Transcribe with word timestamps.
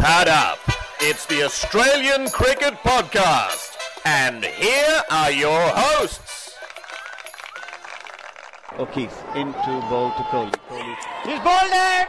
Pad 0.00 0.28
up. 0.28 0.60
It's 1.00 1.26
the 1.26 1.42
Australian 1.42 2.28
Cricket 2.28 2.74
Podcast. 2.84 3.76
And 4.04 4.44
here 4.44 5.02
are 5.10 5.32
your 5.32 5.60
hosts. 5.74 6.54
O'Keefe 8.78 9.20
into 9.34 9.66
ball 9.90 10.12
to 10.12 10.22
Kohli. 10.30 10.54
Kohli. 10.70 10.94
He's 11.24 11.40
bowled 11.40 11.72
it! 11.72 12.08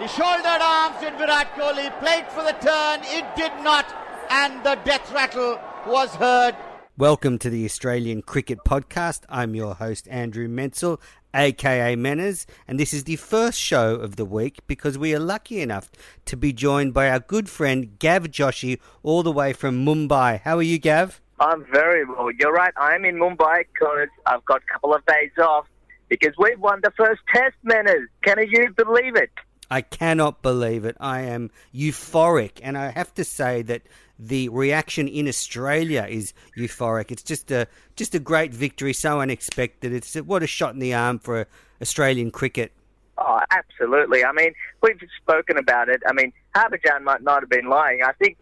He 0.00 0.08
shouldered 0.08 0.60
arms 0.60 0.96
with 1.00 1.14
Virat 1.18 1.54
Kohli, 1.54 1.96
played 2.00 2.26
for 2.32 2.42
the 2.42 2.56
turn, 2.60 3.00
it 3.04 3.24
did 3.36 3.52
not, 3.62 3.86
and 4.30 4.64
the 4.64 4.74
death 4.84 5.12
rattle 5.12 5.60
was 5.86 6.12
heard. 6.16 6.56
Welcome 6.98 7.38
to 7.38 7.48
the 7.48 7.64
Australian 7.64 8.22
Cricket 8.22 8.58
Podcast. 8.66 9.20
I'm 9.28 9.54
your 9.54 9.76
host, 9.76 10.08
Andrew 10.10 10.48
Menzel, 10.48 11.00
aka 11.32 11.94
Menners, 11.94 12.44
and 12.66 12.76
this 12.80 12.92
is 12.92 13.04
the 13.04 13.14
first 13.14 13.60
show 13.60 13.94
of 13.94 14.16
the 14.16 14.24
week 14.24 14.58
because 14.66 14.98
we 14.98 15.14
are 15.14 15.20
lucky 15.20 15.60
enough 15.60 15.92
to 16.24 16.36
be 16.36 16.52
joined 16.52 16.92
by 16.92 17.08
our 17.08 17.20
good 17.20 17.48
friend 17.48 18.00
Gav 18.00 18.24
Joshi, 18.24 18.80
all 19.04 19.22
the 19.22 19.30
way 19.30 19.52
from 19.52 19.86
Mumbai. 19.86 20.40
How 20.40 20.56
are 20.56 20.62
you, 20.62 20.80
Gav? 20.80 21.20
I'm 21.38 21.64
very 21.72 22.04
well. 22.04 22.32
You're 22.36 22.52
right. 22.52 22.74
I'm 22.76 23.04
in 23.04 23.14
Mumbai 23.14 23.62
because 23.72 24.08
I've 24.26 24.44
got 24.44 24.62
a 24.68 24.72
couple 24.72 24.92
of 24.92 25.06
days 25.06 25.30
off 25.40 25.68
because 26.08 26.32
we've 26.36 26.58
won 26.58 26.80
the 26.82 26.90
first 26.96 27.20
test, 27.32 27.54
Menners. 27.64 28.06
Can 28.24 28.38
you 28.50 28.74
believe 28.76 29.14
it? 29.14 29.30
I 29.70 29.82
cannot 29.82 30.42
believe 30.42 30.84
it. 30.84 30.96
I 30.98 31.20
am 31.20 31.52
euphoric, 31.72 32.58
and 32.60 32.76
I 32.76 32.90
have 32.90 33.14
to 33.14 33.24
say 33.24 33.62
that 33.62 33.82
the 34.18 34.48
reaction 34.48 35.06
in 35.06 35.28
Australia 35.28 36.06
is 36.08 36.32
euphoric. 36.56 37.10
It's 37.10 37.22
just 37.22 37.50
a 37.50 37.66
just 37.96 38.14
a 38.14 38.18
great 38.18 38.52
victory, 38.52 38.92
so 38.92 39.20
unexpected. 39.20 39.92
It's 39.92 40.14
what 40.16 40.42
a 40.42 40.46
shot 40.46 40.74
in 40.74 40.80
the 40.80 40.94
arm 40.94 41.18
for 41.18 41.46
Australian 41.80 42.30
cricket. 42.30 42.72
Oh, 43.18 43.40
absolutely. 43.50 44.24
I 44.24 44.32
mean, 44.32 44.52
we've 44.82 45.00
spoken 45.20 45.58
about 45.58 45.88
it. 45.88 46.02
I 46.06 46.12
mean, 46.12 46.32
Harbhajan 46.54 47.02
might 47.02 47.22
not 47.22 47.42
have 47.42 47.50
been 47.50 47.68
lying. 47.68 48.02
I 48.04 48.12
think 48.12 48.38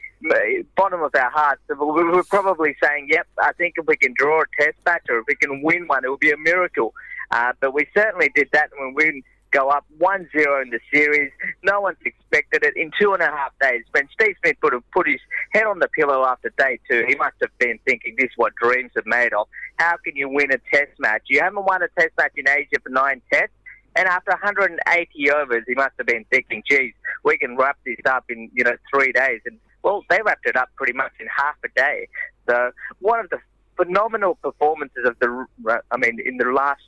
bottom 0.76 1.02
of 1.02 1.14
our 1.14 1.30
hearts, 1.30 1.62
we 1.68 1.76
were 1.76 2.24
probably 2.24 2.76
saying, 2.82 3.08
"Yep, 3.10 3.26
I 3.38 3.52
think 3.52 3.74
if 3.76 3.86
we 3.86 3.96
can 3.96 4.14
draw 4.16 4.42
a 4.42 4.44
test 4.58 4.78
match 4.84 5.04
or 5.08 5.18
if 5.18 5.24
we 5.28 5.34
can 5.34 5.62
win 5.62 5.86
one, 5.86 6.04
it 6.04 6.08
will 6.08 6.16
be 6.16 6.30
a 6.30 6.38
miracle." 6.38 6.94
Uh, 7.30 7.52
but 7.60 7.74
we 7.74 7.86
certainly 7.94 8.30
did 8.34 8.48
that 8.52 8.70
when 8.78 8.94
we 8.94 9.22
go 9.50 9.68
up 9.70 9.84
1 9.98 10.28
0 10.36 10.62
in 10.62 10.70
the 10.70 10.80
series. 10.92 11.30
No 11.62 11.80
one's 11.80 11.98
expected 12.04 12.64
it 12.64 12.76
in 12.76 12.90
two 13.00 13.12
and 13.12 13.22
a 13.22 13.26
half 13.26 13.52
days. 13.60 13.84
When 13.92 14.08
Steve 14.12 14.36
Smith 14.42 14.56
would 14.62 14.72
have 14.72 14.90
put 14.92 15.08
his 15.08 15.20
head 15.52 15.64
on 15.64 15.78
the 15.78 15.88
pillow 15.88 16.24
after 16.24 16.52
day 16.58 16.78
two, 16.88 17.04
he 17.08 17.14
must 17.16 17.36
have 17.40 17.56
been 17.58 17.78
thinking, 17.86 18.14
this 18.18 18.26
is 18.26 18.36
what 18.36 18.54
dreams 18.54 18.90
are 18.96 19.02
made 19.06 19.32
of. 19.32 19.48
How 19.78 19.96
can 20.04 20.16
you 20.16 20.28
win 20.28 20.52
a 20.52 20.58
test 20.72 20.92
match? 20.98 21.22
You 21.28 21.40
haven't 21.40 21.64
won 21.64 21.82
a 21.82 21.88
test 21.98 22.12
match 22.18 22.32
in 22.36 22.48
Asia 22.48 22.80
for 22.82 22.90
nine 22.90 23.22
tests. 23.32 23.54
And 23.96 24.06
after 24.08 24.30
180 24.32 25.30
overs, 25.30 25.64
he 25.66 25.74
must 25.74 25.92
have 25.96 26.06
been 26.06 26.26
thinking, 26.30 26.62
geez, 26.68 26.92
we 27.24 27.38
can 27.38 27.56
wrap 27.56 27.78
this 27.86 27.96
up 28.04 28.24
in, 28.28 28.50
you 28.52 28.62
know, 28.62 28.76
three 28.92 29.10
days. 29.12 29.40
And, 29.46 29.58
well, 29.82 30.04
they 30.10 30.18
wrapped 30.24 30.44
it 30.44 30.56
up 30.56 30.68
pretty 30.76 30.92
much 30.92 31.12
in 31.18 31.26
half 31.34 31.56
a 31.64 31.68
day. 31.74 32.08
So 32.46 32.72
one 33.00 33.20
of 33.20 33.30
the 33.30 33.38
phenomenal 33.76 34.34
performances 34.36 35.06
of 35.06 35.18
the, 35.18 35.46
I 35.90 35.96
mean, 35.96 36.18
in 36.24 36.36
the 36.36 36.52
last 36.52 36.82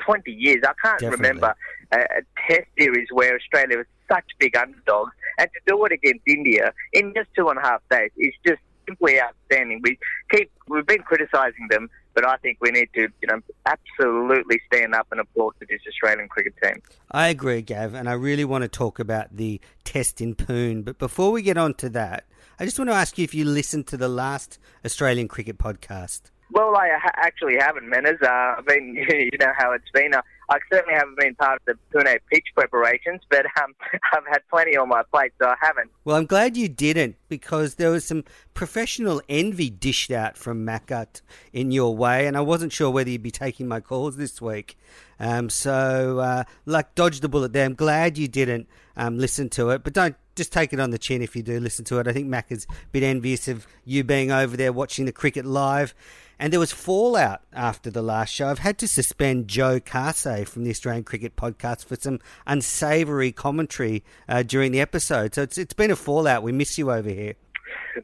20 0.00 0.30
years. 0.30 0.62
I 0.64 0.72
can't 0.82 1.00
Definitely. 1.00 1.28
remember 1.28 1.54
a, 1.92 1.98
a 1.98 2.22
test 2.48 2.68
series 2.78 3.08
where 3.12 3.36
Australia 3.36 3.78
was 3.78 3.86
such 4.10 4.24
big 4.38 4.56
underdogs, 4.56 5.12
and 5.38 5.48
to 5.52 5.60
do 5.66 5.84
it 5.84 5.92
against 5.92 6.22
India 6.26 6.72
in 6.92 7.12
just 7.14 7.28
two 7.36 7.48
and 7.48 7.58
a 7.58 7.62
half 7.62 7.80
days 7.90 8.10
is 8.16 8.34
just 8.46 8.60
simply 8.86 9.20
outstanding. 9.20 9.80
We 9.82 9.98
keep 10.30 10.50
we've 10.68 10.86
been 10.86 11.02
criticising 11.02 11.68
them, 11.70 11.88
but 12.14 12.26
I 12.26 12.36
think 12.38 12.58
we 12.60 12.70
need 12.70 12.88
to, 12.94 13.08
you 13.22 13.28
know, 13.28 13.40
absolutely 13.66 14.60
stand 14.66 14.94
up 14.94 15.06
and 15.10 15.20
applaud 15.20 15.54
to 15.60 15.66
this 15.68 15.80
Australian 15.88 16.28
cricket 16.28 16.54
team. 16.62 16.82
I 17.10 17.28
agree, 17.28 17.62
Gav, 17.62 17.94
and 17.94 18.08
I 18.08 18.12
really 18.12 18.44
want 18.44 18.62
to 18.62 18.68
talk 18.68 18.98
about 18.98 19.36
the 19.36 19.60
test 19.84 20.20
in 20.20 20.34
Pune. 20.34 20.84
But 20.84 20.98
before 20.98 21.30
we 21.30 21.42
get 21.42 21.56
on 21.56 21.74
to 21.74 21.88
that, 21.90 22.24
I 22.58 22.64
just 22.64 22.78
want 22.78 22.90
to 22.90 22.94
ask 22.94 23.16
you 23.16 23.24
if 23.24 23.34
you 23.34 23.44
listened 23.44 23.86
to 23.88 23.96
the 23.96 24.08
last 24.08 24.58
Australian 24.84 25.28
cricket 25.28 25.58
podcast. 25.58 26.30
Well, 26.52 26.76
I 26.76 26.90
ha- 27.00 27.12
actually 27.16 27.56
haven't, 27.56 27.84
Menners. 27.84 28.22
Uh, 28.22 28.26
I 28.58 28.60
mean, 28.66 28.94
you 29.08 29.38
know 29.38 29.52
how 29.56 29.72
it's 29.72 29.90
been. 29.92 30.14
Uh, 30.14 30.22
I 30.48 30.58
certainly 30.72 30.94
haven't 30.94 31.16
been 31.16 31.36
part 31.36 31.60
of 31.60 31.76
the 31.92 31.98
Pune 31.98 32.18
pitch 32.30 32.46
preparations, 32.56 33.20
but 33.30 33.46
um, 33.62 33.72
I've 34.12 34.26
had 34.28 34.40
plenty 34.50 34.76
on 34.76 34.88
my 34.88 35.02
plate, 35.12 35.32
so 35.40 35.48
I 35.48 35.54
haven't. 35.60 35.90
Well, 36.04 36.16
I'm 36.16 36.26
glad 36.26 36.56
you 36.56 36.68
didn't 36.68 37.16
because 37.28 37.76
there 37.76 37.90
was 37.90 38.04
some 38.04 38.24
professional 38.52 39.22
envy 39.28 39.70
dished 39.70 40.10
out 40.10 40.36
from 40.36 40.66
Makat 40.66 41.22
in 41.52 41.70
your 41.70 41.96
way, 41.96 42.26
and 42.26 42.36
I 42.36 42.40
wasn't 42.40 42.72
sure 42.72 42.90
whether 42.90 43.08
you'd 43.08 43.22
be 43.22 43.30
taking 43.30 43.68
my 43.68 43.78
calls 43.78 44.16
this 44.16 44.40
week. 44.40 44.76
Um, 45.20 45.50
so, 45.50 46.18
uh, 46.18 46.44
like, 46.66 46.96
dodge 46.96 47.20
the 47.20 47.28
bullet 47.28 47.52
there. 47.52 47.64
I'm 47.64 47.74
glad 47.74 48.18
you 48.18 48.26
didn't 48.26 48.68
um, 48.96 49.18
listen 49.18 49.50
to 49.50 49.70
it, 49.70 49.84
but 49.84 49.92
don't 49.92 50.16
just 50.34 50.52
take 50.52 50.72
it 50.72 50.80
on 50.80 50.90
the 50.90 50.98
chin 50.98 51.22
if 51.22 51.36
you 51.36 51.42
do 51.42 51.60
listen 51.60 51.84
to 51.84 51.98
it. 52.00 52.08
I 52.08 52.12
think 52.12 52.26
Mac 52.26 52.50
a 52.50 52.58
bit 52.90 53.02
envious 53.02 53.46
of 53.46 53.66
you 53.84 54.02
being 54.02 54.32
over 54.32 54.56
there 54.56 54.72
watching 54.72 55.04
the 55.04 55.12
cricket 55.12 55.44
live. 55.44 55.94
And 56.40 56.50
there 56.54 56.58
was 56.58 56.72
fallout 56.72 57.42
after 57.52 57.90
the 57.90 58.00
last 58.00 58.30
show. 58.32 58.48
I've 58.48 58.60
had 58.60 58.78
to 58.78 58.88
suspend 58.88 59.46
Joe 59.46 59.78
Carsey 59.78 60.48
from 60.48 60.64
the 60.64 60.70
Australian 60.70 61.04
Cricket 61.04 61.36
Podcast 61.36 61.84
for 61.84 61.96
some 61.96 62.18
unsavoury 62.46 63.30
commentary 63.30 64.02
uh, 64.26 64.42
during 64.42 64.72
the 64.72 64.80
episode. 64.80 65.34
So 65.34 65.42
it's, 65.42 65.58
it's 65.58 65.74
been 65.74 65.90
a 65.90 65.96
fallout. 65.96 66.42
We 66.42 66.52
miss 66.52 66.78
you 66.78 66.90
over 66.90 67.10
here. 67.10 67.34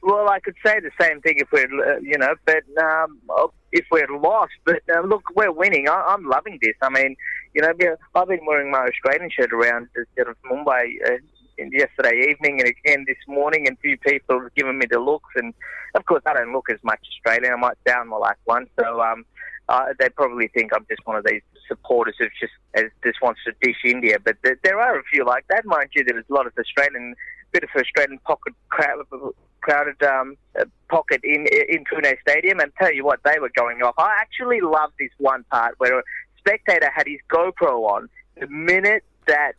Well, 0.03 0.29
I 0.29 0.41
could 0.41 0.55
say 0.65 0.81
the 0.81 0.91
same 1.01 1.23
thing 1.23 1.37
if 1.39 1.49
we're, 1.51 1.65
uh, 1.65 1.99
you 2.03 2.19
know, 2.19 2.35
but 2.45 2.63
um, 2.79 3.19
if 3.73 3.87
we're 3.91 4.07
lost. 4.19 4.53
But 4.67 4.83
uh, 4.95 5.01
look, 5.01 5.23
we're 5.35 5.51
winning. 5.51 5.89
I- 5.89 6.05
I'm 6.09 6.29
loving 6.29 6.59
this. 6.61 6.75
I 6.83 6.91
mean, 6.91 7.17
you 7.55 7.63
know, 7.63 7.73
I've 8.15 8.29
been 8.29 8.41
wearing 8.47 8.71
my 8.71 8.87
Australian 8.87 9.31
shirt 9.31 9.55
around 9.55 9.89
instead 9.97 10.29
of 10.29 10.37
Mumbai 10.51 10.83
uh, 11.07 11.17
yesterday 11.59 12.28
evening 12.31 12.61
and 12.61 12.69
again 12.69 13.05
this 13.06 13.19
morning, 13.27 13.67
and 13.67 13.78
few 13.78 13.97
people 13.99 14.41
have 14.41 14.55
given 14.55 14.78
me 14.78 14.87
the 14.91 14.99
looks. 14.99 15.31
And 15.37 15.55
of 15.94 16.05
course, 16.06 16.22
I 16.27 16.34
don't 16.34 16.53
look 16.53 16.71
as 16.71 16.78
much 16.83 17.00
Australian. 17.17 17.53
I 17.53 17.56
might 17.56 17.77
sound 17.87 18.11
more 18.11 18.21
like 18.21 18.37
one. 18.44 18.67
So 18.78 19.00
um, 19.00 19.25
uh, 19.69 19.87
they 19.99 20.09
probably 20.09 20.49
think 20.49 20.72
I'm 20.75 20.87
just 20.89 21.06
one 21.06 21.16
of 21.16 21.25
these 21.25 21.43
supporters 21.69 22.15
who 22.19 22.27
just 22.41 22.53
just 23.03 23.21
wants 23.22 23.41
to 23.45 23.53
dish 23.62 23.78
India. 23.84 24.19
But 24.22 24.37
there, 24.43 24.59
there 24.62 24.81
are 24.81 24.99
a 24.99 25.03
few 25.05 25.25
like 25.25 25.47
that, 25.49 25.65
mind 25.65 25.91
you. 25.95 26.05
There 26.05 26.16
was 26.16 26.25
a 26.31 26.34
lot 26.34 26.47
of 26.47 26.53
Australian, 26.59 27.15
bit 27.53 27.65
of 27.65 27.71
Australian 27.77 28.19
pocket 28.21 28.55
crowd, 28.69 29.05
crowded 29.61 30.03
um, 30.03 30.37
pocket 30.89 31.21
in 31.25 31.47
in 31.69 31.84
Pune 31.84 32.15
Stadium, 32.21 32.61
and 32.61 32.72
tell 32.78 32.93
you 32.93 33.05
what, 33.05 33.21
they 33.25 33.39
were 33.41 33.50
going 33.56 33.83
off. 33.83 33.95
I 33.99 34.12
actually 34.21 34.61
love 34.61 34.93
this 34.99 35.11
one 35.19 35.45
part 35.50 35.75
where 35.78 35.99
a 35.99 36.03
spectator 36.39 36.91
had 36.95 37.06
his 37.06 37.21
GoPro 37.28 37.91
on 37.91 38.09
the 38.39 38.47
minute 38.47 39.03
that 39.27 39.53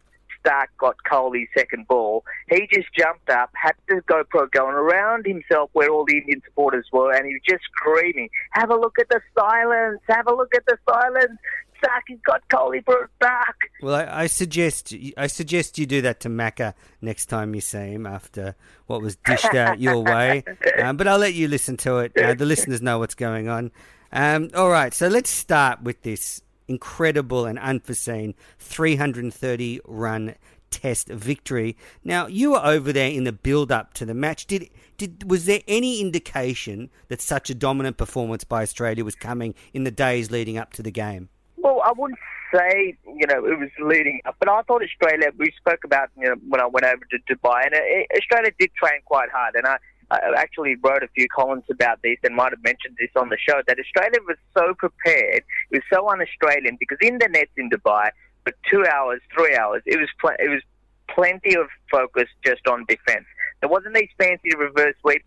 Stark 0.48 0.70
got 0.78 0.96
Kohli's 1.10 1.50
second 1.58 1.88
ball, 1.88 2.24
he 2.50 2.68
just 2.72 2.88
jumped 2.98 3.30
up, 3.30 3.50
had 3.54 3.74
the 3.90 4.02
GoPro 4.10 4.50
going 4.52 4.76
around 4.76 5.26
himself 5.26 5.70
where 5.74 5.90
all 5.90 6.06
the 6.06 6.18
Indian 6.18 6.42
supporters 6.46 6.88
were, 6.94 7.14
and 7.14 7.26
he 7.26 7.34
was 7.34 7.42
just 7.48 7.64
screaming, 7.76 8.30
"Have 8.52 8.70
a 8.70 8.76
look 8.76 8.94
at 9.00 9.10
the 9.10 9.20
silence! 9.38 10.00
Have 10.08 10.28
a 10.28 10.34
look 10.34 10.56
at 10.56 10.66
the 10.66 10.78
silence!" 10.90 11.38
Stark 11.78 12.04
has 12.10 12.20
got 12.26 12.42
Kohli 12.50 12.84
brought 12.84 13.10
back. 13.20 13.56
Well, 13.82 13.96
I, 13.96 14.24
I 14.24 14.28
suggest 14.28 14.94
I 15.18 15.28
suggest 15.28 15.78
you 15.78 15.86
do 15.86 16.02
that 16.02 16.22
to 16.22 16.30
Macca 16.30 16.74
next 17.02 17.26
time 17.28 17.54
you 17.54 17.62
see 17.62 17.92
him 17.92 18.08
after 18.08 18.56
what 18.88 19.02
was 19.02 19.18
dished 19.18 19.54
out 19.54 19.80
your 19.82 20.00
way. 20.00 20.44
Um, 20.82 20.98
but 20.98 21.08
I'll 21.08 21.20
let 21.20 21.34
you 21.34 21.48
listen 21.48 21.78
to 21.78 21.98
it. 21.98 22.18
Uh, 22.18 22.34
the 22.34 22.46
listeners 22.46 22.82
know 22.82 23.00
what's 23.00 23.16
going 23.16 23.50
on. 23.50 23.72
Um, 24.12 24.50
all 24.56 24.70
right, 24.70 24.94
so 24.94 25.08
let's 25.10 25.30
start 25.30 25.84
with 25.84 26.02
this 26.04 26.42
incredible 26.68 27.46
and 27.46 27.58
unforeseen 27.60 28.36
330 28.60 29.82
run 29.86 30.36
test 30.70 31.08
victory. 31.08 31.78
Now, 32.04 32.28
you 32.28 32.52
were 32.52 32.64
over 32.64 32.92
there 32.92 33.10
in 33.10 33.24
the 33.24 33.32
build 33.32 33.72
up 33.72 33.94
to 33.96 34.06
the 34.06 34.14
match. 34.14 34.46
Did 34.48 34.70
did 34.98 35.30
was 35.30 35.46
there 35.46 35.62
any 35.68 36.02
indication 36.02 36.90
that 37.08 37.22
such 37.22 37.50
a 37.50 37.56
dominant 37.56 37.98
performance 37.98 38.44
by 38.44 38.62
Australia 38.62 39.04
was 39.04 39.16
coming 39.16 39.54
in 39.74 39.84
the 39.84 39.92
days 39.92 40.32
leading 40.32 40.58
up 40.58 40.74
to 40.74 40.84
the 40.84 40.92
game? 40.92 41.30
Well, 41.58 41.82
I 41.84 41.94
wouldn't 41.96 42.20
say 42.54 42.98
you 43.06 43.28
know 43.28 43.46
it 43.46 43.60
was 43.60 43.70
leading 43.80 44.22
up, 44.26 44.36
but 44.40 44.50
I 44.50 44.62
thought 44.64 44.84
Australia. 44.84 45.30
We 45.38 45.52
spoke 45.58 45.84
about 45.84 46.10
you 46.18 46.30
know 46.30 46.36
when 46.48 46.62
I 46.62 46.68
went 46.68 46.86
over 46.86 47.04
to 47.12 47.18
Dubai, 47.34 47.66
and 47.66 47.76
uh, 47.76 48.18
Australia 48.18 48.52
did 48.60 48.72
train 48.76 49.02
quite 49.06 49.30
hard, 49.30 49.56
and 49.56 49.66
I. 49.66 49.78
I 50.10 50.20
actually 50.38 50.76
wrote 50.76 51.04
a 51.04 51.10
few 51.10 51.28
columns 51.28 51.66
about 51.70 52.02
this 52.02 52.18
and 52.24 52.36
might 52.36 52.52
have 52.52 52.64
mentioned 52.64 52.96
this 53.00 53.10
on 53.16 53.30
the 53.30 53.38
show 53.38 53.62
that 53.68 53.78
Australia 53.80 54.20
was 54.26 54.38
so 54.58 54.74
prepared, 54.74 55.44
it 55.72 55.72
was 55.72 55.84
so 55.92 56.08
un-Australian 56.10 56.78
because 56.80 56.98
in 57.02 57.18
the 57.18 57.28
nets 57.28 57.52
in 57.58 57.70
Dubai 57.70 58.10
for 58.44 58.54
two 58.70 58.86
hours, 58.86 59.22
three 59.36 59.56
hours, 59.56 59.84
it 59.86 60.00
was 60.00 60.10
pl- 60.20 60.38
it 60.40 60.50
was 60.50 60.62
plenty 61.10 61.56
of 61.56 61.68
focus 61.92 62.30
just 62.46 62.68
on 62.68 62.86
defence. 62.88 63.26
There 63.60 63.70
wasn't 63.70 63.96
these 63.96 64.10
fancy 64.18 64.56
reverse 64.58 64.96
sweep 65.02 65.24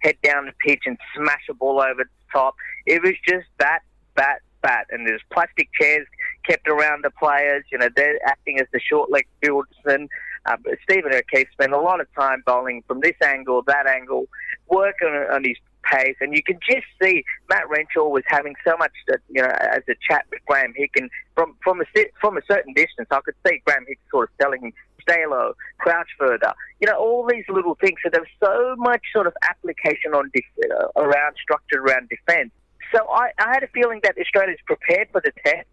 head 0.00 0.16
down 0.22 0.46
the 0.46 0.52
pitch 0.64 0.82
and 0.86 0.98
smash 1.16 1.42
a 1.48 1.54
ball 1.54 1.80
over 1.80 2.04
the 2.04 2.10
top. 2.32 2.54
It 2.86 3.02
was 3.02 3.14
just 3.26 3.46
bat, 3.58 3.82
bat, 4.14 4.42
bat, 4.62 4.86
and 4.90 5.06
there's 5.06 5.22
plastic 5.32 5.68
chairs 5.80 6.06
kept 6.46 6.68
around 6.68 7.04
the 7.04 7.10
players. 7.10 7.64
You 7.72 7.78
know, 7.78 7.88
they're 7.94 8.18
acting 8.26 8.60
as 8.60 8.66
the 8.72 8.80
short 8.80 9.10
leg 9.10 9.26
fieldsmen. 9.42 10.08
Uh, 10.46 10.56
Stephen 10.84 11.12
O'Keefe 11.14 11.48
spent 11.52 11.72
a 11.72 11.80
lot 11.80 12.00
of 12.00 12.06
time 12.14 12.42
bowling 12.46 12.82
from 12.86 13.00
this 13.00 13.16
angle, 13.24 13.62
that 13.66 13.86
angle, 13.86 14.26
working 14.68 15.08
on 15.08 15.44
his 15.44 15.56
pace, 15.82 16.16
and 16.20 16.34
you 16.34 16.42
can 16.42 16.58
just 16.68 16.86
see 17.02 17.24
Matt 17.48 17.68
Renshaw 17.68 18.08
was 18.08 18.22
having 18.26 18.54
so 18.66 18.76
much, 18.78 18.92
uh, 19.12 19.16
you 19.28 19.42
know, 19.42 19.48
as 19.48 19.82
a 19.88 19.94
chat 20.08 20.24
with 20.30 20.40
Graeme 20.46 20.72
Hick, 20.76 20.92
and 20.96 21.10
from 21.34 21.56
from 21.62 21.80
a 21.80 21.84
from 22.20 22.36
a 22.36 22.42
certain 22.48 22.72
distance, 22.74 23.08
I 23.10 23.20
could 23.20 23.34
see 23.46 23.62
Graeme 23.66 23.84
Hick 23.86 23.98
sort 24.10 24.30
of 24.30 24.38
telling 24.38 24.62
him, 24.62 24.72
stay 25.02 25.24
low, 25.28 25.54
crouch 25.78 26.08
further. 26.18 26.52
You 26.80 26.88
know, 26.88 26.96
all 26.96 27.26
these 27.26 27.44
little 27.48 27.76
things. 27.76 27.98
So 28.02 28.10
there's 28.12 28.28
so 28.42 28.74
much 28.78 29.02
sort 29.12 29.26
of 29.26 29.34
application 29.48 30.14
on 30.14 30.30
def- 30.34 30.70
uh, 30.70 31.00
around 31.00 31.36
structure 31.42 31.80
around 31.80 32.08
defence. 32.08 32.50
So 32.94 33.06
I, 33.08 33.30
I 33.38 33.52
had 33.52 33.62
a 33.62 33.68
feeling 33.68 34.00
that 34.02 34.16
Australia's 34.18 34.58
prepared 34.66 35.08
for 35.12 35.20
the 35.20 35.32
test, 35.44 35.68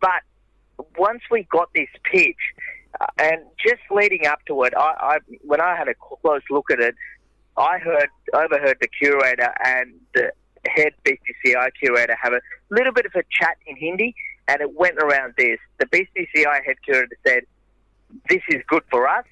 but 0.00 0.22
once 0.96 1.22
we 1.30 1.44
got 1.50 1.68
this 1.74 1.88
pitch, 2.04 2.36
Uh, 2.98 3.06
and 3.18 3.40
just 3.58 3.82
leading 3.90 4.26
up 4.26 4.40
to 4.46 4.62
it, 4.64 4.72
I, 4.76 4.94
I 5.00 5.18
when 5.42 5.60
I 5.60 5.76
had 5.76 5.88
a 5.88 5.94
close 5.94 6.42
look 6.50 6.70
at 6.70 6.80
it, 6.80 6.94
I 7.56 7.78
heard 7.78 8.08
overheard 8.32 8.78
the 8.80 8.88
curator 8.88 9.52
and 9.64 9.94
the 10.14 10.32
head 10.66 10.92
BCCI 11.04 11.70
curator 11.78 12.16
have 12.20 12.32
a 12.32 12.40
little 12.70 12.92
bit 12.92 13.06
of 13.06 13.12
a 13.14 13.22
chat 13.30 13.56
in 13.66 13.76
Hindi, 13.76 14.14
and 14.48 14.60
it 14.60 14.74
went 14.74 14.98
around 14.98 15.34
this. 15.38 15.58
The 15.78 15.86
BCCI 15.86 16.64
head 16.64 16.76
curator 16.84 17.16
said, 17.26 17.42
"This 18.28 18.42
is 18.48 18.62
good 18.66 18.82
for 18.90 19.08
us," 19.08 19.26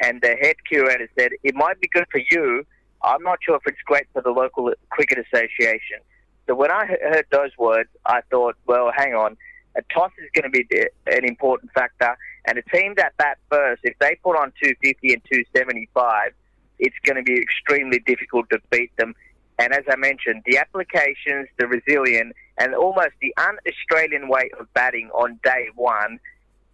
and 0.00 0.20
the 0.20 0.36
head 0.36 0.56
curator 0.68 1.08
said, 1.18 1.32
"It 1.42 1.54
might 1.54 1.80
be 1.80 1.88
good 1.88 2.06
for 2.10 2.20
you. 2.30 2.64
I'm 3.02 3.22
not 3.22 3.38
sure 3.42 3.56
if 3.56 3.62
it's 3.66 3.82
great 3.86 4.06
for 4.12 4.22
the 4.22 4.30
local 4.30 4.72
cricket 4.90 5.18
association." 5.18 6.00
So 6.46 6.54
when 6.54 6.70
I 6.70 6.86
heard 6.86 7.26
those 7.30 7.56
words, 7.58 7.90
I 8.06 8.20
thought, 8.30 8.56
"Well, 8.66 8.90
hang 8.94 9.14
on." 9.14 9.36
A 9.76 9.82
toss 9.94 10.10
is 10.18 10.28
going 10.34 10.50
to 10.50 10.64
be 10.64 10.66
an 11.06 11.24
important 11.24 11.72
factor, 11.72 12.16
and 12.46 12.58
a 12.58 12.62
team 12.62 12.94
that 12.96 13.16
bat 13.16 13.38
first, 13.50 13.82
if 13.84 13.98
they 13.98 14.18
put 14.22 14.36
on 14.36 14.52
250 14.62 15.12
and 15.12 15.22
275, 15.30 16.32
it's 16.78 16.96
going 17.04 17.16
to 17.16 17.22
be 17.22 17.40
extremely 17.40 17.98
difficult 18.00 18.48
to 18.50 18.58
beat 18.70 18.96
them. 18.96 19.14
And 19.58 19.72
as 19.72 19.82
I 19.90 19.96
mentioned, 19.96 20.42
the 20.46 20.58
applications, 20.58 21.48
the 21.58 21.66
resilient, 21.66 22.34
and 22.58 22.74
almost 22.74 23.12
the 23.20 23.34
un-Australian 23.36 24.28
way 24.28 24.50
of 24.58 24.72
batting 24.74 25.10
on 25.10 25.38
day 25.42 25.66
one. 25.74 26.20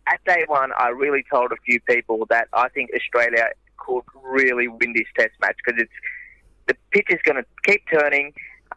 At 0.07 0.23
day 0.25 0.45
one, 0.47 0.71
I 0.79 0.89
really 0.89 1.25
told 1.33 1.53
a 1.53 1.57
few 1.65 1.81
people 1.81 2.27
that 2.29 2.49
I 2.53 2.69
think 2.69 2.91
Australia 2.95 3.49
could 3.79 4.03
really 4.23 4.69
win 4.69 4.93
this 4.95 5.07
Test 5.17 5.33
match 5.41 5.57
because 5.65 5.81
it's 5.81 5.93
the 6.67 6.75
pitch 6.91 7.07
is 7.09 7.21
going 7.25 7.37
to 7.37 7.45
keep 7.65 7.83
turning. 7.91 8.33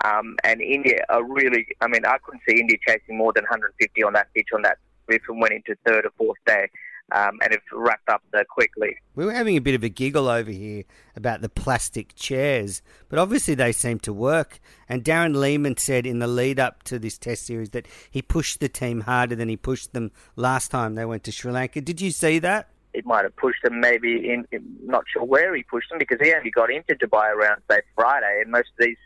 Um, 0.06 0.36
and 0.44 0.62
India 0.62 1.04
are 1.10 1.24
really, 1.24 1.68
I 1.81 1.88
mean, 1.88 2.06
I 2.06 2.18
couldn't 2.19 2.42
see 2.48 2.60
India 2.60 2.78
chasing 2.88 3.18
more 3.18 3.33
than 3.33 3.44
150 3.44 4.04
on 4.04 4.13
that 4.13 4.28
pitch 4.33 4.50
on 4.54 4.62
that 4.62 4.78
if 5.15 5.24
it 5.27 5.36
went 5.36 5.54
into 5.54 5.75
third 5.86 6.06
or 6.06 6.12
fourth 6.18 6.38
day 6.45 6.68
um, 7.12 7.39
and 7.42 7.54
it's 7.54 7.65
wrapped 7.71 8.09
up 8.09 8.21
so 8.33 8.44
quickly. 8.50 8.98
We 9.15 9.25
were 9.25 9.33
having 9.33 9.56
a 9.56 9.62
bit 9.62 9.75
of 9.75 9.83
a 9.83 9.89
giggle 9.89 10.27
over 10.27 10.51
here 10.51 10.83
about 11.15 11.42
the 11.42 11.50
plastic 11.50 12.15
chairs, 12.15 12.81
but 13.09 13.18
obviously 13.18 13.56
they 13.56 13.71
seem 13.71 14.00
to 14.00 14.13
work. 14.13 14.59
And 14.89 15.04
Darren 15.04 15.36
Lehmann 15.36 15.77
said 15.77 16.06
in 16.06 16.19
the 16.19 16.27
lead 16.27 16.59
up 16.59 16.83
to 16.83 17.00
this 17.00 17.18
test 17.18 17.45
series 17.45 17.69
that 17.69 17.88
he 18.12 18.21
pushed 18.21 18.59
the 18.59 18.69
team 18.69 19.01
harder 19.01 19.36
than 19.36 19.50
he 19.50 19.57
pushed 19.57 19.94
them 19.94 20.12
last 20.36 20.69
time 20.69 20.95
they 20.95 21.06
went 21.06 21.24
to 21.25 21.31
Sri 21.31 21.51
Lanka. 21.51 21.81
Did 21.81 22.01
you 22.01 22.12
see 22.12 22.39
that? 22.39 22.69
It 22.94 23.06
might 23.06 23.24
have 23.24 23.36
pushed 23.36 23.62
them 23.63 23.80
maybe 23.80 24.30
in, 24.30 24.45
in 24.51 24.63
not 24.83 25.04
sure 25.12 25.24
where 25.24 25.56
he 25.56 25.63
pushed 25.63 25.89
them 25.89 26.00
because 26.00 26.19
he 26.21 26.33
only 26.33 26.50
got 26.50 26.71
into 26.71 26.95
Dubai 26.95 27.31
around 27.31 27.62
say 27.69 27.81
Friday, 27.95 28.42
and 28.42 28.51
most 28.51 28.69
of 28.80 28.86
these 28.86 28.98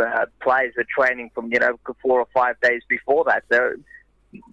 uh, 0.00 0.24
players 0.40 0.72
were 0.76 0.86
training 0.96 1.30
from 1.34 1.52
you 1.52 1.58
know 1.58 1.78
four 2.00 2.18
or 2.20 2.26
five 2.32 2.58
days 2.62 2.82
before 2.88 3.24
that. 3.24 3.44
So 3.52 3.74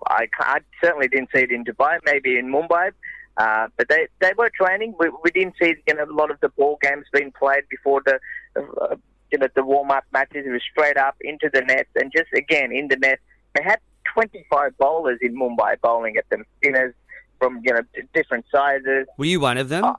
I, 0.07 0.27
I 0.39 0.59
certainly 0.83 1.07
didn't 1.07 1.29
see 1.33 1.41
it 1.41 1.51
in 1.51 1.63
Dubai, 1.63 1.99
maybe 2.05 2.37
in 2.37 2.51
Mumbai. 2.51 2.91
Uh, 3.37 3.67
but 3.77 3.87
they, 3.87 4.07
they 4.19 4.31
were 4.37 4.49
training. 4.49 4.95
We, 4.99 5.09
we 5.23 5.31
didn't 5.31 5.55
see 5.61 5.75
you 5.87 5.93
know, 5.93 6.05
a 6.05 6.11
lot 6.11 6.31
of 6.31 6.39
the 6.39 6.49
ball 6.49 6.79
games 6.81 7.05
being 7.13 7.31
played 7.31 7.63
before 7.69 8.01
the 8.03 8.19
uh, 8.55 8.95
you 9.31 9.37
know 9.37 9.47
the 9.55 9.63
warm 9.63 9.91
up 9.91 10.05
matches. 10.11 10.45
It 10.47 10.49
was 10.49 10.63
straight 10.71 10.97
up 10.97 11.15
into 11.21 11.49
the 11.53 11.61
nets 11.61 11.89
and 11.95 12.11
just 12.11 12.33
again 12.33 12.71
in 12.71 12.87
the 12.87 12.95
net. 12.95 13.19
They 13.53 13.63
had 13.63 13.79
25 14.13 14.77
bowlers 14.77 15.19
in 15.21 15.35
Mumbai 15.35 15.79
bowling 15.81 16.17
at 16.17 16.27
them, 16.29 16.45
spinners 16.57 16.95
from 17.39 17.61
you 17.63 17.73
know 17.73 17.81
different 18.13 18.45
sizes. 18.51 19.07
Were 19.17 19.25
you 19.25 19.39
one 19.39 19.57
of 19.57 19.69
them? 19.69 19.83
Uh, 19.83 19.93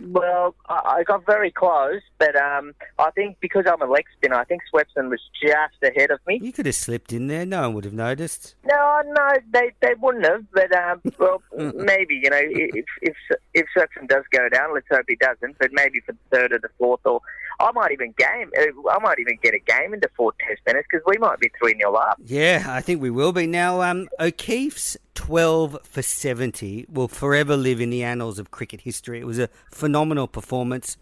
well, 0.00 0.54
I 0.68 1.02
got 1.06 1.26
very 1.26 1.50
close, 1.50 2.00
but 2.18 2.34
um, 2.36 2.74
I 2.98 3.10
think 3.10 3.36
because 3.40 3.64
I'm 3.66 3.82
a 3.82 3.90
leg 3.90 4.04
spinner, 4.16 4.36
I 4.36 4.44
think 4.44 4.62
Swepson 4.72 5.10
was 5.10 5.20
just 5.42 5.82
ahead 5.82 6.10
of 6.10 6.20
me. 6.26 6.40
You 6.42 6.52
could 6.52 6.66
have 6.66 6.74
slipped 6.74 7.12
in 7.12 7.26
there; 7.26 7.44
no 7.44 7.62
one 7.62 7.74
would 7.74 7.84
have 7.84 7.94
noticed. 7.94 8.54
No, 8.64 9.02
no, 9.04 9.28
they 9.52 9.72
they 9.80 9.94
wouldn't 10.00 10.24
have. 10.24 10.44
But 10.52 10.74
um, 10.74 11.02
well, 11.18 11.42
maybe 11.74 12.20
you 12.22 12.30
know, 12.30 12.40
if 12.40 12.86
if 13.02 13.16
if 13.54 13.66
Swepson 13.76 14.08
does 14.08 14.24
go 14.32 14.48
down, 14.48 14.74
let's 14.74 14.86
hope 14.90 15.04
he 15.08 15.16
doesn't. 15.16 15.58
But 15.58 15.70
maybe 15.72 16.00
for 16.00 16.12
the 16.12 16.36
third 16.36 16.52
or 16.52 16.58
the 16.58 16.70
fourth, 16.78 17.00
or 17.04 17.20
I 17.60 17.72
might 17.72 17.90
even 17.90 18.14
game. 18.16 18.50
Uh, 18.56 18.90
I 18.90 18.98
might 19.00 19.18
even 19.18 19.36
get 19.42 19.54
a 19.54 19.58
game 19.58 19.92
into 19.92 20.08
four 20.16 20.32
Test 20.46 20.60
minutes 20.66 20.86
because 20.90 21.04
we 21.06 21.18
might 21.18 21.40
be 21.40 21.50
three 21.58 21.74
0 21.76 21.92
up. 21.94 22.18
Yeah, 22.24 22.64
I 22.68 22.80
think 22.80 23.02
we 23.02 23.10
will 23.10 23.32
be 23.32 23.46
now. 23.46 23.82
Um, 23.82 24.08
O'Keefe's 24.20 24.96
12 25.14 25.78
for 25.82 26.02
70 26.02 26.86
will 26.88 27.08
forever 27.08 27.56
live 27.56 27.80
in 27.80 27.90
the 27.90 28.04
annals 28.04 28.38
of 28.38 28.50
cricket 28.50 28.82
history. 28.82 29.18
It 29.20 29.26
was 29.26 29.38
a 29.38 29.48
phenomenal 29.70 30.28
performance. 30.28 30.96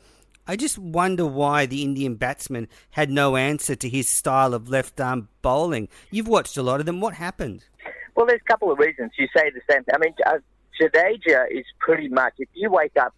I 0.47 0.57
just 0.57 0.79
wonder 0.79 1.27
why 1.27 1.67
the 1.67 1.83
Indian 1.83 2.15
batsman 2.15 2.69
had 2.91 3.11
no 3.11 3.37
answer 3.37 3.75
to 3.75 3.89
his 3.89 4.09
style 4.09 4.55
of 4.55 4.69
left 4.69 5.01
arm 5.01 5.29
bowling. 5.43 5.89
You've 6.11 6.29
watched 6.29 6.57
a 6.57 6.63
lot 6.63 6.81
of 6.81 6.87
them. 6.87 7.01
What 7.01 7.15
happened? 7.15 7.65
Well, 8.15 8.27
there's 8.27 8.41
a 8.43 8.51
couple 8.51 8.71
of 8.71 8.79
reasons. 8.79 9.11
You 9.19 9.27
say 9.37 9.51
the 9.51 9.61
same. 9.69 9.83
I 9.93 9.99
mean, 9.99 10.15
uh, 10.25 10.39
Jadeja 10.81 11.51
is 11.51 11.65
pretty 11.81 12.09
much, 12.09 12.35
if 12.39 12.49
you 12.55 12.71
wake 12.71 12.97
up 12.99 13.15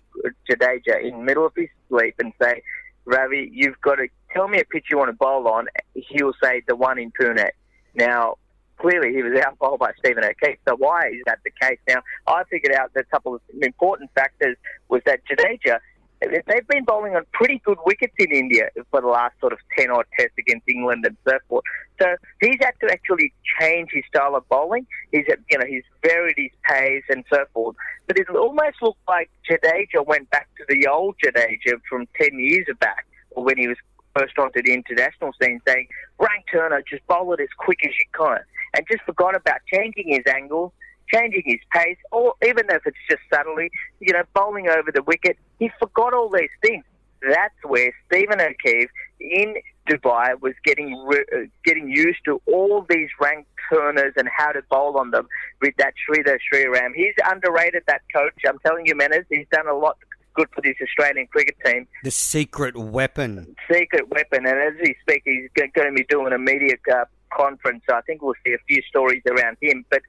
Jadeja 0.51 1.03
in 1.03 1.19
the 1.19 1.25
middle 1.25 1.47
of 1.47 1.53
his 1.55 1.69
sleep 1.89 2.15
and 2.19 2.33
say, 2.41 2.63
Ravi, 3.09 3.51
you've 3.53 3.81
got 3.81 3.97
to 3.97 4.09
tell 4.35 4.49
me 4.49 4.61
a 4.61 4.65
pitch 4.65 4.87
you 4.91 4.99
want 4.99 5.09
to 5.09 5.17
bowl 5.17 5.49
on, 5.49 5.67
he'll 5.95 6.35
say 6.43 6.63
the 6.69 6.77
one 6.77 6.99
in 6.99 7.11
Pune. 7.11 7.49
Now, 7.95 8.37
clearly 8.77 9.15
he 9.15 9.23
was 9.23 9.33
outbowled 9.41 9.79
by 9.79 9.93
Stephen 9.99 10.25
O'Keefe. 10.25 10.59
So 10.69 10.77
why 10.77 11.09
is 11.09 11.23
that 11.25 11.39
the 11.43 11.51
case? 11.51 11.79
Now, 11.89 12.03
I 12.27 12.43
figured 12.51 12.75
out 12.75 12.93
that 12.95 13.01
a 13.01 13.11
couple 13.11 13.35
of 13.35 13.41
important 13.63 14.11
factors 14.15 14.57
was 14.89 15.01
that 15.07 15.21
Jadeja, 15.25 15.79
they've 16.21 16.67
been 16.69 16.85
bowling 16.85 17.15
on 17.15 17.25
pretty 17.33 17.61
good 17.65 17.79
wickets 17.85 18.15
in 18.19 18.33
India 18.33 18.71
for 18.91 19.01
the 19.01 19.07
last 19.07 19.35
sort 19.41 19.53
of 19.53 19.59
10 19.77 19.91
odd 19.91 20.07
tests 20.19 20.35
against 20.39 20.69
England 20.69 21.05
and 21.07 21.17
so 21.27 21.39
forth. 21.49 21.65
So 22.01 22.17
he's 22.41 22.57
had 22.61 22.73
to 22.81 22.93
actually 22.93 23.33
change 23.61 23.91
his 23.93 24.05
style 24.09 24.35
of 24.35 24.49
bowling. 24.49 24.87
He's, 25.13 25.25
you 25.51 25.59
know, 25.59 25.67
he's 25.67 25.85
varied 26.03 26.35
his 26.37 26.51
pace 26.65 27.05
and 27.09 27.25
so 27.33 27.45
forth. 27.53 27.77
But 28.07 28.19
it 28.19 28.29
almost 28.31 28.77
looked 28.83 29.01
like 29.07 29.31
Jadeja 29.49 30.07
went 30.07 30.31
back 30.31 30.49
to 30.59 30.65
the 30.69 30.87
old 30.87 31.17
Jadeja 31.25 31.81
from 31.89 32.07
10 32.21 32.39
years 32.39 32.67
back, 32.81 33.07
when 33.35 33.57
he 33.57 33.69
was 33.69 33.77
first 34.17 34.39
onto 34.39 34.63
the 34.63 34.73
international 34.73 35.33
scene, 35.41 35.61
saying, 35.67 35.87
rank 36.19 36.45
turner, 36.51 36.83
just 36.89 37.07
bowl 37.07 37.33
it 37.35 37.41
as 37.41 37.49
quick 37.59 37.79
as 37.85 37.93
you 37.93 38.07
can 38.13 38.39
and 38.75 38.87
just 38.91 39.03
forgot 39.05 39.35
about 39.35 39.61
changing 39.73 40.09
his 40.09 40.23
angle, 40.33 40.73
changing 41.13 41.43
his 41.45 41.61
pace, 41.73 41.99
or 42.13 42.35
even 42.45 42.67
if 42.71 42.83
it's 42.87 42.97
just 43.11 43.23
subtly, 43.33 43.71
you 44.01 44.13
know, 44.13 44.23
bowling 44.35 44.69
over 44.69 44.91
the 44.93 45.03
wicket. 45.03 45.37
He 45.59 45.71
forgot 45.79 46.15
all 46.15 46.31
these 46.31 46.51
things. 46.63 46.85
That's 47.21 47.55
where 47.65 47.93
Stephen 48.07 48.41
O'Keefe 48.41 48.91
in 49.21 49.57
Dubai 49.89 50.41
was 50.41 50.55
getting 50.65 50.95
uh, 51.11 51.47
getting 51.65 51.91
used 51.91 52.21
to 52.27 52.41
all 52.47 52.87
these 52.89 53.09
rank 53.21 53.47
turners 53.73 54.13
and 54.17 54.29
how 54.29 54.53
to 54.53 54.63
bowl 54.71 54.99
on 54.99 55.11
them 55.11 55.27
with 55.61 55.75
that 55.79 55.95
Sridhar 56.09 56.39
Sriram. 56.53 56.91
He's 56.95 57.15
underrated, 57.29 57.83
that 57.87 58.03
coach. 58.15 58.35
I'm 58.47 58.59
telling 58.61 58.87
you, 58.87 58.95
Menners, 58.95 59.25
he's 59.29 59.47
done 59.51 59.67
a 59.67 59.75
lot 59.75 59.97
good 60.35 60.49
for 60.55 60.61
this 60.61 60.77
Australian 60.81 61.27
cricket 61.27 61.57
team. 61.65 61.89
The 62.05 62.11
secret 62.13 62.77
weapon. 62.77 63.57
Secret 63.71 64.09
weapon. 64.09 64.47
And 64.47 64.59
as 64.59 64.75
he 64.81 64.95
speaks, 65.01 65.25
he's 65.25 65.51
going 65.57 65.73
to 65.75 65.93
be 65.93 66.05
doing 66.09 66.33
a 66.33 66.39
media 66.39 66.77
uh, 66.93 67.05
conference. 67.33 67.83
So 67.89 67.97
I 67.97 68.03
think 68.03 68.23
we'll 68.23 68.35
see 68.47 68.53
a 68.53 68.59
few 68.69 68.81
stories 68.83 69.23
around 69.29 69.57
him. 69.61 69.85
But 69.91 70.03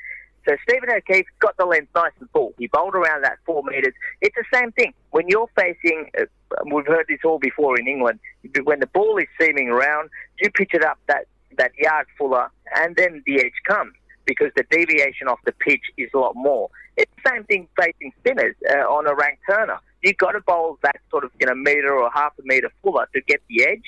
so 0.49 0.55
Stephen 0.67 0.89
O'Keefe 0.89 1.27
got 1.39 1.55
the 1.57 1.65
length 1.65 1.89
nice 1.93 2.11
and 2.19 2.29
full. 2.31 2.53
He 2.57 2.67
bowled 2.67 2.95
around 2.95 3.23
that 3.23 3.37
four 3.45 3.61
metres. 3.63 3.93
It's 4.21 4.35
the 4.35 4.57
same 4.57 4.71
thing. 4.71 4.93
When 5.11 5.27
you're 5.27 5.49
facing, 5.55 6.09
uh, 6.19 6.25
we've 6.73 6.87
heard 6.87 7.05
this 7.07 7.19
all 7.23 7.37
before 7.37 7.79
in 7.79 7.87
England, 7.87 8.19
when 8.63 8.79
the 8.79 8.87
ball 8.87 9.17
is 9.19 9.27
seaming 9.39 9.69
around, 9.69 10.09
you 10.41 10.49
pitch 10.49 10.71
it 10.73 10.83
up 10.83 10.97
that, 11.07 11.27
that 11.57 11.71
yard 11.77 12.07
fuller 12.17 12.49
and 12.75 12.95
then 12.95 13.21
the 13.27 13.39
edge 13.39 13.53
comes 13.67 13.93
because 14.25 14.49
the 14.55 14.63
deviation 14.71 15.27
off 15.27 15.39
the 15.45 15.51
pitch 15.51 15.83
is 15.97 16.09
a 16.15 16.17
lot 16.17 16.35
more. 16.35 16.69
It's 16.97 17.11
the 17.23 17.29
same 17.29 17.43
thing 17.43 17.67
facing 17.79 18.11
spinners 18.19 18.55
uh, 18.71 18.79
on 18.81 19.07
a 19.07 19.13
rank 19.13 19.39
turner. 19.47 19.79
You've 20.01 20.17
got 20.17 20.31
to 20.31 20.41
bowl 20.41 20.79
that 20.83 20.97
sort 21.11 21.23
of 21.25 21.31
you 21.39 21.45
know 21.45 21.55
metre 21.55 21.93
or 21.93 22.09
half 22.11 22.33
a 22.39 22.41
metre 22.43 22.71
fuller 22.81 23.07
to 23.13 23.21
get 23.21 23.41
the 23.49 23.65
edge. 23.65 23.83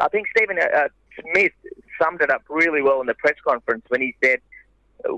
I 0.00 0.08
think 0.08 0.26
Stephen 0.36 0.58
uh, 0.58 0.88
Smith 1.20 1.52
summed 2.02 2.20
it 2.20 2.30
up 2.30 2.42
really 2.48 2.82
well 2.82 3.00
in 3.00 3.06
the 3.06 3.14
press 3.14 3.36
conference 3.46 3.84
when 3.88 4.00
he 4.00 4.14
said, 4.22 4.40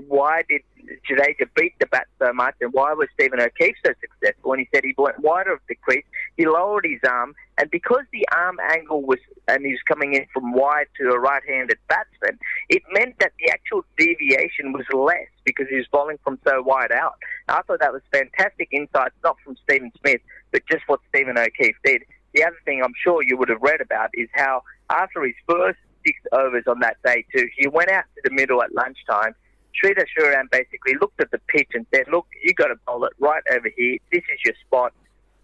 why 0.07 0.43
did 0.49 0.61
Jadeja 1.09 1.47
beat 1.55 1.73
the 1.79 1.85
bat 1.87 2.07
so 2.19 2.31
much 2.33 2.55
and 2.61 2.71
why 2.73 2.93
was 2.93 3.07
Stephen 3.13 3.39
O'Keefe 3.39 3.75
so 3.85 3.93
successful? 4.01 4.53
And 4.53 4.61
he 4.61 4.69
said 4.73 4.83
he 4.83 4.93
went 4.97 5.19
wider 5.19 5.53
of 5.53 5.59
the 5.67 5.75
crease, 5.75 6.05
he 6.35 6.45
lowered 6.45 6.85
his 6.85 6.99
arm, 7.07 7.35
and 7.57 7.69
because 7.71 8.03
the 8.11 8.27
arm 8.35 8.57
angle 8.71 9.01
was, 9.01 9.19
and 9.47 9.65
he 9.65 9.71
was 9.71 9.81
coming 9.87 10.13
in 10.13 10.25
from 10.33 10.53
wide 10.53 10.87
to 10.99 11.09
a 11.09 11.19
right-handed 11.19 11.77
batsman, 11.87 12.39
it 12.69 12.83
meant 12.91 13.17
that 13.19 13.31
the 13.39 13.51
actual 13.51 13.83
deviation 13.97 14.73
was 14.73 14.85
less 14.93 15.29
because 15.45 15.67
he 15.69 15.75
was 15.75 15.87
bowling 15.91 16.17
from 16.23 16.37
so 16.47 16.61
wide 16.61 16.91
out. 16.91 17.15
I 17.47 17.61
thought 17.61 17.79
that 17.79 17.93
was 17.93 18.01
fantastic 18.11 18.69
insight, 18.71 19.11
not 19.23 19.37
from 19.43 19.55
Stephen 19.63 19.91
Smith, 19.99 20.21
but 20.51 20.63
just 20.69 20.83
what 20.87 20.99
Stephen 21.09 21.37
O'Keefe 21.37 21.77
did. 21.83 22.03
The 22.33 22.43
other 22.43 22.57
thing 22.65 22.81
I'm 22.83 22.93
sure 23.03 23.23
you 23.23 23.37
would 23.37 23.49
have 23.49 23.61
read 23.61 23.81
about 23.81 24.09
is 24.13 24.29
how 24.33 24.61
after 24.89 25.23
his 25.23 25.35
first 25.47 25.79
six 26.07 26.19
overs 26.31 26.63
on 26.67 26.79
that 26.79 26.97
day 27.03 27.25
too. 27.35 27.47
He 27.57 27.67
went 27.67 27.89
out 27.89 28.05
to 28.15 28.21
the 28.23 28.33
middle 28.33 28.61
at 28.63 28.73
lunchtime, 28.73 29.35
Sridhar 29.83 30.05
Sriram 30.17 30.49
basically 30.51 30.93
looked 30.99 31.21
at 31.21 31.31
the 31.31 31.39
pitch 31.47 31.69
and 31.73 31.85
said, 31.93 32.07
"Look, 32.11 32.27
you 32.43 32.53
got 32.53 32.67
to 32.67 32.75
bowl 32.85 33.03
it 33.05 33.13
right 33.19 33.43
over 33.51 33.69
here. 33.75 33.97
This 34.11 34.23
is 34.33 34.39
your 34.45 34.53
spot. 34.65 34.93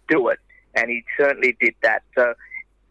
Do 0.08 0.28
it." 0.28 0.38
And 0.74 0.90
he 0.90 1.04
certainly 1.18 1.56
did 1.60 1.74
that. 1.82 2.02
So 2.16 2.30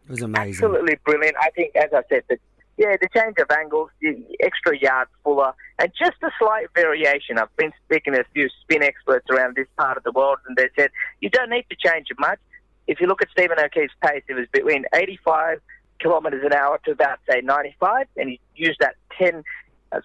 It 0.06 0.10
was 0.10 0.22
amazing. 0.22 0.64
absolutely 0.64 0.96
brilliant. 1.04 1.36
I 1.40 1.50
think, 1.50 1.76
as 1.76 1.90
I 1.92 2.02
said, 2.08 2.22
the, 2.28 2.38
yeah, 2.76 2.96
the 3.00 3.08
change 3.14 3.36
of 3.38 3.50
angles, 3.50 3.90
the 4.00 4.24
extra 4.40 4.76
yards 4.76 5.10
fuller, 5.22 5.52
and 5.78 5.92
just 5.98 6.16
a 6.22 6.30
slight 6.38 6.66
variation. 6.74 7.38
I've 7.38 7.54
been 7.56 7.72
speaking 7.84 8.14
to 8.14 8.20
a 8.20 8.24
few 8.32 8.48
spin 8.62 8.82
experts 8.82 9.26
around 9.30 9.56
this 9.56 9.68
part 9.76 9.96
of 9.96 10.02
the 10.02 10.12
world, 10.12 10.38
and 10.46 10.56
they 10.56 10.68
said 10.76 10.90
you 11.20 11.30
don't 11.30 11.50
need 11.50 11.66
to 11.70 11.76
change 11.76 12.06
it 12.10 12.18
much. 12.18 12.38
If 12.86 13.00
you 13.00 13.06
look 13.06 13.22
at 13.22 13.28
Stephen 13.30 13.58
O'Keefe's 13.58 13.94
pace, 14.02 14.22
it 14.28 14.34
was 14.34 14.46
between 14.52 14.84
85 14.94 15.60
kilometres 16.00 16.42
an 16.44 16.52
hour 16.52 16.78
to 16.84 16.90
about 16.92 17.18
say 17.28 17.40
95, 17.40 18.06
and 18.16 18.28
he 18.30 18.40
used 18.56 18.80
that 18.80 18.96
10 19.18 19.36
uh, 19.36 19.42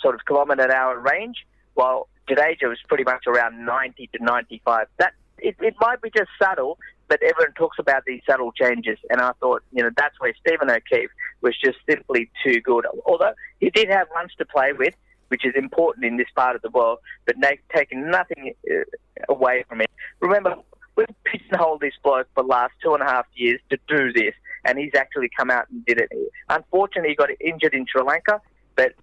sort 0.01 0.15
of 0.15 0.21
kilometre 0.25 0.63
an 0.63 0.71
hour 0.71 0.99
range, 0.99 1.45
while 1.73 2.07
Jadeja 2.29 2.67
was 2.67 2.79
pretty 2.87 3.03
much 3.03 3.25
around 3.27 3.65
90 3.65 4.09
to 4.13 4.23
95. 4.23 4.87
That 4.97 5.13
it, 5.37 5.55
it 5.59 5.75
might 5.79 6.01
be 6.01 6.11
just 6.15 6.29
subtle, 6.41 6.77
but 7.07 7.21
everyone 7.23 7.53
talks 7.53 7.77
about 7.79 8.03
these 8.05 8.21
subtle 8.29 8.51
changes, 8.51 8.97
and 9.09 9.19
I 9.21 9.31
thought, 9.39 9.63
you 9.71 9.83
know, 9.83 9.89
that's 9.95 10.19
where 10.19 10.33
Stephen 10.39 10.69
O'Keefe 10.69 11.09
was 11.41 11.55
just 11.63 11.77
simply 11.89 12.29
too 12.43 12.61
good. 12.61 12.85
Although 13.05 13.33
he 13.59 13.69
did 13.69 13.89
have 13.89 14.07
runs 14.15 14.31
to 14.37 14.45
play 14.45 14.73
with, 14.73 14.93
which 15.29 15.45
is 15.45 15.53
important 15.55 16.05
in 16.05 16.17
this 16.17 16.27
part 16.35 16.55
of 16.55 16.61
the 16.61 16.69
world, 16.69 16.99
but 17.25 17.37
na- 17.37 17.49
taking 17.73 18.09
nothing 18.09 18.53
uh, 18.69 18.83
away 19.27 19.63
from 19.67 19.81
it. 19.81 19.89
Remember, 20.19 20.55
we've 20.95 21.07
pigeonholed 21.23 21.81
this 21.81 21.93
bloke 22.03 22.27
for 22.35 22.43
the 22.43 22.49
last 22.49 22.73
two 22.83 22.93
and 22.93 23.01
a 23.01 23.05
half 23.05 23.25
years 23.35 23.59
to 23.69 23.77
do 23.87 24.11
this, 24.11 24.33
and 24.65 24.77
he's 24.77 24.93
actually 24.95 25.29
come 25.35 25.49
out 25.49 25.65
and 25.69 25.85
did 25.85 25.99
it. 25.99 26.09
Unfortunately, 26.49 27.09
he 27.09 27.15
got 27.15 27.29
injured 27.39 27.73
in 27.73 27.85
Sri 27.87 28.03
Lanka, 28.03 28.41
but 28.75 28.93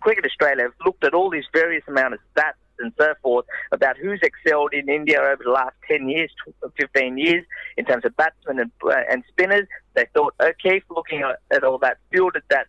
Cricket 0.00 0.24
Australia 0.24 0.64
have 0.64 0.72
looked 0.84 1.04
at 1.04 1.14
all 1.14 1.30
these 1.30 1.44
various 1.52 1.84
amount 1.88 2.14
of 2.14 2.20
stats 2.34 2.54
and 2.78 2.92
so 2.98 3.14
forth 3.22 3.46
about 3.72 3.96
who's 3.96 4.20
excelled 4.22 4.72
in 4.74 4.88
India 4.88 5.20
over 5.20 5.42
the 5.44 5.50
last 5.50 5.74
10 5.88 6.08
years, 6.08 6.30
15 6.76 7.18
years 7.18 7.44
in 7.76 7.84
terms 7.84 8.04
of 8.04 8.16
batsmen 8.16 8.58
and, 8.58 8.70
uh, 8.84 8.94
and 9.10 9.22
spinners. 9.28 9.66
They 9.94 10.06
thought 10.14 10.34
O'Keefe, 10.40 10.84
looking 10.90 11.22
at, 11.22 11.38
at 11.50 11.64
all 11.64 11.78
that, 11.78 11.98
fielded 12.10 12.42
that, 12.50 12.66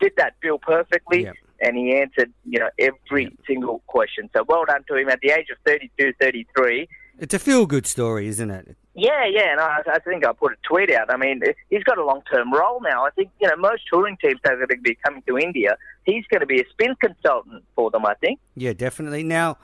did 0.00 0.12
that 0.16 0.34
bill 0.40 0.58
perfectly. 0.58 1.24
Yep. 1.24 1.34
And 1.60 1.76
he 1.76 1.96
answered, 1.96 2.32
you 2.44 2.58
know, 2.58 2.68
every 2.78 3.34
single 3.46 3.82
question. 3.86 4.28
So 4.36 4.44
well 4.46 4.64
done 4.66 4.84
to 4.88 4.96
him 4.96 5.08
at 5.08 5.20
the 5.20 5.30
age 5.30 5.46
of 5.50 5.56
32, 5.64 6.12
33. 6.20 6.86
It's 7.18 7.32
a 7.32 7.38
feel 7.38 7.64
good 7.64 7.86
story, 7.86 8.26
isn't 8.28 8.50
it? 8.50 8.76
Yeah, 8.96 9.26
yeah, 9.26 9.52
and 9.52 9.60
I, 9.60 9.82
I 9.92 9.98
think 9.98 10.24
I 10.26 10.32
put 10.32 10.52
a 10.52 10.56
tweet 10.62 10.90
out. 10.90 11.12
I 11.12 11.18
mean, 11.18 11.42
he's 11.68 11.84
got 11.84 11.98
a 11.98 12.04
long-term 12.04 12.50
role 12.50 12.80
now. 12.80 13.04
I 13.04 13.10
think 13.10 13.30
you 13.40 13.46
know 13.46 13.56
most 13.56 13.82
touring 13.92 14.16
teams 14.16 14.40
are 14.46 14.56
going 14.56 14.68
to 14.68 14.76
be 14.78 14.96
coming 15.04 15.22
to 15.26 15.36
India. 15.36 15.76
He's 16.04 16.24
going 16.30 16.40
to 16.40 16.46
be 16.46 16.62
a 16.62 16.68
spin 16.70 16.94
consultant 16.98 17.62
for 17.74 17.90
them. 17.90 18.06
I 18.06 18.14
think. 18.14 18.40
Yeah, 18.54 18.72
definitely. 18.72 19.22
Now, 19.22 19.58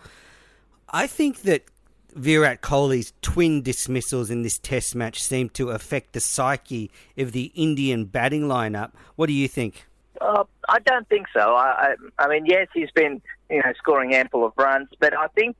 I 0.90 1.06
think 1.06 1.42
that 1.42 1.64
Virat 2.14 2.60
Kohli's 2.60 3.14
twin 3.22 3.62
dismissals 3.62 4.30
in 4.30 4.42
this 4.42 4.58
test 4.58 4.94
match 4.94 5.22
seem 5.22 5.48
to 5.50 5.70
affect 5.70 6.12
the 6.12 6.20
psyche 6.20 6.90
of 7.16 7.32
the 7.32 7.52
Indian 7.54 8.04
batting 8.04 8.42
lineup. 8.42 8.92
What 9.16 9.28
do 9.28 9.32
you 9.32 9.48
think? 9.48 9.86
Uh, 10.20 10.44
I 10.68 10.78
don't 10.80 11.08
think 11.08 11.26
so. 11.32 11.54
I, 11.54 11.94
I, 12.18 12.24
I 12.24 12.28
mean, 12.28 12.44
yes, 12.44 12.68
he's 12.74 12.90
been 12.90 13.22
you 13.48 13.58
know 13.58 13.72
scoring 13.78 14.14
ample 14.14 14.44
of 14.44 14.52
runs, 14.58 14.88
but 15.00 15.16
I 15.16 15.28
think 15.28 15.56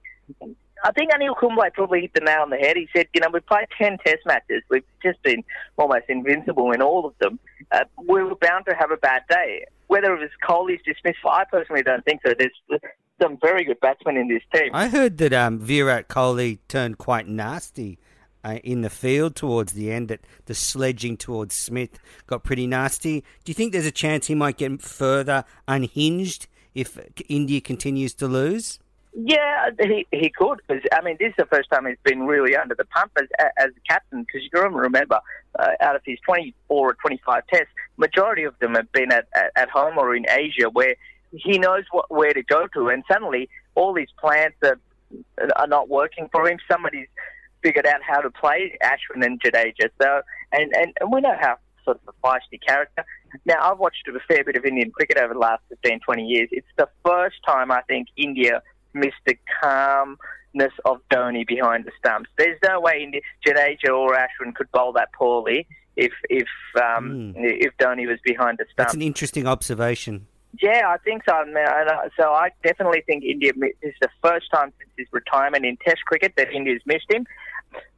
I 0.85 0.93
think 0.93 1.13
Anil 1.13 1.39
Kumble 1.39 1.63
probably 1.75 2.03
hit 2.03 2.15
the 2.15 2.21
nail 2.21 2.43
on 2.43 2.51
the 2.51 2.57
head. 2.57 2.77
He 2.77 2.89
said, 2.95 3.07
you 3.15 3.21
know, 3.21 3.29
we've 3.33 3.47
played 3.47 3.67
10 3.79 3.99
test 4.05 4.19
matches. 4.27 4.63
We've 4.69 4.85
just 5.03 5.23
been 5.23 5.45
almost 5.77 6.05
invincible 6.09 6.73
in 6.73 6.83
all 6.83 7.07
of 7.07 7.15
them. 7.21 7.39
Uh, 7.71 7.85
we 7.97 8.23
were 8.23 8.35
bound 8.35 8.67
to 8.69 8.75
have 8.75 8.91
a 8.91 8.97
bad 8.97 9.23
day. 9.29 9.65
Whether 9.87 10.15
it 10.15 10.21
was 10.21 10.31
Kohli's 10.43 10.83
dismissal, 10.85 11.31
I 11.31 11.45
personally 11.45 11.83
don't 11.83 12.05
think 12.05 12.21
so. 12.27 12.35
There's 12.37 12.81
some 13.21 13.39
very 13.41 13.65
good 13.65 13.79
batsmen 13.81 14.17
in 14.17 14.29
this 14.29 14.43
team. 14.53 14.71
I 14.73 14.89
heard 14.89 15.19
that 15.19 15.33
um, 15.33 15.61
Virat 15.61 16.09
Kohli 16.09 16.59
turned 16.67 16.99
quite 16.99 17.29
nasty 17.29 17.99
uh, 18.45 18.59
in 18.65 18.83
the 18.83 18.91
field 18.91 19.37
towards 19.37 19.75
the 19.75 19.93
end, 19.93 20.09
that 20.09 20.21
the 20.47 20.55
sledging 20.55 21.17
towards 21.17 21.55
Smith 21.55 21.99
got 22.27 22.43
pretty 22.43 22.67
nasty. 22.67 23.21
Do 23.45 23.51
you 23.51 23.55
think 23.55 23.73
there's 23.73 23.87
a 23.87 23.93
chance 23.93 24.27
he 24.27 24.35
might 24.35 24.57
get 24.57 24.83
further 24.83 25.45
unhinged 25.69 26.49
if 26.75 26.99
India 27.29 27.61
continues 27.61 28.15
to 28.15 28.27
lose? 28.27 28.81
Yeah, 29.15 29.71
he 29.79 30.07
he 30.11 30.31
could 30.31 30.61
because 30.67 30.83
I 30.91 31.03
mean 31.03 31.17
this 31.21 31.31
is 31.31 31.35
the 31.37 31.47
first 31.47 31.71
time 31.71 31.85
he's 31.85 31.99
been 32.03 32.23
really 32.23 32.57
under 32.57 32.75
the 32.75 32.87
pump 32.87 33.13
as 33.19 33.29
as 33.59 33.69
a 33.69 33.81
captain 33.87 34.23
because 34.23 34.43
you 34.43 34.51
can 34.51 34.73
remember 34.73 35.21
uh, 35.59 35.69
out 35.81 35.97
of 35.97 36.03
his 36.07 36.19
24 36.25 36.55
or 36.91 36.95
25 36.95 37.47
tests, 37.53 37.67
majority 37.99 38.45
of 38.45 38.59
them 38.59 38.75
have 38.75 38.91
been 38.93 39.13
at, 39.13 39.29
at, 39.35 39.53
at 39.55 39.69
home 39.69 39.99
or 39.99 40.17
in 40.17 40.25
Asia 40.31 40.71
where 40.71 40.95
he 41.33 41.59
knows 41.59 41.85
what 41.91 42.11
where 42.11 42.33
to 42.33 42.43
go 42.43 42.67
to, 42.69 42.89
and 42.89 43.05
suddenly 43.11 43.51
all 43.75 43.93
these 43.93 44.09
plans 44.19 44.55
are 44.65 44.81
are 45.57 45.67
not 45.67 45.91
working 45.91 46.29
for 46.33 46.49
him. 46.49 46.59
Somebody's 46.71 47.09
figured 47.63 47.87
out 47.87 48.01
how 48.03 48.21
to 48.21 48.31
play 48.31 48.79
Ashwin 48.83 49.25
and 49.25 49.41
Jadeja, 49.43 49.91
so 50.01 50.23
and 50.53 50.73
and, 50.75 50.93
and 51.01 51.13
we 51.13 51.21
know 51.21 51.37
how 51.39 51.57
sort 51.85 52.01
of 52.07 52.15
a 52.15 52.27
feisty 52.27 52.61
character. 52.67 53.05
Now, 53.45 53.73
I've 53.73 53.79
watched 53.79 54.07
a 54.09 54.19
fair 54.29 54.45
bit 54.45 54.57
of 54.57 54.65
Indian 54.65 54.91
cricket 54.91 55.17
over 55.17 55.33
the 55.33 55.41
last 55.41 55.63
15, 55.71 56.01
20 56.01 56.23
years. 56.23 56.49
It's 56.53 56.67
the 56.77 56.89
first 57.05 57.37
time 57.47 57.73
I 57.73 57.81
think 57.83 58.09
India 58.17 58.63
missed 58.95 59.15
the 59.27 59.37
calmness 59.61 60.73
of 60.85 60.99
Dhoni 61.11 61.47
behind 61.47 61.85
the 61.85 61.93
stumps. 61.99 62.31
There's 62.39 62.59
no 62.67 62.81
way 62.81 63.21
Jadeja 63.47 63.89
or 63.89 64.15
Ashwin 64.15 64.55
could 64.55 64.71
bowl 64.73 64.93
that 64.93 65.13
poorly 65.13 65.67
if 65.97 66.13
if 66.31 66.49
um, 66.83 67.35
if 67.37 67.77
Dhoni 67.79 68.07
was 68.07 68.19
behind 68.25 68.59
the 68.59 68.65
stumps. 68.65 68.75
That's 68.77 68.95
an 68.95 69.03
interesting 69.03 69.47
observation. 69.47 70.27
Yeah, 70.61 70.83
I 70.89 70.99
think 70.99 71.23
so. 71.27 71.35
And, 71.41 71.57
So 72.19 72.33
I 72.33 72.51
definitely 72.63 73.03
think 73.07 73.25
India. 73.25 73.53
This 73.57 73.73
is 73.83 73.95
the 74.01 74.09
first 74.23 74.51
time 74.53 74.73
since 74.79 74.91
his 74.97 75.07
retirement 75.11 75.65
in 75.65 75.77
Test 75.79 76.05
cricket 76.07 76.35
that 76.37 76.53
India's 76.53 76.83
missed 76.85 77.11
him. 77.11 77.27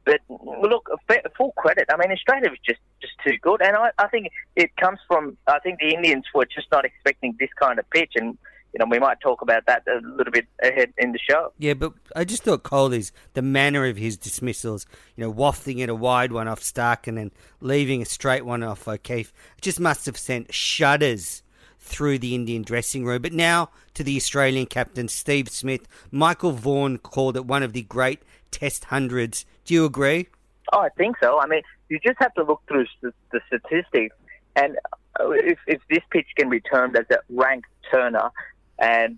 But 0.05 0.21
look, 0.29 0.89
full 1.37 1.51
credit. 1.57 1.85
I 1.91 1.97
mean, 1.97 2.11
Australia 2.11 2.49
was 2.49 2.59
just 2.65 2.79
just 3.01 3.13
too 3.25 3.37
good, 3.41 3.61
and 3.61 3.75
I, 3.75 3.91
I 3.97 4.07
think 4.07 4.29
it 4.55 4.75
comes 4.77 4.99
from. 5.07 5.37
I 5.47 5.59
think 5.59 5.79
the 5.79 5.93
Indians 5.93 6.25
were 6.33 6.45
just 6.45 6.67
not 6.71 6.85
expecting 6.85 7.35
this 7.39 7.49
kind 7.59 7.79
of 7.79 7.89
pitch, 7.89 8.13
and 8.15 8.37
you 8.75 8.79
know 8.79 8.89
we 8.91 8.99
might 8.99 9.21
talk 9.21 9.41
about 9.41 9.65
that 9.67 9.83
a 9.87 10.05
little 10.05 10.33
bit 10.33 10.45
ahead 10.61 10.93
in 10.97 11.13
the 11.13 11.19
show. 11.19 11.53
Yeah, 11.57 11.75
but 11.75 11.93
I 12.13 12.25
just 12.25 12.43
thought 12.43 12.63
Kohli's 12.63 13.13
the 13.33 13.41
manner 13.41 13.85
of 13.85 13.95
his 13.95 14.17
dismissals, 14.17 14.85
you 15.15 15.23
know, 15.23 15.29
wafting 15.29 15.79
it 15.79 15.87
a 15.87 15.95
wide 15.95 16.33
one 16.33 16.49
off 16.49 16.61
Stark 16.61 17.07
and 17.07 17.17
then 17.17 17.31
leaving 17.61 18.01
a 18.01 18.05
straight 18.05 18.45
one 18.45 18.63
off 18.63 18.85
O'Keefe, 18.85 19.31
just 19.61 19.79
must 19.79 20.05
have 20.07 20.17
sent 20.17 20.53
shudders 20.53 21.41
through 21.79 22.19
the 22.19 22.35
Indian 22.35 22.63
dressing 22.63 23.05
room. 23.05 23.21
But 23.21 23.31
now 23.31 23.69
to 23.93 24.03
the 24.03 24.17
Australian 24.17 24.65
captain, 24.65 25.07
Steve 25.07 25.47
Smith. 25.47 25.87
Michael 26.11 26.51
Vaughan 26.51 26.97
called 26.97 27.37
it 27.37 27.45
one 27.45 27.63
of 27.63 27.71
the 27.71 27.83
great 27.83 28.23
Test 28.51 28.85
hundreds. 28.85 29.45
Do 29.63 29.73
you 29.73 29.85
agree? 29.85 30.27
Oh, 30.73 30.79
I 30.79 30.89
think 30.89 31.15
so. 31.21 31.39
I 31.39 31.47
mean, 31.47 31.61
you 31.87 31.99
just 32.05 32.17
have 32.19 32.33
to 32.33 32.43
look 32.43 32.61
through 32.67 32.87
the, 33.01 33.13
the 33.31 33.39
statistics, 33.47 34.15
and 34.55 34.77
uh, 35.19 35.29
if, 35.31 35.59
if 35.67 35.81
this 35.89 36.03
pitch 36.09 36.27
can 36.37 36.49
be 36.49 36.59
termed 36.59 36.97
as 36.97 37.05
a 37.11 37.19
rank 37.29 37.65
turner, 37.91 38.31
and 38.79 39.17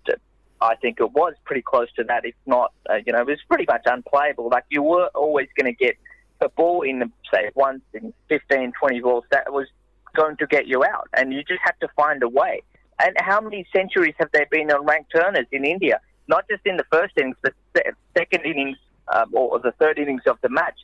I 0.61 0.75
think 0.75 0.99
it 0.99 1.11
was 1.11 1.33
pretty 1.45 1.61
close 1.61 1.87
to 1.97 2.03
that. 2.05 2.25
If 2.25 2.35
not, 2.45 2.73
uh, 2.89 2.95
you 3.05 3.13
know, 3.13 3.21
it 3.21 3.27
was 3.27 3.39
pretty 3.47 3.65
much 3.67 3.83
unplayable. 3.85 4.49
Like 4.49 4.65
you 4.69 4.81
were 4.81 5.09
always 5.13 5.47
going 5.55 5.73
to 5.73 5.85
get 5.85 5.95
a 6.41 6.49
ball 6.49 6.81
in 6.83 6.99
the 6.99 7.11
say 7.33 7.51
once 7.55 7.81
in 7.93 8.13
15, 8.29 8.73
20 8.79 8.99
balls 9.01 9.23
that 9.31 9.51
was 9.51 9.67
going 10.15 10.37
to 10.37 10.47
get 10.47 10.67
you 10.67 10.83
out, 10.83 11.07
and 11.15 11.33
you 11.33 11.43
just 11.43 11.61
had 11.63 11.75
to 11.81 11.87
find 11.95 12.23
a 12.23 12.29
way. 12.29 12.61
And 12.99 13.15
how 13.19 13.39
many 13.39 13.65
centuries 13.75 14.15
have 14.17 14.29
there 14.33 14.47
been 14.49 14.71
on 14.71 14.85
ranked 14.85 15.11
turners 15.15 15.45
in 15.51 15.65
India? 15.65 15.99
Not 16.27 16.45
just 16.49 16.65
in 16.65 16.77
the 16.77 16.85
first 16.91 17.13
innings, 17.17 17.37
but 17.41 17.53
se- 17.75 17.91
second 18.17 18.45
innings 18.45 18.77
um, 19.13 19.29
or 19.33 19.59
the 19.59 19.71
third 19.73 19.99
innings 19.99 20.23
of 20.25 20.37
the 20.41 20.49
match. 20.49 20.79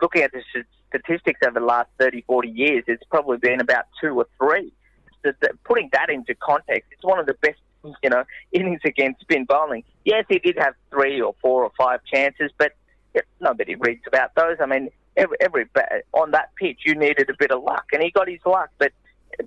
Looking 0.00 0.22
at 0.22 0.32
the 0.32 0.42
statistics 0.88 1.40
over 1.46 1.60
the 1.60 1.66
last 1.66 1.88
30, 1.98 2.22
40 2.22 2.48
years, 2.48 2.84
it's 2.86 3.04
probably 3.10 3.36
been 3.36 3.60
about 3.60 3.84
two 4.00 4.18
or 4.18 4.26
three. 4.38 4.72
So 5.22 5.32
putting 5.64 5.88
that 5.92 6.10
into 6.10 6.34
context, 6.34 6.90
it's 6.90 7.04
one 7.04 7.18
of 7.18 7.26
the 7.26 7.34
best, 7.34 7.58
you 8.02 8.10
know, 8.10 8.24
innings 8.52 8.80
against 8.84 9.20
spin 9.20 9.44
bowling. 9.44 9.84
Yes, 10.04 10.24
he 10.28 10.38
did 10.38 10.56
have 10.58 10.74
three 10.90 11.20
or 11.20 11.34
four 11.40 11.64
or 11.64 11.72
five 11.76 12.00
chances, 12.12 12.50
but 12.58 12.72
nobody 13.40 13.74
reads 13.76 14.02
about 14.06 14.34
those. 14.34 14.56
I 14.60 14.66
mean, 14.66 14.90
every, 15.16 15.36
every 15.40 15.66
on 16.12 16.32
that 16.32 16.50
pitch, 16.56 16.80
you 16.84 16.94
needed 16.94 17.30
a 17.30 17.34
bit 17.38 17.50
of 17.50 17.62
luck, 17.62 17.86
and 17.92 18.02
he 18.02 18.10
got 18.10 18.28
his 18.28 18.40
luck. 18.44 18.70
But 18.78 18.92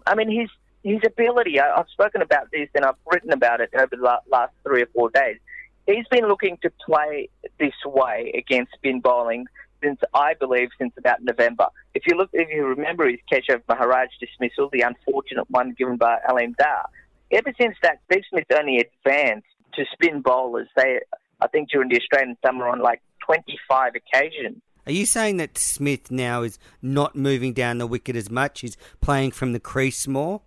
I 0.05 0.15
mean, 0.15 0.29
his 0.29 0.49
his 0.83 1.01
ability. 1.05 1.59
I, 1.59 1.75
I've 1.75 1.89
spoken 1.89 2.21
about 2.21 2.51
this, 2.51 2.69
and 2.75 2.85
I've 2.85 2.95
written 3.11 3.31
about 3.31 3.61
it 3.61 3.69
over 3.75 3.95
the 3.95 4.19
last 4.31 4.53
three 4.63 4.83
or 4.83 4.87
four 4.87 5.09
days. 5.09 5.37
He's 5.85 6.07
been 6.09 6.27
looking 6.27 6.57
to 6.63 6.71
play 6.85 7.29
this 7.59 7.73
way 7.85 8.33
against 8.37 8.73
spin 8.73 8.99
bowling 8.99 9.47
since 9.81 9.99
I 10.13 10.33
believe 10.33 10.69
since 10.77 10.93
about 10.97 11.23
November. 11.23 11.67
If 11.93 12.03
you 12.07 12.17
look, 12.17 12.29
if 12.33 12.49
you 12.49 12.65
remember 12.65 13.09
his 13.09 13.19
Keshav 13.31 13.61
Maharaj 13.69 14.09
dismissal, 14.19 14.69
the 14.71 14.81
unfortunate 14.81 15.49
one 15.49 15.75
given 15.77 15.97
by 15.97 16.17
Aleem 16.27 16.55
Dar, 16.57 16.85
ever 17.31 17.53
since 17.59 17.75
that, 17.83 17.99
Steve 18.09 18.23
Smith 18.29 18.45
only 18.57 18.79
advanced 18.79 19.47
to 19.73 19.85
spin 19.93 20.21
bowlers. 20.21 20.67
They, 20.75 20.99
I 21.41 21.47
think, 21.47 21.69
during 21.69 21.89
the 21.89 21.97
Australian 21.97 22.37
summer 22.45 22.67
on 22.67 22.79
like 22.79 23.01
25 23.25 23.93
occasions. 23.95 24.61
Are 24.85 24.91
you 24.91 25.05
saying 25.05 25.37
that 25.37 25.57
Smith 25.57 26.11
now 26.11 26.43
is 26.43 26.57
not 26.81 27.15
moving 27.15 27.51
down 27.51 27.77
the 27.77 27.87
wicket 27.87 28.15
as 28.15 28.29
much? 28.29 28.61
He's 28.61 28.77
playing 29.01 29.31
from 29.31 29.51
the 29.51 29.59
crease 29.59 30.07
more? 30.07 30.41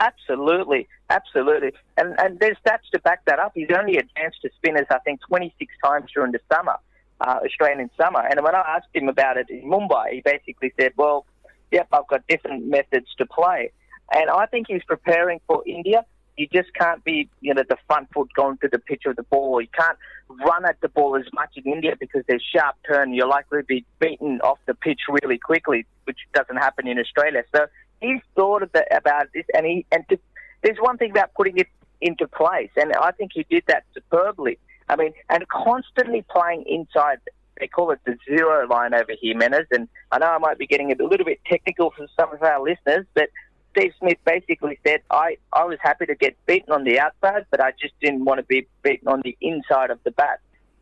Absolutely, 0.00 0.88
absolutely. 1.10 1.72
And 1.96 2.18
and 2.18 2.40
there's 2.40 2.56
stats 2.66 2.90
to 2.92 2.98
back 3.00 3.24
that 3.26 3.38
up. 3.38 3.52
He's 3.54 3.68
only 3.76 3.96
advanced 3.96 4.38
to 4.42 4.50
spinners, 4.56 4.86
I 4.90 4.98
think, 5.00 5.20
26 5.28 5.72
times 5.84 6.10
during 6.12 6.32
the 6.32 6.40
summer, 6.52 6.76
uh, 7.20 7.40
Australian 7.44 7.90
summer. 8.00 8.20
And 8.20 8.42
when 8.42 8.54
I 8.54 8.64
asked 8.76 8.88
him 8.94 9.08
about 9.08 9.36
it 9.36 9.48
in 9.50 9.70
Mumbai, 9.70 10.12
he 10.12 10.22
basically 10.22 10.72
said, 10.80 10.92
"Well, 10.96 11.26
yep, 11.70 11.86
I've 11.92 12.06
got 12.08 12.26
different 12.26 12.66
methods 12.66 13.14
to 13.18 13.26
play." 13.26 13.70
And 14.12 14.30
I 14.30 14.46
think 14.46 14.66
he's 14.68 14.82
preparing 14.84 15.40
for 15.46 15.62
India. 15.66 16.04
You 16.36 16.48
just 16.52 16.74
can't 16.74 17.02
be, 17.04 17.28
you 17.40 17.54
know, 17.54 17.62
the 17.68 17.76
front 17.86 18.12
foot 18.12 18.28
going 18.34 18.58
to 18.58 18.68
the 18.68 18.78
pitch 18.78 19.02
of 19.06 19.16
the 19.16 19.22
ball. 19.22 19.60
You 19.60 19.68
can't 19.72 19.98
run 20.44 20.64
at 20.64 20.80
the 20.80 20.88
ball 20.88 21.16
as 21.16 21.26
much 21.32 21.50
in 21.56 21.70
India 21.72 21.94
because 21.98 22.24
there's 22.26 22.42
sharp 22.42 22.76
turn. 22.86 23.14
You're 23.14 23.28
likely 23.28 23.60
to 23.60 23.64
be 23.64 23.84
beaten 24.00 24.40
off 24.40 24.58
the 24.66 24.74
pitch 24.74 25.00
really 25.08 25.38
quickly, 25.38 25.86
which 26.04 26.18
doesn't 26.34 26.56
happen 26.56 26.88
in 26.88 26.98
Australia. 26.98 27.44
So 27.54 27.66
he's 28.00 28.20
thought 28.34 28.62
about 28.62 29.28
this, 29.32 29.44
and 29.54 29.64
he 29.64 29.86
and 29.92 30.04
to, 30.08 30.18
there's 30.62 30.78
one 30.78 30.98
thing 30.98 31.10
about 31.10 31.34
putting 31.34 31.58
it 31.58 31.68
into 32.00 32.26
place, 32.26 32.70
and 32.76 32.92
I 32.94 33.12
think 33.12 33.32
he 33.34 33.46
did 33.48 33.64
that 33.68 33.84
superbly. 33.94 34.58
I 34.88 34.96
mean, 34.96 35.12
and 35.30 35.46
constantly 35.48 36.24
playing 36.28 36.64
inside. 36.66 37.18
They 37.60 37.68
call 37.68 37.92
it 37.92 38.00
the 38.04 38.18
zero 38.28 38.66
line 38.66 38.94
over 38.94 39.12
here, 39.20 39.36
Menners, 39.36 39.66
and 39.70 39.88
I 40.10 40.18
know 40.18 40.26
I 40.26 40.38
might 40.38 40.58
be 40.58 40.66
getting 40.66 40.90
a 40.90 40.96
little 41.00 41.24
bit 41.24 41.38
technical 41.46 41.92
for 41.92 42.08
some 42.18 42.34
of 42.34 42.42
our 42.42 42.60
listeners, 42.60 43.06
but 43.14 43.28
Steve 43.76 43.92
Smith 43.98 44.18
basically 44.24 44.78
said, 44.86 45.00
I, 45.10 45.36
I 45.52 45.64
was 45.64 45.78
happy 45.82 46.06
to 46.06 46.14
get 46.14 46.36
beaten 46.46 46.72
on 46.72 46.84
the 46.84 47.00
outside, 47.00 47.46
but 47.50 47.60
I 47.60 47.72
just 47.72 47.94
didn't 48.00 48.24
want 48.24 48.38
to 48.38 48.44
be 48.44 48.66
beaten 48.82 49.08
on 49.08 49.20
the 49.22 49.36
inside 49.40 49.90
of 49.90 49.98
the 50.04 50.12
bat. 50.12 50.40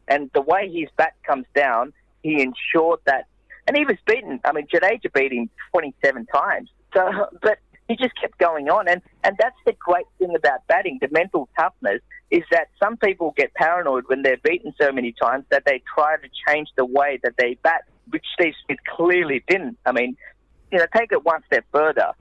And 0.09 0.31
the 0.35 0.43
way 0.43 0.71
his 0.71 0.89
bat 0.97 1.15
comes 1.27 1.47
down, 1.55 1.93
he 2.23 2.43
ensured 2.43 3.01
that. 3.07 3.27
And 3.67 3.77
he 3.77 3.85
was 3.85 3.97
beaten. 4.07 4.41
I 4.45 4.53
mean, 4.53 4.67
Jadeja 4.67 5.13
beat 5.15 5.33
him 5.33 5.49
27 5.73 6.27
times. 6.27 6.69
So, 6.95 7.29
but 7.43 7.59
he 7.89 7.97
just 7.97 8.15
kept 8.21 8.39
going 8.39 8.69
on. 8.69 8.89
And, 8.89 9.01
and 9.25 9.37
that's 9.39 9.57
the 9.65 9.75
great 9.79 10.07
thing 10.19 10.35
about 10.37 10.67
batting, 10.67 10.99
the 11.01 11.09
mental 11.11 11.49
toughness, 11.59 12.01
is 12.31 12.43
that 12.51 12.69
some 12.83 12.97
people 12.97 13.33
get 13.37 13.55
paranoid 13.55 14.05
when 14.09 14.23
they're 14.23 14.39
beaten 14.43 14.75
so 14.81 14.93
many 14.93 15.13
times 15.13 15.45
that 15.51 15.65
they 15.65 15.83
try 15.95 16.17
to 16.17 16.29
change 16.49 16.69
the 16.77 16.85
way 16.85 17.21
that 17.23 17.35
they 17.39 17.57
bat, 17.63 17.85
which 18.11 18.25
Steve 18.35 18.55
Smith 18.67 18.79
clearly 18.97 19.45
didn't. 19.49 19.79
I 19.87 19.93
mean, 19.93 20.17
you 20.71 20.79
know, 20.79 20.87
take 20.95 21.13
it 21.13 21.25
one 21.25 21.43
step 21.47 21.65
further. 21.73 22.13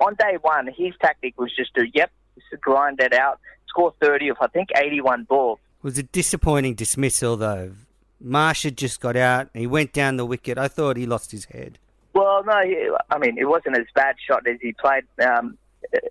On 0.00 0.14
day 0.14 0.38
one, 0.40 0.68
his 0.68 0.94
tactic 1.00 1.38
was 1.38 1.54
just 1.54 1.74
to, 1.74 1.86
yep, 1.92 2.10
just 2.34 2.62
grind 2.62 2.98
that 2.98 3.12
out, 3.12 3.40
score 3.68 3.92
30 4.00 4.28
of, 4.30 4.36
I 4.40 4.46
think, 4.48 4.68
81 4.76 5.24
balls. 5.24 5.58
It 5.78 5.84
was 5.84 5.98
a 5.98 6.02
disappointing 6.02 6.74
dismissal, 6.74 7.36
though. 7.36 7.72
Marsh 8.20 8.64
had 8.64 8.76
just 8.76 9.00
got 9.00 9.16
out. 9.16 9.48
He 9.54 9.66
went 9.66 9.92
down 9.92 10.16
the 10.16 10.26
wicket. 10.26 10.58
I 10.58 10.68
thought 10.68 10.96
he 10.96 11.06
lost 11.06 11.30
his 11.30 11.46
head. 11.46 11.78
Well, 12.14 12.42
no, 12.44 12.52
I 12.52 13.18
mean, 13.18 13.38
it 13.38 13.48
wasn't 13.48 13.76
as 13.76 13.86
bad 13.94 14.16
shot 14.26 14.46
as 14.46 14.56
he 14.60 14.72
played 14.72 15.04
um, 15.24 15.56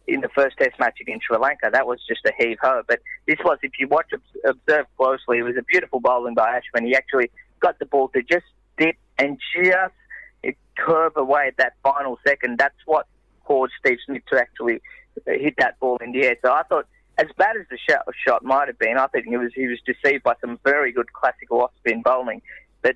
in 0.07 0.21
the 0.21 0.29
first 0.29 0.57
Test 0.57 0.79
match 0.79 0.99
against 1.01 1.25
Sri 1.25 1.37
Lanka. 1.37 1.69
That 1.71 1.85
was 1.85 1.99
just 2.07 2.21
a 2.25 2.31
heave 2.37 2.57
ho. 2.61 2.81
But 2.87 2.99
this 3.27 3.37
was, 3.43 3.57
if 3.61 3.71
you 3.77 3.87
watch 3.87 4.11
observe 4.45 4.85
closely, 4.95 5.39
it 5.39 5.43
was 5.43 5.57
a 5.57 5.63
beautiful 5.63 5.99
bowling 5.99 6.33
by 6.33 6.59
Ashwin. 6.59 6.85
He 6.85 6.95
actually 6.95 7.29
got 7.59 7.77
the 7.79 7.85
ball 7.85 8.07
to 8.09 8.21
just 8.21 8.45
dip 8.77 8.95
and 9.17 9.37
just 9.53 9.93
curve 10.77 11.13
away 11.17 11.47
at 11.47 11.57
that 11.57 11.73
final 11.83 12.19
second. 12.25 12.57
That's 12.57 12.75
what 12.85 13.07
caused 13.47 13.73
Steve 13.79 13.99
Smith 14.05 14.23
to 14.29 14.37
actually 14.37 14.81
hit 15.25 15.55
that 15.57 15.79
ball 15.79 15.97
in 16.03 16.11
the 16.11 16.25
air. 16.25 16.35
So 16.43 16.51
I 16.51 16.63
thought, 16.63 16.85
as 17.17 17.27
bad 17.37 17.55
as 17.55 17.65
the 17.71 17.77
shot, 17.89 18.03
shot 18.27 18.43
might 18.43 18.67
have 18.67 18.77
been, 18.77 18.97
I 18.97 19.07
think 19.07 19.25
he 19.25 19.37
was 19.37 19.51
he 19.55 19.67
was 19.67 19.79
deceived 19.85 20.23
by 20.23 20.35
some 20.41 20.59
very 20.63 20.91
good 20.91 21.11
classical 21.13 21.61
off 21.61 21.71
spin 21.79 22.01
bowling. 22.03 22.41
But 22.83 22.95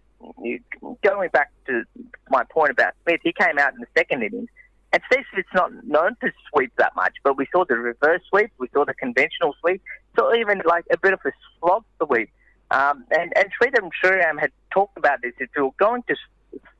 going 1.04 1.30
back 1.30 1.52
to 1.68 1.84
my 2.30 2.44
point 2.44 2.72
about 2.72 2.94
Smith, 3.04 3.22
he 3.24 3.34
came 3.34 3.58
out 3.58 3.74
in 3.74 3.80
the 3.80 3.88
second 3.98 4.24
innings, 4.24 4.50
and 4.94 5.02
Steve 5.12 5.26
Smith's 5.32 5.50
not 5.56 5.72
known 5.86 6.16
to 6.22 6.32
sweep 6.50 6.72
that 6.78 6.96
much, 6.96 7.16
but 7.24 7.38
we 7.38 7.48
saw 7.52 7.64
the 7.66 7.76
reverse 7.76 8.22
sweep, 8.30 8.52
we 8.60 8.68
saw 8.74 8.86
the 8.86 8.94
conventional 8.94 9.56
sweep, 9.62 9.82
so 10.16 10.36
even 10.36 10.62
like 10.66 10.86
a 10.92 10.98
bit 10.98 11.14
of 11.14 11.20
a 11.26 11.32
slog 11.60 11.84
sweep. 12.04 12.30
Um, 12.70 13.06
and 13.12 13.34
and 13.36 13.48
Sridhar 13.60 13.90
Sriram 14.04 14.40
had 14.40 14.52
talked 14.72 14.98
about 14.98 15.22
this. 15.24 15.34
If 15.40 15.50
you're 15.56 15.74
going 15.80 16.04
to 16.08 16.16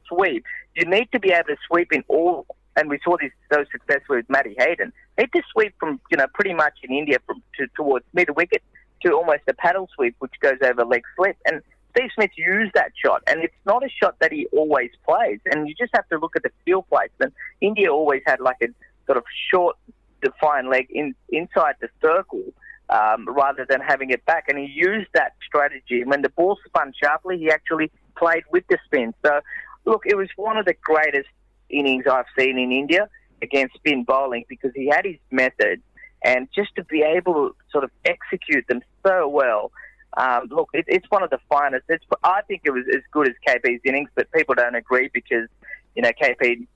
sweep, 0.08 0.46
you 0.76 0.86
need 0.86 1.10
to 1.12 1.20
be 1.20 1.32
able 1.32 1.48
to 1.48 1.58
sweep 1.68 1.92
in 1.92 2.04
all 2.08 2.46
and 2.76 2.90
we 2.90 3.00
saw 3.04 3.18
this 3.20 3.32
so 3.52 3.64
successfully 3.72 4.20
with 4.20 4.30
Matty 4.30 4.56
Hayden. 4.58 4.94
He 5.18 5.26
just 5.36 5.48
sweep 5.52 5.74
from 5.80 6.00
you 6.10 6.18
know 6.18 6.28
pretty 6.34 6.54
much 6.54 6.74
in 6.84 6.94
India 6.94 7.18
from 7.26 7.42
to, 7.58 7.68
towards 7.76 8.06
mid 8.14 8.30
wicket 8.36 8.64
to 9.04 9.14
almost 9.14 9.42
a 9.48 9.54
paddle 9.54 9.90
sweep, 9.96 10.16
which 10.20 10.34
goes 10.42 10.58
over 10.64 10.86
leg 10.86 11.04
slip. 11.16 11.38
And 11.46 11.62
Steve 11.92 12.10
Smith 12.16 12.32
used 12.38 12.74
that 12.74 12.92
shot, 13.04 13.22
and 13.28 13.44
it's 13.44 13.54
not 13.66 13.84
a 13.84 13.90
shot 13.90 14.16
that 14.20 14.32
he 14.32 14.48
always 14.48 14.92
plays. 15.06 15.40
And 15.46 15.68
you 15.68 15.76
just 15.76 15.92
have 15.94 16.08
to 16.10 16.18
look 16.18 16.36
at 16.36 16.44
the 16.44 16.52
field 16.66 16.86
placement. 16.90 17.34
India 17.60 17.92
always 17.92 18.22
had 18.26 18.40
like 18.40 18.58
a 18.62 18.68
sort 19.06 19.18
of 19.18 19.24
short, 19.52 19.76
defined 20.22 20.70
leg 20.70 20.88
in, 20.90 21.16
inside 21.30 21.76
the 21.82 21.90
circle. 22.02 22.44
Um, 22.90 23.26
rather 23.26 23.66
than 23.70 23.80
having 23.80 24.10
it 24.10 24.26
back, 24.26 24.50
and 24.50 24.60
he 24.60 24.66
used 24.66 25.08
that 25.14 25.32
strategy. 25.48 26.04
When 26.04 26.24
the 26.24 26.28
ball 26.28 26.58
spun 26.66 26.92
sharply, 27.02 27.38
he 27.38 27.50
actually 27.50 27.90
played 28.18 28.44
with 28.52 28.66
the 28.68 28.78
spin. 28.84 29.14
So, 29.26 29.40
look, 29.86 30.02
it 30.06 30.18
was 30.18 30.28
one 30.36 30.58
of 30.58 30.66
the 30.66 30.74
greatest 30.74 31.30
innings 31.72 32.06
I've 32.08 32.26
seen 32.38 32.58
in 32.58 32.72
India 32.72 33.10
against 33.42 33.76
spin 33.76 34.04
bowling 34.04 34.46
because 34.48 34.72
he 34.76 34.88
had 34.88 35.06
his 35.06 35.18
methods 35.32 35.82
and 36.24 36.48
just 36.54 36.76
to 36.76 36.84
be 36.84 37.02
able 37.02 37.34
to 37.34 37.56
sort 37.72 37.84
of 37.84 37.92
execute 38.06 38.68
them 38.68 38.82
so 39.06 39.28
well. 39.28 39.72
Um, 40.18 40.48
look, 40.52 40.70
it, 40.74 40.86
it's 40.88 41.10
one 41.10 41.24
of 41.24 41.30
the 41.30 41.40
finest. 41.50 41.86
It's, 41.90 42.06
I 42.24 42.42
think 42.48 42.62
it 42.66 42.72
was 42.72 42.86
as 42.94 43.02
good 43.12 43.30
as 43.30 43.36
KP's 43.48 43.82
innings, 43.86 44.10
but 44.14 44.32
people 44.32 44.56
don't 44.56 44.76
agree 44.76 45.10
because 45.14 45.48
you 45.96 46.02
know 46.02 46.12
KP 46.22 46.68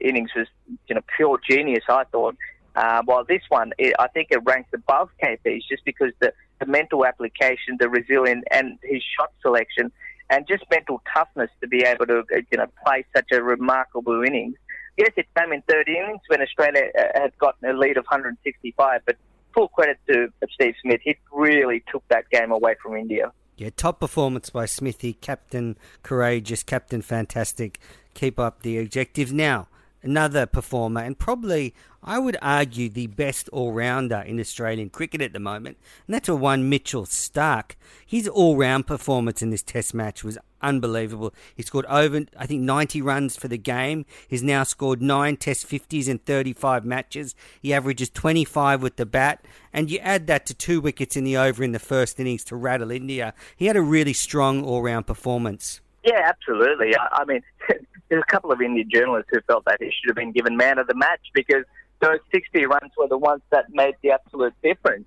innings 0.00 0.30
was 0.34 0.46
you 0.88 0.94
know 0.94 1.00
pure 1.16 1.38
genius. 1.48 1.84
I 1.88 2.04
thought. 2.04 2.36
Uh, 2.76 3.02
while 3.04 3.24
this 3.24 3.42
one, 3.48 3.72
it, 3.78 3.92
I 3.98 4.06
think 4.06 4.28
it 4.30 4.38
ranks 4.44 4.70
above 4.72 5.10
KP's 5.20 5.66
just 5.68 5.84
because 5.84 6.12
the, 6.20 6.32
the 6.60 6.66
mental 6.66 7.04
application, 7.04 7.76
the 7.80 7.88
resilience, 7.88 8.44
and 8.52 8.78
his 8.84 9.02
shot 9.18 9.32
selection 9.42 9.90
and 10.30 10.46
just 10.48 10.64
mental 10.70 11.02
toughness 11.12 11.50
to 11.60 11.68
be 11.68 11.82
able 11.82 12.06
to 12.06 12.22
you 12.30 12.58
know 12.58 12.66
play 12.84 13.04
such 13.14 13.26
a 13.32 13.42
remarkable 13.42 14.22
innings. 14.22 14.54
Yes, 14.96 15.10
it 15.16 15.26
came 15.36 15.52
in 15.52 15.62
third 15.68 15.88
innings 15.88 16.20
when 16.28 16.40
Australia 16.40 16.90
uh, 16.98 17.20
had 17.20 17.36
gotten 17.38 17.68
a 17.68 17.72
lead 17.72 17.96
of 17.96 18.04
165, 18.04 19.00
but 19.04 19.16
full 19.54 19.68
credit 19.68 19.98
to 20.08 20.28
Steve 20.52 20.74
Smith. 20.82 21.00
He 21.02 21.16
really 21.32 21.82
took 21.90 22.04
that 22.08 22.28
game 22.30 22.50
away 22.50 22.76
from 22.82 22.96
India. 22.96 23.32
Yeah, 23.56 23.70
top 23.76 24.00
performance 24.00 24.50
by 24.50 24.66
Smithy, 24.66 25.14
captain 25.14 25.76
courageous, 26.02 26.62
captain 26.62 27.02
fantastic. 27.02 27.78
Keep 28.14 28.38
up 28.38 28.62
the 28.62 28.78
objectives 28.78 29.32
now 29.32 29.68
another 30.02 30.46
performer, 30.46 31.00
and 31.00 31.18
probably 31.18 31.74
I 32.02 32.18
would 32.18 32.38
argue 32.40 32.88
the 32.88 33.08
best 33.08 33.48
all 33.50 33.72
rounder 33.72 34.20
in 34.20 34.40
Australian 34.40 34.88
cricket 34.88 35.20
at 35.20 35.32
the 35.32 35.40
moment, 35.40 35.76
and 36.06 36.14
that's 36.14 36.28
a 36.28 36.36
one 36.36 36.68
Mitchell 36.68 37.04
Stark. 37.04 37.76
His 38.06 38.26
all 38.26 38.56
round 38.56 38.86
performance 38.86 39.42
in 39.42 39.50
this 39.50 39.62
Test 39.62 39.92
match 39.92 40.24
was 40.24 40.38
unbelievable. 40.62 41.34
He 41.54 41.62
scored 41.62 41.86
over, 41.86 42.22
I 42.38 42.46
think, 42.46 42.62
90 42.62 43.02
runs 43.02 43.36
for 43.36 43.48
the 43.48 43.58
game. 43.58 44.06
He's 44.26 44.42
now 44.42 44.62
scored 44.62 45.02
nine 45.02 45.36
Test 45.36 45.68
50s 45.68 46.08
in 46.08 46.18
35 46.18 46.84
matches. 46.84 47.34
He 47.60 47.74
averages 47.74 48.08
25 48.10 48.82
with 48.82 48.96
the 48.96 49.06
bat, 49.06 49.44
and 49.72 49.90
you 49.90 49.98
add 49.98 50.26
that 50.28 50.46
to 50.46 50.54
two 50.54 50.80
wickets 50.80 51.16
in 51.16 51.24
the 51.24 51.36
over 51.36 51.62
in 51.62 51.72
the 51.72 51.78
first 51.78 52.18
innings 52.18 52.44
to 52.44 52.56
rattle 52.56 52.90
India. 52.90 53.34
He 53.56 53.66
had 53.66 53.76
a 53.76 53.82
really 53.82 54.14
strong 54.14 54.64
all 54.64 54.82
round 54.82 55.06
performance. 55.06 55.80
Yeah, 56.02 56.22
absolutely. 56.24 56.96
I, 56.96 57.08
I 57.12 57.24
mean, 57.26 57.42
there's 58.10 58.22
a 58.26 58.30
couple 58.30 58.52
of 58.52 58.60
Indian 58.60 58.88
journalists 58.92 59.30
who 59.32 59.40
felt 59.42 59.64
that 59.64 59.78
he 59.80 59.86
should 59.86 60.08
have 60.08 60.16
been 60.16 60.32
given 60.32 60.56
man 60.56 60.78
of 60.78 60.88
the 60.88 60.94
match 60.94 61.20
because 61.32 61.64
those 62.00 62.18
60 62.32 62.66
runs 62.66 62.90
were 62.98 63.08
the 63.08 63.16
ones 63.16 63.42
that 63.50 63.66
made 63.70 63.94
the 64.02 64.10
absolute 64.10 64.54
difference. 64.62 65.06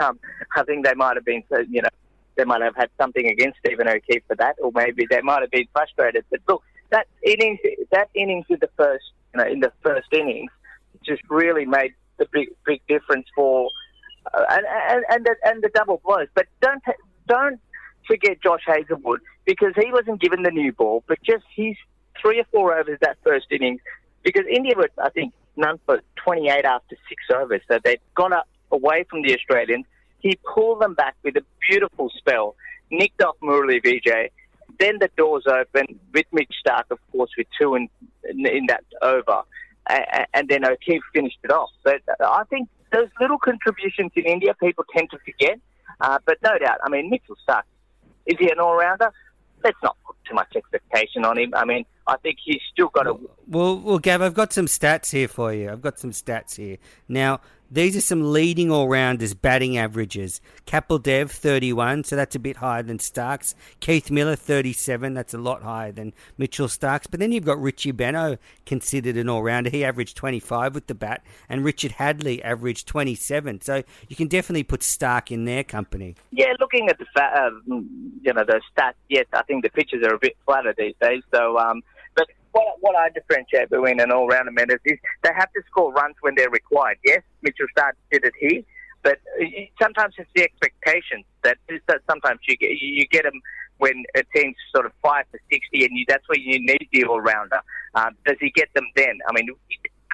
Um, 0.00 0.18
I 0.56 0.62
think 0.62 0.86
they 0.86 0.94
might 0.94 1.16
have 1.16 1.24
been, 1.24 1.42
you 1.68 1.82
know, 1.82 1.88
they 2.36 2.44
might 2.44 2.62
have 2.62 2.76
had 2.76 2.90
something 2.98 3.26
against 3.26 3.58
Stephen 3.58 3.88
O'Keefe 3.88 4.22
for 4.26 4.36
that, 4.36 4.56
or 4.62 4.70
maybe 4.74 5.06
they 5.08 5.20
might 5.20 5.42
have 5.42 5.50
been 5.50 5.66
frustrated. 5.72 6.24
But 6.30 6.40
look, 6.48 6.62
that 6.90 7.06
innings, 7.24 7.58
that 7.92 8.08
innings 8.14 8.46
in 8.48 8.58
the 8.60 8.70
first, 8.76 9.04
you 9.34 9.40
know, 9.40 9.46
in 9.46 9.60
the 9.60 9.72
first 9.82 10.08
innings, 10.12 10.50
just 11.04 11.22
really 11.28 11.66
made 11.66 11.92
the 12.18 12.26
big, 12.32 12.48
big 12.64 12.80
difference 12.88 13.26
for, 13.34 13.68
uh, 14.32 14.44
and 14.50 14.64
and 14.66 15.04
and 15.10 15.26
the, 15.26 15.36
and 15.44 15.62
the 15.62 15.70
double 15.74 16.00
blows. 16.04 16.28
But 16.34 16.46
don't 16.60 16.82
don't 17.26 17.60
forget 18.06 18.40
Josh 18.42 18.62
Hazlewood 18.66 19.20
because 19.44 19.72
he 19.76 19.92
wasn't 19.92 20.20
given 20.20 20.42
the 20.42 20.50
new 20.50 20.72
ball, 20.72 21.04
but 21.06 21.18
just 21.22 21.44
his 21.54 21.76
three 22.20 22.40
or 22.40 22.44
four 22.52 22.76
overs 22.76 22.98
that 23.00 23.18
first 23.22 23.46
innings 23.50 23.80
because 24.22 24.44
India 24.50 24.74
were, 24.76 24.90
I 25.02 25.10
think, 25.10 25.32
none 25.56 25.78
for 25.86 26.00
28 26.24 26.64
after 26.64 26.96
six 27.08 27.22
overs. 27.34 27.60
So 27.68 27.78
they'd 27.84 28.00
gone 28.14 28.32
up 28.32 28.48
away 28.72 29.04
from 29.08 29.22
the 29.22 29.34
Australians. 29.34 29.86
He 30.18 30.38
pulled 30.54 30.80
them 30.80 30.94
back 30.94 31.14
with 31.22 31.36
a 31.36 31.44
beautiful 31.68 32.10
spell, 32.16 32.56
nicked 32.90 33.22
off 33.22 33.36
Murali 33.42 33.82
Vijay. 33.84 34.30
Then 34.80 34.98
the 34.98 35.10
doors 35.16 35.44
open 35.46 36.00
with 36.12 36.26
Mitch 36.32 36.52
Stark, 36.58 36.86
of 36.90 36.98
course, 37.12 37.30
with 37.36 37.46
two 37.60 37.74
in, 37.74 37.88
in, 38.28 38.46
in 38.46 38.66
that 38.66 38.84
over. 39.02 39.42
And 39.88 40.48
then 40.48 40.64
O'Keefe 40.64 41.02
finished 41.12 41.38
it 41.44 41.52
off. 41.52 41.70
But 41.84 42.00
I 42.20 42.42
think 42.48 42.68
those 42.90 43.08
little 43.20 43.38
contributions 43.38 44.12
in 44.16 44.24
India, 44.24 44.54
people 44.54 44.84
tend 44.94 45.10
to 45.10 45.18
forget. 45.18 45.58
Uh, 46.00 46.18
but 46.24 46.38
no 46.42 46.58
doubt, 46.58 46.78
I 46.82 46.88
mean, 46.88 47.10
Mitchell 47.10 47.36
Stark, 47.42 47.66
is 48.26 48.36
he 48.38 48.50
an 48.50 48.58
all-rounder? 48.58 49.12
Let's 49.64 49.78
not 49.82 49.96
put 50.06 50.16
too 50.28 50.34
much 50.34 50.54
expectation 50.54 51.24
on 51.24 51.38
him. 51.38 51.52
I 51.54 51.64
mean, 51.64 51.84
I 52.06 52.16
think 52.18 52.38
he's 52.44 52.60
still 52.72 52.88
got 52.88 53.04
to. 53.04 53.18
Well, 53.48 53.78
well, 53.78 53.98
Gav, 53.98 54.20
I've 54.22 54.34
got 54.34 54.52
some 54.52 54.66
stats 54.66 55.10
here 55.10 55.28
for 55.28 55.52
you. 55.52 55.70
I've 55.70 55.80
got 55.80 55.98
some 55.98 56.10
stats 56.10 56.56
here. 56.56 56.76
Now, 57.08 57.40
these 57.74 57.96
are 57.96 58.00
some 58.00 58.32
leading 58.32 58.70
all 58.70 58.88
rounders 58.88 59.34
batting 59.34 59.76
averages. 59.76 60.40
Kapil 60.64 61.02
Dev 61.02 61.28
31, 61.28 62.04
so 62.04 62.14
that's 62.14 62.36
a 62.36 62.38
bit 62.38 62.58
higher 62.58 62.84
than 62.84 63.00
Starks. 63.00 63.56
Keith 63.80 64.12
Miller, 64.12 64.36
37, 64.36 65.12
that's 65.12 65.34
a 65.34 65.38
lot 65.38 65.64
higher 65.64 65.90
than 65.90 66.12
Mitchell 66.38 66.68
Starks. 66.68 67.08
But 67.08 67.18
then 67.18 67.32
you've 67.32 67.44
got 67.44 67.60
Richie 67.60 67.92
Benaud 67.92 68.38
considered 68.64 69.16
an 69.16 69.28
all 69.28 69.42
rounder. 69.42 69.70
He 69.70 69.84
averaged 69.84 70.16
25 70.16 70.72
with 70.72 70.86
the 70.86 70.94
bat, 70.94 71.24
and 71.48 71.64
Richard 71.64 71.92
Hadlee 71.92 72.40
averaged 72.44 72.86
27. 72.86 73.60
So 73.62 73.82
you 74.08 74.14
can 74.14 74.28
definitely 74.28 74.62
put 74.62 74.84
Stark 74.84 75.32
in 75.32 75.44
their 75.44 75.64
company. 75.64 76.14
Yeah, 76.30 76.52
looking 76.60 76.88
at 76.88 76.98
the 76.98 77.06
fa- 77.12 77.32
uh, 77.36 77.50
you 77.66 78.32
know 78.32 78.44
the 78.44 78.60
stats, 78.76 78.94
yes, 79.08 79.26
I 79.32 79.42
think 79.42 79.64
the 79.64 79.70
pitches 79.70 80.06
are 80.06 80.14
a 80.14 80.18
bit 80.18 80.36
flatter 80.44 80.74
these 80.78 80.94
days. 81.00 81.24
So, 81.34 81.58
um, 81.58 81.82
what, 82.54 82.76
what 82.80 82.96
I 82.96 83.10
differentiate 83.10 83.68
between 83.68 84.00
an 84.00 84.10
all-rounder 84.10 84.52
man 84.52 84.70
is, 84.70 84.80
is 84.84 84.98
they 85.22 85.30
have 85.34 85.52
to 85.52 85.62
score 85.70 85.92
runs 85.92 86.14
when 86.22 86.34
they're 86.36 86.50
required. 86.50 86.98
Yes, 87.04 87.22
Mitchell 87.42 87.66
Stark 87.72 87.96
did 88.10 88.24
it 88.24 88.32
here, 88.38 88.62
but 89.02 89.18
sometimes 89.82 90.14
it's 90.18 90.30
the 90.34 90.44
expectations 90.44 91.24
that, 91.42 91.58
that 91.88 92.00
sometimes 92.08 92.40
you 92.48 92.56
get 92.56 92.70
you 92.80 93.06
get 93.08 93.24
them 93.24 93.38
when 93.78 94.04
a 94.14 94.22
team's 94.34 94.56
sort 94.74 94.86
of 94.86 94.92
five 95.02 95.24
to 95.32 95.38
sixty, 95.50 95.84
and 95.84 95.96
you, 95.98 96.04
that's 96.08 96.26
where 96.28 96.38
you 96.38 96.58
need 96.60 96.88
the 96.92 97.04
all-rounder. 97.04 97.60
Um, 97.94 98.12
does 98.24 98.36
he 98.40 98.50
get 98.50 98.68
them 98.74 98.86
then? 98.96 99.18
I 99.28 99.32
mean, 99.34 99.48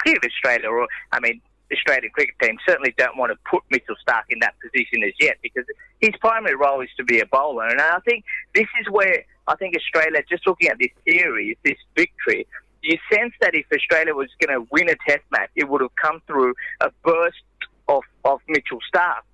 clearly 0.03 0.20
Australia, 0.24 0.68
or 0.68 0.88
I 1.12 1.20
mean, 1.20 1.40
Australian 1.72 2.11
cricket 2.12 2.35
team 2.42 2.57
certainly 2.66 2.94
don't 2.96 3.16
want 3.16 3.31
to 3.33 3.38
put 3.48 3.62
Mitchell 3.70 3.96
Stark 4.00 4.24
in 4.31 4.38
that 4.40 4.55
position 4.64 5.05
as 5.05 5.12
yet 5.20 5.37
because 5.42 5.64
his 6.00 6.11
primary 6.20 6.57
role 6.57 6.81
is 6.81 6.88
to 6.96 7.05
be 7.05 7.20
a 7.20 7.26
bowler. 7.26 7.66
And 7.68 7.81
I 7.81 7.98
think 8.07 8.24
this 8.55 8.66
is 8.81 8.87
where 8.90 9.24
I 9.50 9.56
think 9.56 9.74
Australia, 9.74 10.22
just 10.28 10.46
looking 10.46 10.68
at 10.68 10.78
this 10.78 10.92
series, 11.06 11.56
this 11.64 11.76
victory, 11.96 12.46
you 12.82 12.96
sense 13.12 13.32
that 13.40 13.52
if 13.52 13.66
Australia 13.74 14.14
was 14.14 14.28
going 14.40 14.56
to 14.56 14.66
win 14.70 14.88
a 14.88 14.94
test 15.06 15.24
match, 15.32 15.50
it 15.56 15.68
would 15.68 15.80
have 15.80 15.94
come 16.00 16.22
through 16.28 16.54
a 16.80 16.90
burst 17.04 17.42
of, 17.88 18.02
of 18.24 18.38
Mitchell 18.48 18.78
Stark. 18.86 19.24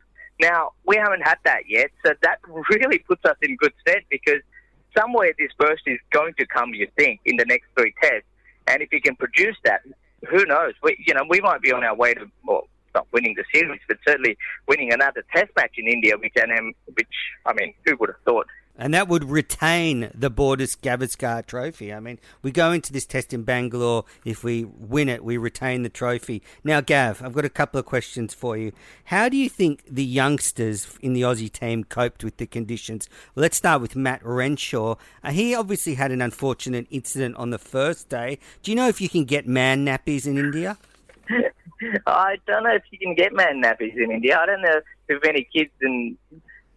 Now, 0.40 0.70
we 0.86 0.96
haven't 0.96 1.20
had 1.20 1.36
that 1.44 1.68
yet, 1.68 1.90
so 2.04 2.14
that 2.22 2.38
really 2.70 2.98
puts 3.00 3.26
us 3.26 3.36
in 3.42 3.56
good 3.56 3.74
stead 3.82 4.04
because 4.08 4.40
somewhere 4.96 5.32
this 5.38 5.50
burst 5.58 5.82
is 5.86 5.98
going 6.10 6.32
to 6.38 6.46
come, 6.46 6.72
you 6.72 6.88
think, 6.96 7.20
in 7.26 7.36
the 7.36 7.44
next 7.44 7.66
three 7.76 7.94
tests. 8.02 8.26
And 8.66 8.82
if 8.82 8.88
he 8.90 9.00
can 9.00 9.16
produce 9.16 9.56
that, 9.64 9.82
who 10.30 10.46
knows? 10.46 10.72
We, 10.82 10.96
you 11.06 11.12
know, 11.12 11.24
we 11.28 11.42
might 11.42 11.60
be 11.60 11.72
on 11.72 11.84
our 11.84 11.94
way 11.94 12.14
to, 12.14 12.26
well, 12.42 12.68
not 12.94 13.06
winning 13.12 13.36
the 13.36 13.44
series, 13.52 13.80
but 13.86 13.98
certainly 14.08 14.38
winning 14.66 14.94
another 14.94 15.22
test 15.34 15.50
match 15.56 15.74
in 15.76 15.86
India, 15.86 16.16
which, 16.16 16.32
which 16.94 17.06
I 17.44 17.52
mean, 17.52 17.74
who 17.84 17.96
would 17.98 18.08
have 18.08 18.20
thought? 18.24 18.46
And 18.78 18.92
that 18.92 19.08
would 19.08 19.24
retain 19.24 20.10
the 20.14 20.28
Border 20.28 20.64
Gavaskar 20.64 21.46
trophy. 21.46 21.92
I 21.92 22.00
mean, 22.00 22.18
we 22.42 22.50
go 22.50 22.72
into 22.72 22.92
this 22.92 23.06
test 23.06 23.32
in 23.32 23.42
Bangalore. 23.42 24.04
If 24.24 24.44
we 24.44 24.64
win 24.64 25.08
it, 25.08 25.24
we 25.24 25.36
retain 25.38 25.82
the 25.82 25.88
trophy. 25.88 26.42
Now, 26.62 26.80
Gav, 26.80 27.22
I've 27.22 27.32
got 27.32 27.44
a 27.44 27.50
couple 27.50 27.80
of 27.80 27.86
questions 27.86 28.34
for 28.34 28.56
you. 28.56 28.72
How 29.04 29.28
do 29.28 29.36
you 29.36 29.48
think 29.48 29.82
the 29.88 30.04
youngsters 30.04 30.98
in 31.00 31.14
the 31.14 31.22
Aussie 31.22 31.50
team 31.50 31.84
coped 31.84 32.22
with 32.22 32.36
the 32.36 32.46
conditions? 32.46 33.08
Let's 33.34 33.56
start 33.56 33.80
with 33.80 33.96
Matt 33.96 34.20
Renshaw. 34.22 34.96
Uh, 35.24 35.30
he 35.30 35.54
obviously 35.54 35.94
had 35.94 36.10
an 36.10 36.20
unfortunate 36.20 36.86
incident 36.90 37.36
on 37.36 37.50
the 37.50 37.58
first 37.58 38.08
day. 38.08 38.38
Do 38.62 38.70
you 38.70 38.76
know 38.76 38.88
if 38.88 39.00
you 39.00 39.08
can 39.08 39.24
get 39.24 39.46
man 39.46 39.86
nappies 39.86 40.26
in 40.26 40.36
India? 40.36 40.76
I 42.06 42.36
don't 42.46 42.64
know 42.64 42.74
if 42.74 42.84
you 42.90 42.98
can 42.98 43.14
get 43.14 43.32
man 43.32 43.62
nappies 43.62 43.96
in 43.96 44.10
India. 44.10 44.38
I 44.38 44.46
don't 44.46 44.62
know 44.62 44.80
if 45.08 45.24
any 45.24 45.48
kids 45.52 45.70
and 45.80 46.16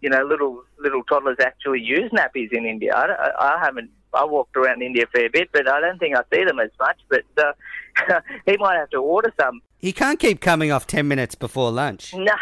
you 0.02 0.10
know, 0.10 0.24
little 0.24 0.64
little 0.80 1.04
toddlers 1.04 1.38
actually 1.42 1.82
use 1.82 2.12
nappies 2.12 2.52
in 2.52 2.66
India. 2.66 2.94
I, 2.96 3.32
I 3.40 3.60
haven't. 3.64 3.92
I 4.14 4.26
walked 4.26 4.58
around 4.58 4.82
India 4.82 5.04
a 5.04 5.08
fair 5.08 5.30
bit, 5.30 5.50
but 5.54 5.70
I 5.70 5.80
don't 5.80 6.00
think 6.00 6.16
I 6.16 6.22
see 6.34 6.44
them 6.44 6.60
as 6.60 6.72
much. 6.80 7.00
But 7.10 7.26
uh, 7.38 8.22
he 8.46 8.58
might 8.58 8.78
have 8.78 8.90
to 8.92 8.98
order 8.98 9.32
some. 9.40 9.62
He 9.78 9.94
can't 9.94 10.20
keep 10.20 10.42
coming 10.42 10.72
off 10.72 10.88
ten 10.88 11.08
minutes 11.08 11.36
before 11.36 11.72
lunch. 11.72 12.14
No, 12.18 12.34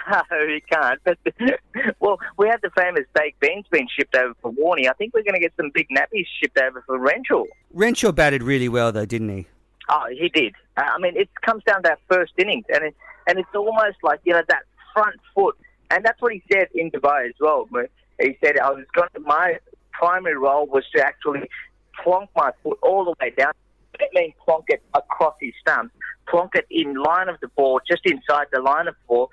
he 0.48 0.62
can't. 0.62 1.00
But 1.04 1.18
well, 2.00 2.20
we 2.38 2.48
had 2.48 2.60
the 2.62 2.70
famous 2.78 3.04
baked 3.14 3.40
beans 3.40 3.66
being 3.72 3.88
shipped 3.98 4.16
over 4.16 4.34
for 4.42 4.52
Warney. 4.54 4.90
I 4.90 4.94
think 4.94 5.14
we're 5.14 5.24
going 5.24 5.34
to 5.34 5.40
get 5.40 5.54
some 5.58 5.72
big 5.74 5.88
nappies 5.90 6.26
shipped 6.42 6.58
over 6.58 6.84
for 6.86 6.98
Renshaw. 6.98 7.44
Renshaw 7.74 8.12
batted 8.12 8.44
really 8.44 8.70
well, 8.70 8.92
though, 8.92 9.06
didn't 9.06 9.30
he? 9.30 9.48
Oh, 9.90 10.06
he 10.10 10.30
did. 10.30 10.54
I 10.76 10.98
mean, 11.00 11.16
it 11.16 11.30
comes 11.46 11.64
down 11.64 11.84
to 11.84 11.90
that 11.90 12.00
first 12.10 12.34
innings, 12.38 12.66
and 12.70 12.84
it, 12.86 12.96
and 13.28 13.40
it's 13.40 13.50
almost 13.56 13.98
like 14.04 14.20
you 14.24 14.34
know 14.34 14.42
that 14.48 14.64
front 14.94 15.16
foot 15.34 15.56
and 15.90 16.04
that's 16.04 16.22
what 16.22 16.34
he 16.34 16.44
said 16.52 16.68
in 16.74 16.92
Dubai 16.92 17.28
as 17.28 17.36
well. 17.40 17.68
He 18.20 18.38
said, 18.44 18.58
I 18.60 18.72
was 18.72 18.86
going 18.94 19.10
to, 19.16 19.20
my 19.22 19.60
primary 19.92 20.38
role 20.38 20.68
was 20.68 20.84
to 20.96 21.04
actually 21.04 21.50
plonk 22.04 22.30
my 22.36 22.52
foot 22.64 22.78
all 22.82 23.06
the 23.06 23.14
way 23.22 23.32
down. 23.38 23.54
Didn't 23.98 24.14
mean 24.14 24.34
plonk 24.46 24.66
it 24.68 24.84
across 24.94 25.36
his 25.42 25.54
stump, 25.62 25.92
plonk 26.28 26.56
it 26.56 26.68
in 26.70 26.96
line 26.96 27.30
of 27.30 27.40
the 27.42 27.48
ball, 27.50 27.82
just 27.88 28.06
inside 28.06 28.48
the 28.52 28.62
line 28.62 28.88
of 28.88 28.94
the 28.94 29.08
ball, 29.08 29.30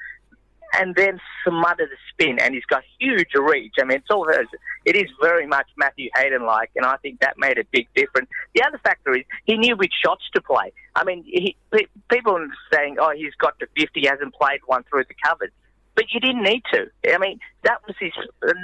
and 0.75 0.95
then 0.95 1.21
smother 1.47 1.87
the 1.87 1.97
spin. 2.11 2.39
And 2.39 2.55
he's 2.55 2.65
got 2.65 2.83
huge 2.99 3.29
reach. 3.35 3.75
I 3.79 3.85
mean, 3.85 3.99
it's 3.99 4.11
all 4.11 4.27
it 4.85 4.97
is 4.97 5.11
very 5.21 5.47
much 5.47 5.67
Matthew 5.77 6.09
Hayden 6.17 6.47
like, 6.47 6.71
and 6.77 6.87
I 6.87 6.97
think 6.99 7.21
that 7.21 7.35
made 7.37 7.59
a 7.59 7.65
big 7.73 7.89
difference. 7.95 8.29
The 8.55 8.63
other 8.63 8.79
factor 8.79 9.15
is 9.15 9.25
he 9.45 9.57
knew 9.59 9.77
which 9.77 9.93
shots 10.03 10.25
to 10.35 10.41
play. 10.41 10.73
I 10.95 11.05
mean, 11.05 11.25
he, 11.27 11.57
people 12.11 12.37
are 12.37 12.47
saying, 12.73 12.97
oh, 13.01 13.13
he's 13.15 13.35
got 13.39 13.59
to 13.59 13.67
50, 13.79 14.01
he 14.01 14.07
hasn't 14.07 14.35
played 14.35 14.61
one 14.67 14.85
through 14.85 15.05
the 15.09 15.15
covers 15.25 15.51
but 15.95 16.07
you 16.13 16.21
didn't 16.21 16.43
need 16.43 16.63
to. 16.73 16.87
I 17.13 17.19
mean, 17.19 17.39
that 17.63 17.79
was 17.87 17.97
his. 17.99 18.13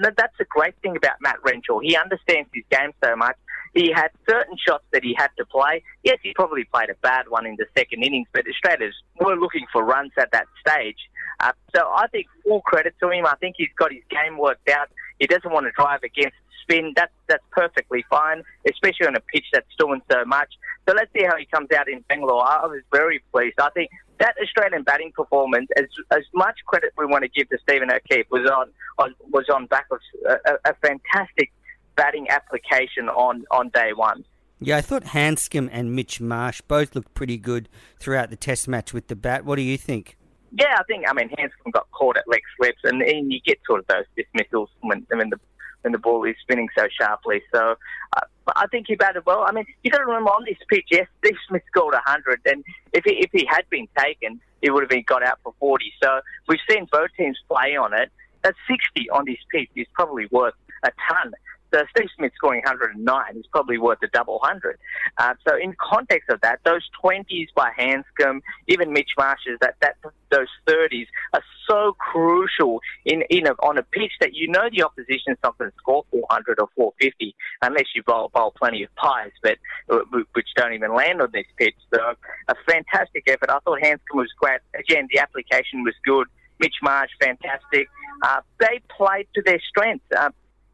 That's 0.02 0.36
the 0.38 0.44
great 0.44 0.74
thing 0.82 0.96
about 0.96 1.16
Matt 1.20 1.36
Renshaw. 1.44 1.80
He 1.80 1.96
understands 1.96 2.48
his 2.52 2.64
game 2.70 2.92
so 3.02 3.14
much. 3.16 3.36
He 3.74 3.92
had 3.92 4.10
certain 4.28 4.56
shots 4.66 4.84
that 4.92 5.04
he 5.04 5.14
had 5.16 5.30
to 5.38 5.44
play. 5.44 5.82
Yes, 6.02 6.18
he 6.22 6.32
probably 6.34 6.64
played 6.64 6.90
a 6.90 6.96
bad 7.02 7.28
one 7.28 7.46
in 7.46 7.54
the 7.56 7.66
second 7.76 8.02
innings, 8.02 8.26
but 8.32 8.44
Australia's 8.48 8.94
were 9.20 9.36
looking 9.36 9.66
for 9.72 9.84
runs 9.84 10.10
at 10.18 10.32
that 10.32 10.46
stage. 10.66 10.98
Uh, 11.38 11.52
so 11.74 11.82
I 11.94 12.08
think 12.08 12.26
full 12.44 12.62
credit 12.62 12.94
to 13.00 13.10
him. 13.10 13.26
I 13.26 13.36
think 13.36 13.54
he's 13.58 13.68
got 13.78 13.92
his 13.92 14.02
game 14.10 14.38
worked 14.38 14.68
out. 14.68 14.88
He 15.20 15.26
doesn't 15.26 15.52
want 15.52 15.66
to 15.66 15.72
drive 15.72 16.02
against 16.02 16.36
spin. 16.62 16.92
That's 16.96 17.12
that's 17.28 17.44
perfectly 17.52 18.04
fine, 18.10 18.42
especially 18.68 19.06
on 19.06 19.16
a 19.16 19.20
pitch 19.32 19.46
that's 19.52 19.66
doing 19.78 20.02
so 20.10 20.24
much. 20.24 20.48
So 20.88 20.94
let's 20.94 21.12
see 21.12 21.24
how 21.24 21.36
he 21.36 21.46
comes 21.46 21.68
out 21.70 21.88
in 21.88 22.04
Bangalore. 22.08 22.44
I 22.44 22.66
was 22.66 22.82
very 22.92 23.22
pleased. 23.32 23.60
I 23.60 23.70
think 23.70 23.90
that 24.20 24.34
Australian 24.40 24.82
batting 24.82 25.12
performance, 25.12 25.68
as 25.76 25.86
as 26.12 26.24
much 26.34 26.58
credit 26.66 26.92
we 26.96 27.06
want 27.06 27.24
to 27.24 27.28
give 27.28 27.48
to 27.48 27.58
Stephen 27.62 27.90
O'Keefe, 27.90 28.26
was 28.30 28.48
on, 28.48 28.68
on 28.98 29.14
was 29.30 29.46
on 29.52 29.66
back 29.66 29.86
of 29.90 29.98
uh, 30.28 30.36
a, 30.46 30.70
a 30.70 30.74
fantastic 30.74 31.50
batting 31.96 32.28
application 32.30 33.08
on 33.08 33.44
on 33.50 33.70
day 33.70 33.92
one. 33.94 34.24
Yeah, 34.60 34.76
I 34.76 34.82
thought 34.82 35.04
Handscomb 35.04 35.70
and 35.72 35.96
Mitch 35.96 36.20
Marsh 36.20 36.60
both 36.60 36.94
looked 36.94 37.14
pretty 37.14 37.38
good 37.38 37.68
throughout 37.98 38.28
the 38.28 38.36
Test 38.36 38.68
match 38.68 38.92
with 38.92 39.08
the 39.08 39.16
bat. 39.16 39.46
What 39.46 39.56
do 39.56 39.62
you 39.62 39.78
think? 39.78 40.18
Yeah, 40.52 40.76
I 40.78 40.82
think 40.84 41.06
I 41.08 41.14
mean 41.14 41.30
Handscomb 41.38 41.72
got 41.72 41.90
caught 41.90 42.18
at 42.18 42.28
leg 42.28 42.42
slips, 42.58 42.80
and, 42.84 43.02
and 43.02 43.32
you 43.32 43.40
get 43.44 43.58
sort 43.66 43.80
of 43.80 43.86
those 43.86 44.04
dismissals 44.16 44.68
when 44.82 45.06
when 45.10 45.30
the 45.30 45.40
when 45.82 45.92
the 45.92 45.98
ball 45.98 46.24
is 46.24 46.36
spinning 46.42 46.68
so 46.76 46.86
sharply. 47.00 47.42
So 47.52 47.76
uh, 48.16 48.20
I 48.56 48.66
think 48.68 48.86
he 48.88 48.96
batted 48.96 49.24
well. 49.26 49.44
I 49.46 49.52
mean, 49.52 49.64
you 49.82 49.90
got 49.90 49.98
to 49.98 50.04
remember 50.04 50.30
on 50.30 50.44
this 50.44 50.58
pitch, 50.68 50.86
yes, 50.90 51.06
Steve 51.24 51.36
Smith 51.48 51.62
scored 51.68 51.94
100, 51.94 52.40
and 52.46 52.64
if 52.92 53.04
he, 53.04 53.12
if 53.18 53.30
he 53.32 53.46
had 53.48 53.64
been 53.70 53.88
taken, 53.98 54.40
he 54.62 54.70
would 54.70 54.82
have 54.82 54.90
been 54.90 55.04
got 55.06 55.22
out 55.22 55.38
for 55.42 55.54
40. 55.58 55.92
So 56.02 56.20
we've 56.48 56.58
seen 56.70 56.86
both 56.90 57.10
teams 57.16 57.38
play 57.48 57.76
on 57.76 57.94
it. 57.94 58.10
That 58.42 58.54
60 58.68 59.10
on 59.10 59.24
this 59.26 59.38
pitch 59.50 59.68
is 59.76 59.86
probably 59.94 60.26
worth 60.30 60.54
a 60.82 60.90
ton 61.08 61.32
uh, 61.72 61.84
Steve 61.96 62.08
Smith 62.16 62.32
scoring 62.36 62.62
109 62.64 63.36
is 63.36 63.46
probably 63.50 63.78
worth 63.78 63.98
a 64.02 64.08
double 64.08 64.40
hundred. 64.42 64.78
Uh, 65.18 65.34
so 65.46 65.56
in 65.56 65.74
context 65.80 66.28
of 66.30 66.40
that, 66.40 66.60
those 66.64 66.88
20s 67.02 67.48
by 67.54 67.70
Handscomb, 67.76 68.40
even 68.68 68.92
Mitch 68.92 69.10
Marsh's, 69.16 69.58
that, 69.60 69.74
that 69.80 69.96
those 70.30 70.48
30s 70.68 71.06
are 71.32 71.42
so 71.68 71.94
crucial 71.98 72.80
in, 73.04 73.22
in 73.30 73.46
a, 73.46 73.52
on 73.62 73.78
a 73.78 73.82
pitch 73.82 74.12
that 74.20 74.34
you 74.34 74.48
know 74.48 74.68
the 74.70 74.82
opposition's 74.82 75.38
not 75.42 75.56
going 75.58 75.70
to 75.70 75.76
score 75.76 76.04
400 76.10 76.60
or 76.60 76.68
450 76.76 77.34
unless 77.62 77.86
you 77.94 78.02
bowl, 78.02 78.30
bowl 78.34 78.52
plenty 78.56 78.82
of 78.82 78.94
pies, 78.96 79.30
but 79.42 79.58
uh, 79.90 79.98
which 80.32 80.48
don't 80.56 80.72
even 80.72 80.94
land 80.94 81.22
on 81.22 81.30
this 81.32 81.46
pitch. 81.56 81.76
So 81.92 82.00
a 82.48 82.54
fantastic 82.66 83.24
effort. 83.28 83.50
I 83.50 83.58
thought 83.60 83.80
Handscomb 83.82 84.16
was 84.16 84.30
great. 84.38 84.60
Again, 84.74 85.08
the 85.12 85.20
application 85.20 85.84
was 85.84 85.94
good. 86.04 86.26
Mitch 86.58 86.76
Marsh, 86.82 87.10
fantastic. 87.20 87.88
Uh, 88.22 88.40
they 88.58 88.80
played 88.94 89.26
to 89.34 89.42
their 89.42 89.60
strengths. 89.68 90.04
Uh, 90.16 90.30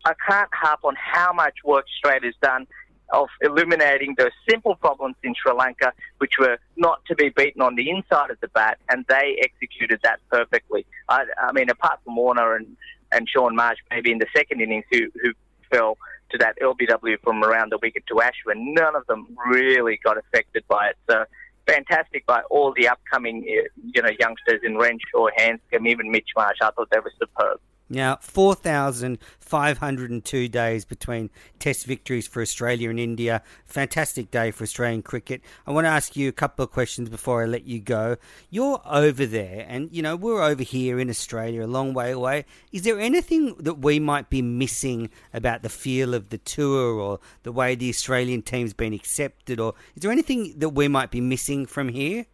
I 0.06 0.14
can't 0.28 0.48
harp 0.54 0.80
on 0.84 0.94
how 0.94 1.32
much 1.32 1.56
work 1.64 1.84
Australia's 1.96 2.36
done 2.40 2.68
of 3.12 3.28
illuminating 3.40 4.14
those 4.16 4.30
simple 4.48 4.76
problems 4.76 5.16
in 5.24 5.34
Sri 5.34 5.52
Lanka, 5.52 5.92
which 6.18 6.34
were 6.38 6.58
not 6.76 7.04
to 7.06 7.16
be 7.16 7.28
beaten 7.30 7.60
on 7.60 7.74
the 7.74 7.90
inside 7.90 8.30
of 8.30 8.38
the 8.40 8.46
bat, 8.48 8.78
and 8.88 9.04
they 9.08 9.36
executed 9.42 9.98
that 10.04 10.20
perfectly. 10.30 10.86
I, 11.08 11.24
I 11.42 11.50
mean, 11.50 11.70
apart 11.70 11.98
from 12.04 12.14
Warner 12.14 12.54
and, 12.54 12.76
and 13.10 13.28
Shaun 13.28 13.56
Marsh, 13.56 13.78
maybe 13.90 14.12
in 14.12 14.18
the 14.18 14.28
second 14.34 14.60
innings, 14.60 14.84
who, 14.92 15.10
who 15.20 15.32
fell 15.72 15.98
to 16.30 16.38
that 16.38 16.56
LBW 16.60 17.20
from 17.24 17.42
around 17.42 17.72
the 17.72 17.78
wicket 17.82 18.04
to 18.06 18.14
Ashwin, 18.14 18.74
none 18.74 18.94
of 18.94 19.04
them 19.08 19.26
really 19.48 19.98
got 20.04 20.18
affected 20.18 20.62
by 20.68 20.90
it. 20.90 20.96
So 21.10 21.24
fantastic 21.66 22.26
by 22.26 22.42
all 22.48 22.72
the 22.76 22.86
upcoming, 22.86 23.44
eh, 23.48 23.68
you 23.92 24.02
know, 24.02 24.10
youngsters 24.20 24.60
in 24.62 24.76
Renshaw, 24.76 25.28
Handscomb, 25.36 25.88
even 25.88 26.12
Mitch 26.12 26.30
Marsh. 26.36 26.58
I 26.62 26.70
thought 26.70 26.90
they 26.90 27.00
were 27.00 27.12
superb. 27.18 27.60
Now, 27.88 28.18
4,502 28.20 30.48
days 30.48 30.84
between 30.84 31.30
Test 31.60 31.86
victories 31.86 32.26
for 32.26 32.42
Australia 32.42 32.90
and 32.90 32.98
India. 32.98 33.44
Fantastic 33.64 34.32
day 34.32 34.50
for 34.50 34.64
Australian 34.64 35.02
cricket. 35.02 35.40
I 35.68 35.70
want 35.70 35.84
to 35.84 35.90
ask 35.90 36.16
you 36.16 36.28
a 36.28 36.32
couple 36.32 36.64
of 36.64 36.72
questions 36.72 37.08
before 37.08 37.42
I 37.42 37.44
let 37.46 37.64
you 37.64 37.78
go. 37.78 38.16
You're 38.50 38.80
over 38.84 39.24
there, 39.24 39.64
and 39.68 39.88
you 39.92 40.02
know, 40.02 40.16
we're 40.16 40.42
over 40.42 40.64
here 40.64 40.98
in 40.98 41.08
Australia, 41.08 41.64
a 41.64 41.68
long 41.68 41.94
way 41.94 42.10
away. 42.10 42.44
Is 42.72 42.82
there 42.82 42.98
anything 42.98 43.54
that 43.60 43.78
we 43.78 44.00
might 44.00 44.30
be 44.30 44.42
missing 44.42 45.08
about 45.32 45.62
the 45.62 45.68
feel 45.68 46.12
of 46.12 46.30
the 46.30 46.38
tour 46.38 46.98
or 46.98 47.20
the 47.44 47.52
way 47.52 47.76
the 47.76 47.88
Australian 47.88 48.42
team's 48.42 48.74
been 48.74 48.94
accepted, 48.94 49.60
or 49.60 49.74
is 49.94 50.02
there 50.02 50.10
anything 50.10 50.58
that 50.58 50.70
we 50.70 50.88
might 50.88 51.12
be 51.12 51.20
missing 51.20 51.66
from 51.66 51.88
here? 51.88 52.26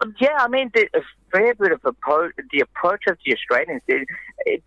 Uh, 0.00 0.06
yeah, 0.20 0.36
I 0.38 0.46
mean, 0.46 0.70
fair 1.32 1.54
bit 1.54 1.72
of 1.72 1.80
approach, 1.84 2.34
the 2.52 2.60
approach 2.60 3.04
of 3.08 3.16
the 3.24 3.32
Australians. 3.32 3.82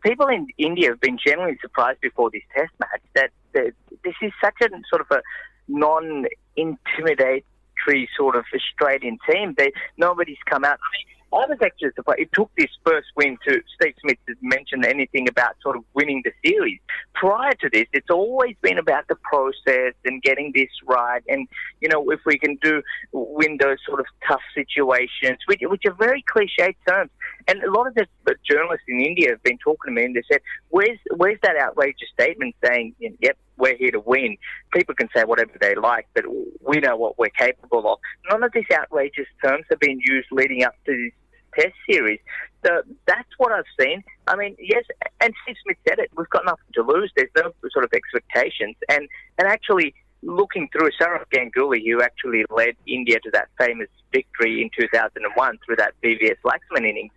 People 0.01 0.27
in 0.27 0.47
India 0.57 0.89
have 0.89 1.01
been 1.01 1.19
generally 1.23 1.57
surprised 1.61 2.01
before 2.01 2.31
this 2.31 2.41
Test 2.55 2.71
match 2.79 3.01
that, 3.15 3.29
that 3.53 3.73
this 4.03 4.15
is 4.21 4.31
such 4.43 4.55
a 4.61 4.69
sort 4.89 5.01
of 5.01 5.07
a 5.11 5.21
non-intimidatory 5.67 8.07
sort 8.17 8.35
of 8.35 8.45
Australian 8.53 9.17
team. 9.29 9.53
They 9.57 9.71
nobody's 9.97 10.37
come 10.49 10.63
out. 10.63 10.79
I 10.79 10.87
mean, 10.97 11.07
I 11.33 11.45
was 11.47 11.57
actually 11.63 11.89
surprised. 11.95 12.19
It 12.19 12.29
took 12.31 12.51
this 12.57 12.69
first 12.85 13.07
win 13.15 13.37
to 13.47 13.59
Steve 13.75 13.95
Smith 14.01 14.17
to 14.27 14.35
mention 14.41 14.85
anything 14.85 15.27
about 15.27 15.55
sort 15.63 15.75
of 15.75 15.83
winning 15.95 16.21
the 16.23 16.31
series. 16.45 16.79
Prior 17.15 17.53
to 17.55 17.69
this, 17.71 17.87
it's 17.91 18.11
always 18.11 18.55
been 18.61 18.77
about 18.77 19.07
the 19.07 19.15
process 19.15 19.95
and 20.05 20.21
getting 20.21 20.51
this 20.53 20.69
right. 20.85 21.23
And, 21.27 21.47
you 21.81 21.89
know, 21.89 22.07
if 22.11 22.19
we 22.25 22.37
can 22.37 22.57
do 22.61 22.83
win 23.13 23.57
those 23.59 23.77
sort 23.87 23.99
of 23.99 24.05
tough 24.27 24.41
situations, 24.53 25.39
which, 25.47 25.61
which 25.63 25.83
are 25.87 25.93
very 25.93 26.23
cliche 26.31 26.75
terms. 26.87 27.09
And 27.47 27.63
a 27.63 27.71
lot 27.71 27.87
of 27.87 27.95
the 27.95 28.05
journalists 28.49 28.85
in 28.87 29.01
India 29.01 29.31
have 29.31 29.43
been 29.43 29.57
talking 29.57 29.95
to 29.95 30.01
me 30.01 30.05
and 30.05 30.15
they 30.15 30.23
said, 30.31 30.41
where's, 30.69 30.99
where's 31.15 31.39
that 31.41 31.57
outrageous 31.57 32.09
statement 32.13 32.55
saying, 32.63 32.93
yep, 32.99 33.37
we're 33.57 33.75
here 33.75 33.91
to 33.91 33.99
win. 33.99 34.37
People 34.73 34.95
can 34.95 35.09
say 35.15 35.23
whatever 35.23 35.51
they 35.59 35.75
like, 35.75 36.07
but 36.13 36.25
we 36.61 36.79
know 36.79 36.95
what 36.95 37.17
we're 37.17 37.29
capable 37.29 37.91
of. 37.91 37.99
None 38.29 38.43
of 38.43 38.51
these 38.53 38.65
outrageous 38.71 39.27
terms 39.43 39.65
have 39.69 39.79
been 39.79 39.99
used 39.99 40.27
leading 40.31 40.63
up 40.63 40.75
to 40.85 40.91
this 40.91 41.13
Test 41.57 41.73
series. 41.89 42.19
So 42.65 42.81
that's 43.05 43.29
what 43.37 43.51
I've 43.51 43.65
seen. 43.79 44.03
I 44.27 44.35
mean, 44.35 44.55
yes, 44.59 44.83
and 45.21 45.33
Steve 45.43 45.55
Smith 45.63 45.77
said 45.87 45.99
it. 45.99 46.09
We've 46.15 46.29
got 46.29 46.45
nothing 46.45 46.65
to 46.75 46.81
lose. 46.81 47.11
There's 47.15 47.29
no 47.35 47.51
sort 47.71 47.85
of 47.85 47.91
expectations, 47.93 48.75
and 48.89 49.07
and 49.37 49.47
actually 49.47 49.93
looking 50.21 50.69
through 50.71 50.89
Sourav 50.99 51.25
Ganguly, 51.33 51.81
who 51.85 52.01
actually 52.01 52.45
led 52.49 52.75
India 52.87 53.19
to 53.19 53.31
that 53.33 53.49
famous 53.59 53.89
victory 54.13 54.61
in 54.61 54.69
2001 54.79 55.59
through 55.65 55.75
that 55.75 55.93
VVS 56.01 56.37
Laxman 56.45 56.87
innings, 56.87 57.11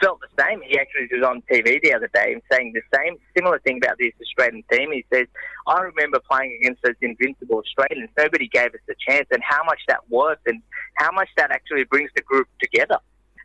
felt 0.00 0.20
the 0.20 0.42
same. 0.42 0.60
He 0.62 0.78
actually 0.78 1.08
was 1.10 1.26
on 1.26 1.42
TV 1.50 1.80
the 1.82 1.94
other 1.94 2.10
day 2.12 2.32
and 2.32 2.42
saying 2.50 2.72
the 2.74 2.82
same, 2.94 3.16
similar 3.36 3.58
thing 3.60 3.78
about 3.82 3.98
this 3.98 4.12
Australian 4.20 4.64
team. 4.70 4.92
He 4.92 5.04
says, 5.12 5.26
I 5.66 5.80
remember 5.80 6.20
playing 6.28 6.58
against 6.60 6.82
those 6.82 6.94
invincible 7.00 7.58
Australians. 7.58 8.10
Nobody 8.18 8.48
gave 8.48 8.74
us 8.74 8.80
a 8.90 8.94
chance, 9.10 9.26
and 9.30 9.42
how 9.42 9.62
much 9.64 9.80
that 9.88 10.08
worked, 10.10 10.46
and 10.46 10.60
how 10.96 11.12
much 11.12 11.28
that 11.36 11.50
actually 11.50 11.84
brings 11.84 12.10
the 12.16 12.22
group 12.22 12.48
together. 12.60 12.98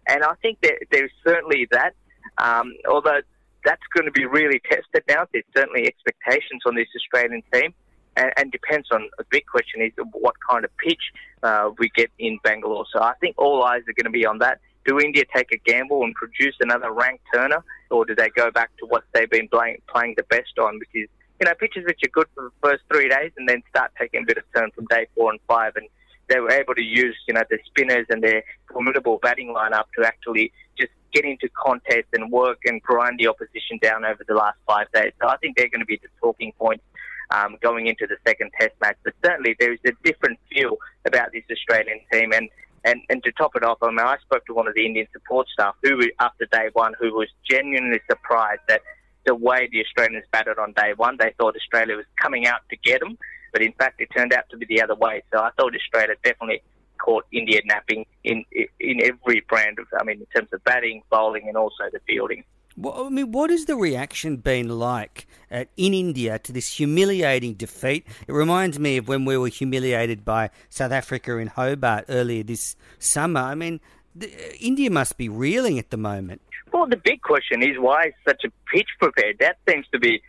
And 0.08 0.24
I 0.24 0.34
think 0.42 0.62
that 0.62 0.74
there's 0.92 1.12
certainly 1.26 1.68
that, 1.72 1.94
um, 2.38 2.74
although 2.90 3.20
that's 3.68 3.84
going 3.94 4.06
to 4.06 4.12
be 4.12 4.26
really 4.26 4.62
tested 4.70 5.04
now. 5.10 5.26
There's 5.34 5.44
certainly 5.56 5.88
expectations 5.88 6.62
on 6.66 6.76
this 6.76 6.88
Australian 6.96 7.44
team, 7.54 7.74
and, 8.16 8.32
and 8.38 8.52
depends 8.52 8.88
on 8.92 9.10
a 9.20 9.24
big 9.30 9.46
question 9.46 9.82
is 9.82 9.92
what 10.14 10.36
kind 10.50 10.64
of 10.64 10.72
pitch 10.78 11.12
uh, 11.44 11.72
we 11.78 11.90
get 11.96 12.10
in 12.18 12.40
Bangalore. 12.44 12.86
So 12.94 13.02
I 13.02 13.14
think 13.20 13.36
all 13.38 13.64
eyes 13.64 13.82
are 13.82 13.94
going 13.94 14.06
to 14.06 14.10
be 14.10 14.26
on 14.26 14.40
that. 14.40 14.60
Do 14.86 15.00
India 15.02 15.26
take 15.36 15.52
a 15.52 15.58
gamble 15.58 16.04
and 16.04 16.16
produce 16.16 16.56
another 16.62 16.92
ranked 16.94 17.24
Turner, 17.34 17.62
or 17.92 18.06
do 18.06 18.16
they 18.16 18.30
go 18.30 18.52
back 18.52 18.72
to 18.78 18.86
what 18.86 19.04
they've 19.14 19.30
been 19.30 19.50
playing, 19.50 19.82
playing 19.94 20.14
the 20.16 20.24
best 20.24 20.58
on, 20.60 20.80
which 20.80 20.90
is 20.94 21.10
you 21.42 21.46
know 21.46 21.54
pitches 21.60 21.86
which 21.86 22.00
are 22.06 22.10
good 22.14 22.28
for 22.34 22.46
the 22.46 22.52
first 22.64 22.84
three 22.90 23.10
days, 23.10 23.32
and 23.36 23.50
then 23.50 23.62
start 23.70 23.92
taking 24.00 24.24
a 24.24 24.26
bit 24.26 24.38
of 24.38 24.44
turn 24.56 24.72
from 24.72 24.86
day 24.86 25.08
four 25.14 25.30
and 25.32 25.42
five, 25.46 25.76
and 25.76 25.90
they 26.30 26.40
were 26.40 26.52
able 26.52 26.76
to 26.76 26.82
use, 26.82 27.16
you 27.28 27.34
know, 27.34 27.44
the 27.50 27.58
spinners 27.66 28.06
and 28.10 28.24
their 28.24 28.44
formidable 28.72 29.20
batting 29.22 29.54
lineup 29.54 29.86
to 29.98 30.06
actually 30.06 30.52
just 30.78 30.92
get 31.14 31.26
into 31.26 31.50
contests 31.50 32.10
and 32.14 32.32
work 32.32 32.60
and 32.66 32.82
grind 32.82 33.20
the 33.20 33.28
opposition 33.28 33.80
down 33.82 34.06
over 34.06 34.24
the 34.28 34.34
last 34.34 34.58
five 34.68 34.88
days. 34.94 35.14
So 35.22 35.28
I 35.28 35.38
think 35.38 35.58
they're 35.58 35.70
going 35.70 35.82
to 35.82 35.86
be 35.86 36.00
the 36.02 36.10
talking 36.20 36.52
points 36.58 36.84
um, 37.32 37.58
going 37.62 37.88
into 37.88 38.08
the 38.08 38.18
second 38.26 38.52
Test 38.60 38.74
match. 38.82 38.98
But 39.04 39.14
certainly 39.24 39.56
there 39.60 39.74
is 39.74 39.80
a 39.86 39.92
different 40.04 40.40
feel 40.52 40.78
about 41.06 41.32
this 41.32 41.44
Australian 41.52 42.00
team. 42.12 42.34
And, 42.34 42.50
and, 42.84 43.02
and 43.10 43.24
to 43.24 43.32
top 43.32 43.56
it 43.56 43.64
off, 43.64 43.78
I 43.82 43.90
mean, 43.90 44.00
I 44.00 44.18
spoke 44.24 44.46
to 44.48 44.54
one 44.54 44.68
of 44.68 44.76
the 44.76 44.86
Indian 44.86 45.08
support 45.14 45.48
staff 45.50 45.76
who, 45.84 46.00
after 46.20 46.46
day 46.52 46.70
one, 46.74 46.94
who 47.00 47.14
was 47.14 47.28
genuinely 47.50 48.00
surprised 48.10 48.62
that 48.68 48.82
the 49.26 49.36
way 49.36 49.68
the 49.72 49.84
Australians 49.84 50.26
batted 50.32 50.58
on 50.58 50.74
day 50.74 50.94
one, 50.96 51.18
they 51.20 51.34
thought 51.38 51.56
Australia 51.56 51.98
was 51.98 52.06
coming 52.22 52.48
out 52.48 52.62
to 52.70 52.78
get 52.78 53.02
them 53.02 53.18
but 53.58 53.66
in 53.66 53.74
fact 53.74 54.00
it 54.00 54.08
turned 54.16 54.34
out 54.34 54.44
to 54.52 54.58
be 54.58 54.68
the 54.70 54.80
other 54.80 54.94
way. 54.94 55.24
So 55.34 55.40
I 55.40 55.50
thought 55.58 55.74
Australia 55.76 56.14
definitely 56.24 56.62
caught 57.00 57.26
India 57.32 57.60
napping 57.66 58.06
in 58.24 58.46
in 58.80 59.02
every 59.04 59.44
brand 59.50 59.80
of, 59.80 59.88
I 60.00 60.04
mean, 60.04 60.20
in 60.20 60.28
terms 60.28 60.50
of 60.54 60.64
batting, 60.64 61.02
bowling, 61.10 61.48
and 61.48 61.58
also 61.58 61.86
the 61.92 62.00
fielding. 62.06 62.44
Well, 62.76 63.08
I 63.08 63.10
mean, 63.10 63.32
what 63.32 63.50
has 63.50 63.66
the 63.66 63.76
reaction 63.76 64.38
been 64.38 64.70
like 64.70 65.26
uh, 65.52 65.66
in 65.76 65.96
India 65.96 66.38
to 66.38 66.52
this 66.52 66.78
humiliating 66.78 67.56
defeat? 67.56 68.06
It 68.28 68.32
reminds 68.32 68.78
me 68.78 68.98
of 68.98 69.08
when 69.08 69.26
we 69.26 69.36
were 69.36 69.48
humiliated 69.48 70.24
by 70.24 70.52
South 70.70 70.92
Africa 70.92 71.38
in 71.38 71.48
Hobart 71.48 72.06
earlier 72.10 72.44
this 72.44 72.76
summer. 73.00 73.42
I 73.42 73.56
mean, 73.56 73.80
the, 74.14 74.28
uh, 74.28 74.54
India 74.60 74.92
must 74.92 75.18
be 75.18 75.30
reeling 75.30 75.80
at 75.80 75.90
the 75.90 75.98
moment. 75.98 76.44
Well, 76.72 76.86
the 76.86 77.02
big 77.04 77.24
question 77.24 77.64
is 77.64 77.80
why 77.80 78.10
is 78.10 78.14
such 78.28 78.44
a 78.46 78.52
pitch 78.72 78.90
prepared? 79.00 79.38
That 79.40 79.58
seems 79.68 79.88
to 79.94 79.98
be 79.98 80.22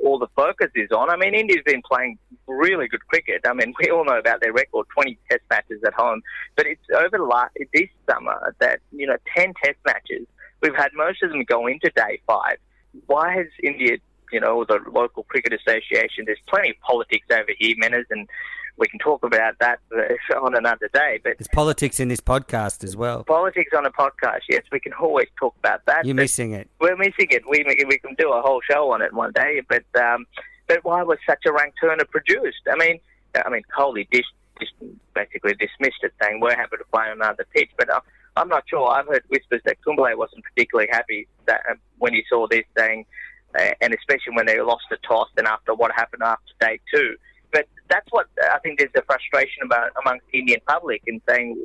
all 0.00 0.18
the 0.18 0.28
focus 0.36 0.70
is 0.74 0.90
on. 0.90 1.10
I 1.10 1.16
mean, 1.16 1.34
India's 1.34 1.62
been 1.64 1.82
playing 1.82 2.18
really 2.46 2.88
good 2.88 3.06
cricket. 3.06 3.42
I 3.44 3.52
mean, 3.52 3.74
we 3.80 3.90
all 3.90 4.04
know 4.04 4.18
about 4.18 4.40
their 4.40 4.52
record, 4.52 4.86
20 4.94 5.18
test 5.30 5.42
matches 5.50 5.80
at 5.86 5.94
home. 5.94 6.22
But 6.56 6.66
it's 6.66 6.82
over 6.94 7.18
the 7.18 7.24
last, 7.24 7.56
this 7.72 7.88
summer 8.10 8.54
that, 8.60 8.80
you 8.92 9.06
know, 9.06 9.16
10 9.36 9.54
test 9.62 9.78
matches, 9.86 10.26
we've 10.62 10.76
had 10.76 10.90
most 10.94 11.22
of 11.22 11.30
them 11.30 11.44
go 11.44 11.66
into 11.66 11.90
day 11.94 12.20
five. 12.26 12.58
Why 13.06 13.32
has 13.34 13.46
India, 13.62 13.98
you 14.32 14.40
know, 14.40 14.64
the 14.64 14.80
local 14.92 15.24
cricket 15.24 15.52
association, 15.52 16.24
there's 16.26 16.40
plenty 16.48 16.70
of 16.70 16.76
politics 16.80 17.26
over 17.30 17.50
here, 17.58 17.74
Menners, 17.82 18.04
and 18.10 18.28
we 18.76 18.86
can 18.88 18.98
talk 18.98 19.22
about 19.24 19.58
that 19.60 19.80
on 20.40 20.54
another 20.54 20.88
day. 20.92 21.20
But 21.22 21.38
there's 21.38 21.48
politics 21.48 22.00
in 22.00 22.08
this 22.08 22.20
podcast 22.20 22.84
as 22.84 22.96
well. 22.96 23.24
Politics 23.24 23.72
on 23.76 23.86
a 23.86 23.90
podcast, 23.90 24.40
yes, 24.48 24.62
we 24.72 24.80
can 24.80 24.92
always 24.94 25.28
talk 25.38 25.54
about 25.58 25.84
that. 25.86 26.04
You're 26.04 26.14
missing 26.14 26.52
it. 26.52 26.68
We're 26.80 26.96
missing 26.96 27.28
it. 27.30 27.42
We 27.48 27.64
we 27.86 27.98
can 27.98 28.14
do 28.14 28.32
a 28.32 28.40
whole 28.40 28.60
show 28.68 28.92
on 28.92 29.02
it 29.02 29.12
one 29.12 29.32
day. 29.32 29.62
But 29.68 29.84
um, 30.00 30.26
but 30.66 30.84
why 30.84 31.02
was 31.02 31.18
such 31.26 31.44
a 31.46 31.52
rank 31.52 31.74
turner 31.80 32.04
produced? 32.04 32.62
I 32.70 32.76
mean, 32.76 33.00
I 33.34 33.48
mean, 33.50 33.62
Kohli 33.76 34.08
dis, 34.10 34.24
dis, 34.58 34.68
basically 35.14 35.54
dismissed 35.54 36.02
it, 36.02 36.12
saying 36.22 36.40
we're 36.40 36.56
happy 36.56 36.76
to 36.76 36.84
play 36.92 37.04
on 37.04 37.12
another 37.12 37.46
pitch. 37.54 37.70
But 37.76 37.90
uh, 37.90 38.00
I'm 38.36 38.48
not 38.48 38.64
sure. 38.68 38.88
I've 38.88 39.06
heard 39.06 39.24
whispers 39.28 39.62
that 39.64 39.82
Kumble 39.84 40.06
wasn't 40.16 40.44
particularly 40.44 40.88
happy 40.90 41.28
that, 41.46 41.60
uh, 41.70 41.74
when 41.98 42.14
he 42.14 42.24
saw 42.28 42.46
this, 42.48 42.64
thing. 42.76 43.04
uh, 43.58 43.70
and 43.80 43.94
especially 43.94 44.34
when 44.34 44.46
they 44.46 44.60
lost 44.60 44.84
the 44.90 44.96
toss 45.06 45.28
and 45.36 45.46
after 45.46 45.74
what 45.74 45.92
happened 45.92 46.22
after 46.22 46.52
day 46.60 46.80
two 46.92 47.16
but 47.52 47.66
that's 47.88 48.06
what 48.10 48.26
I 48.42 48.58
think 48.60 48.78
there's 48.78 48.90
a 48.96 49.02
frustration 49.02 49.62
about 49.64 49.90
amongst 50.04 50.26
the 50.32 50.38
Indian 50.38 50.60
public 50.66 51.02
in 51.06 51.20
saying, 51.28 51.56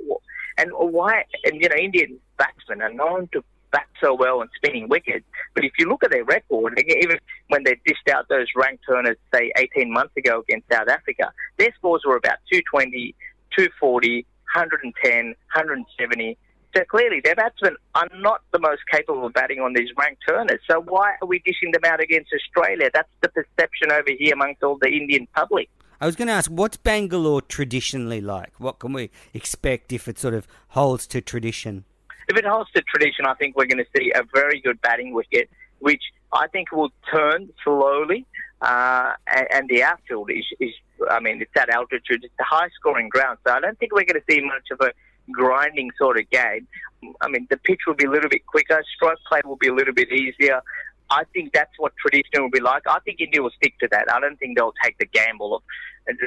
and 0.57 0.71
why, 0.73 1.23
and 1.43 1.61
you 1.61 1.69
know, 1.69 1.75
Indian 1.75 2.19
batsmen 2.37 2.81
are 2.81 2.93
known 2.93 3.29
to 3.33 3.43
bat 3.71 3.87
so 4.01 4.13
well 4.13 4.41
and 4.41 4.49
spinning 4.55 4.87
wickets. 4.87 5.25
But 5.53 5.65
if 5.65 5.73
you 5.77 5.87
look 5.89 6.03
at 6.03 6.11
their 6.11 6.23
record, 6.23 6.81
even 6.87 7.17
when 7.49 7.63
they 7.63 7.79
dished 7.85 8.07
out 8.09 8.27
those 8.29 8.47
rank 8.55 8.79
turners, 8.87 9.17
say 9.33 9.51
18 9.57 9.91
months 9.91 10.15
ago 10.17 10.43
against 10.47 10.71
South 10.71 10.87
Africa, 10.87 11.31
their 11.57 11.73
scores 11.77 12.03
were 12.05 12.15
about 12.15 12.37
220, 12.51 13.13
240, 13.55 14.25
110, 14.53 15.25
170. 15.27 16.37
So 16.75 16.83
clearly, 16.83 17.21
their 17.23 17.35
batsmen 17.35 17.77
are 17.93 18.07
not 18.15 18.41
the 18.51 18.59
most 18.59 18.81
capable 18.91 19.25
of 19.25 19.33
batting 19.33 19.59
on 19.61 19.73
these 19.73 19.89
rank 19.97 20.17
turners. 20.27 20.59
So 20.69 20.81
why 20.81 21.13
are 21.21 21.27
we 21.27 21.39
dishing 21.39 21.71
them 21.71 21.83
out 21.85 22.01
against 22.01 22.31
Australia? 22.33 22.89
That's 22.93 23.09
the 23.21 23.29
perception 23.29 23.91
over 23.93 24.09
here 24.17 24.33
amongst 24.33 24.61
all 24.61 24.77
the 24.81 24.89
Indian 24.89 25.25
public. 25.33 25.69
I 26.01 26.05
was 26.05 26.17
going 26.17 26.27
to 26.27 26.33
ask, 26.33 26.51
what's 26.51 26.75
Bangalore 26.75 27.41
traditionally 27.41 28.19
like? 28.19 28.59
What 28.59 28.79
can 28.79 28.91
we 28.91 29.09
expect 29.33 29.93
if 29.93 30.09
it 30.09 30.19
sort 30.19 30.33
of 30.33 30.47
holds 30.69 31.07
to 31.07 31.21
tradition? 31.21 31.85
If 32.27 32.37
it 32.37 32.45
holds 32.45 32.69
to 32.71 32.81
tradition, 32.81 33.25
I 33.25 33.35
think 33.35 33.55
we're 33.55 33.67
going 33.67 33.77
to 33.77 33.89
see 33.97 34.11
a 34.13 34.23
very 34.33 34.59
good 34.59 34.81
batting 34.81 35.13
wicket, 35.13 35.49
which 35.79 36.03
I 36.33 36.47
think 36.47 36.73
will 36.73 36.91
turn 37.09 37.49
slowly. 37.63 38.25
Uh, 38.61 39.13
and, 39.27 39.47
and, 39.51 39.69
the 39.69 39.83
outfield 39.83 40.31
is, 40.31 40.45
is, 40.59 40.71
I 41.09 41.19
mean, 41.19 41.41
it's 41.41 41.51
at 41.55 41.69
altitude. 41.69 42.23
It's 42.23 42.33
a 42.39 42.43
high 42.43 42.69
scoring 42.79 43.09
ground. 43.09 43.37
So 43.45 43.53
I 43.53 43.59
don't 43.59 43.77
think 43.77 43.93
we're 43.93 44.05
going 44.05 44.19
to 44.19 44.33
see 44.33 44.41
much 44.41 44.67
of 44.71 44.79
a 44.81 44.91
grinding 45.31 45.91
sort 45.97 46.19
of 46.19 46.29
game. 46.29 46.67
I 47.21 47.27
mean, 47.27 47.47
the 47.49 47.57
pitch 47.57 47.81
will 47.87 47.95
be 47.95 48.05
a 48.05 48.09
little 48.09 48.29
bit 48.29 48.45
quicker. 48.45 48.81
strike 48.95 49.17
play 49.27 49.41
will 49.45 49.57
be 49.57 49.67
a 49.67 49.73
little 49.73 49.93
bit 49.93 50.11
easier. 50.11 50.61
I 51.09 51.23
think 51.33 51.53
that's 51.53 51.71
what 51.77 51.93
tradition 51.97 52.41
will 52.41 52.49
be 52.49 52.59
like. 52.59 52.83
I 52.87 52.99
think 53.05 53.21
India 53.21 53.41
will 53.41 53.51
stick 53.51 53.77
to 53.79 53.87
that. 53.91 54.11
I 54.11 54.19
don't 54.19 54.37
think 54.39 54.57
they'll 54.57 54.73
take 54.83 54.97
the 54.97 55.05
gamble 55.05 55.55
of 55.55 55.63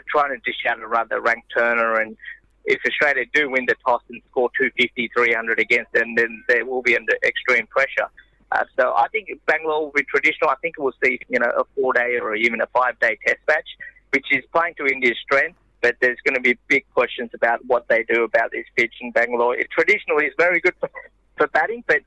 trying 0.09 0.31
to 0.31 0.39
dish 0.39 0.65
out 0.69 0.81
a 0.81 0.87
rather 0.87 1.21
ranked 1.21 1.53
turner. 1.57 2.01
And 2.01 2.17
if 2.65 2.81
Australia 2.87 3.25
do 3.33 3.51
win 3.51 3.65
the 3.67 3.75
toss 3.85 4.03
and 4.09 4.21
score 4.31 4.51
250, 4.57 5.11
300 5.17 5.59
against 5.59 5.93
them, 5.93 6.15
then 6.15 6.45
they 6.49 6.63
will 6.63 6.83
be 6.83 6.97
under 6.97 7.15
extreme 7.25 7.67
pressure. 7.67 8.09
Uh, 8.53 8.65
so 8.79 8.95
I 8.97 9.09
think 9.09 9.29
Bangalore 9.47 9.87
will 9.87 9.93
be 9.93 10.05
traditional. 10.05 10.51
I 10.51 10.57
think 10.63 10.77
we'll 10.79 10.95
see, 11.05 11.19
you 11.29 11.39
know, 11.39 11.51
a 11.57 11.65
four-day 11.75 12.19
or 12.21 12.35
even 12.35 12.61
a 12.61 12.67
five-day 12.69 13.19
test 13.27 13.39
match, 13.47 13.69
which 14.11 14.27
is 14.31 14.45
playing 14.55 14.75
to 14.79 14.87
India's 14.87 15.19
strength. 15.23 15.59
But 15.81 15.97
there's 16.01 16.19
going 16.25 16.35
to 16.35 16.41
be 16.41 16.59
big 16.67 16.85
questions 16.93 17.31
about 17.35 17.65
what 17.67 17.87
they 17.89 18.05
do 18.05 18.25
about 18.25 18.51
this 18.51 18.65
pitch 18.77 18.95
in 19.01 19.13
Bangalore. 19.13 19.57
It 19.57 19.69
traditionally 19.71 20.27
is 20.27 20.35
very 20.37 20.61
good 20.61 20.75
for, 20.81 20.91
for 21.37 21.47
batting, 21.49 21.85
but 21.87 22.01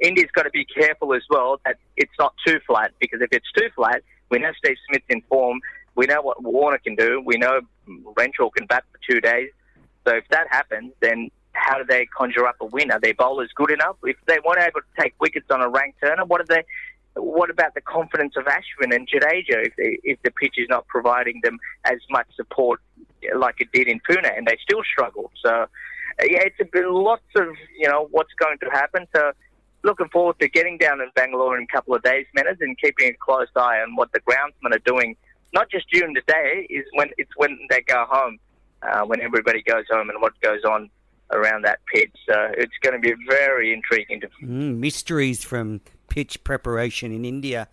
India's 0.00 0.30
got 0.34 0.42
to 0.42 0.50
be 0.50 0.64
careful 0.64 1.14
as 1.14 1.22
well 1.30 1.60
that 1.64 1.76
it's 1.96 2.12
not 2.18 2.34
too 2.44 2.58
flat 2.66 2.92
because 3.00 3.20
if 3.20 3.28
it's 3.32 3.50
too 3.52 3.68
flat, 3.76 4.02
we 4.30 4.38
know 4.38 4.50
Steve 4.58 4.76
Smith's 4.88 5.06
in 5.08 5.22
form. 5.22 5.60
We 5.94 6.06
know 6.06 6.22
what 6.22 6.42
Warner 6.42 6.78
can 6.78 6.96
do. 6.96 7.22
We 7.24 7.36
know 7.36 7.60
Renshaw 8.16 8.50
can 8.50 8.66
bat 8.66 8.84
for 8.90 8.98
two 9.08 9.20
days. 9.20 9.50
So 10.06 10.16
if 10.16 10.24
that 10.30 10.48
happens, 10.50 10.92
then 11.00 11.30
how 11.52 11.78
do 11.78 11.84
they 11.84 12.06
conjure 12.06 12.46
up 12.46 12.56
a 12.60 12.66
win? 12.66 12.90
Are 12.90 12.98
their 12.98 13.14
bowlers 13.14 13.50
good 13.54 13.70
enough? 13.70 13.96
If 14.02 14.16
they 14.26 14.38
weren't 14.44 14.60
able 14.60 14.80
to 14.80 15.02
take 15.02 15.14
wickets 15.20 15.46
on 15.50 15.60
a 15.60 15.68
ranked 15.68 16.00
turner, 16.00 16.24
what 16.24 16.40
are 16.40 16.46
they? 16.48 16.64
What 17.14 17.50
about 17.50 17.74
the 17.74 17.82
confidence 17.82 18.34
of 18.36 18.46
Ashwin 18.46 18.94
and 18.94 19.06
Jadeja 19.06 19.66
if, 19.66 19.76
they, 19.76 19.98
if 20.02 20.20
the 20.22 20.30
pitch 20.30 20.54
is 20.56 20.66
not 20.70 20.86
providing 20.86 21.40
them 21.44 21.58
as 21.84 21.98
much 22.10 22.26
support 22.34 22.80
like 23.36 23.56
it 23.60 23.68
did 23.72 23.88
in 23.88 24.00
Pune 24.00 24.30
and 24.36 24.46
they 24.46 24.58
still 24.62 24.82
struggle? 24.82 25.30
So, 25.44 25.66
yeah, 26.20 26.42
it's 26.42 26.60
a 26.60 26.64
bit, 26.64 26.86
lots 26.86 27.22
of 27.36 27.48
you 27.78 27.88
know 27.88 28.08
what's 28.10 28.32
going 28.38 28.58
to 28.58 28.70
happen. 28.70 29.06
So, 29.14 29.32
looking 29.82 30.08
forward 30.08 30.38
to 30.40 30.48
getting 30.48 30.78
down 30.78 31.00
in 31.00 31.10
Bangalore 31.14 31.56
in 31.56 31.64
a 31.64 31.74
couple 31.74 31.94
of 31.94 32.02
days, 32.02 32.26
minutes, 32.34 32.60
and 32.60 32.78
keeping 32.78 33.10
a 33.10 33.14
close 33.14 33.48
eye 33.56 33.80
on 33.80 33.96
what 33.96 34.12
the 34.12 34.20
groundsmen 34.20 34.74
are 34.74 34.82
doing. 34.84 35.16
Not 35.54 35.70
just 35.70 35.86
during 35.90 36.14
the 36.14 36.22
day, 36.26 36.66
is 36.70 36.84
when 36.94 37.10
it's 37.18 37.32
when 37.36 37.58
they 37.68 37.82
go 37.82 38.06
home, 38.08 38.38
uh, 38.82 39.02
when 39.02 39.20
everybody 39.20 39.62
goes 39.62 39.84
home, 39.90 40.08
and 40.10 40.20
what 40.20 40.32
goes 40.40 40.64
on 40.64 40.90
around 41.32 41.62
that 41.62 41.80
pitch. 41.92 42.12
So 42.28 42.34
it's 42.56 42.72
going 42.82 42.94
to 42.94 43.00
be 43.00 43.14
very 43.28 43.72
intriguing 43.72 44.20
to. 44.20 44.28
Mm, 44.42 44.78
mysteries 44.78 45.42
from 45.42 45.80
pitch 46.08 46.44
preparation 46.44 47.12
in 47.12 47.24
India. 47.24 47.68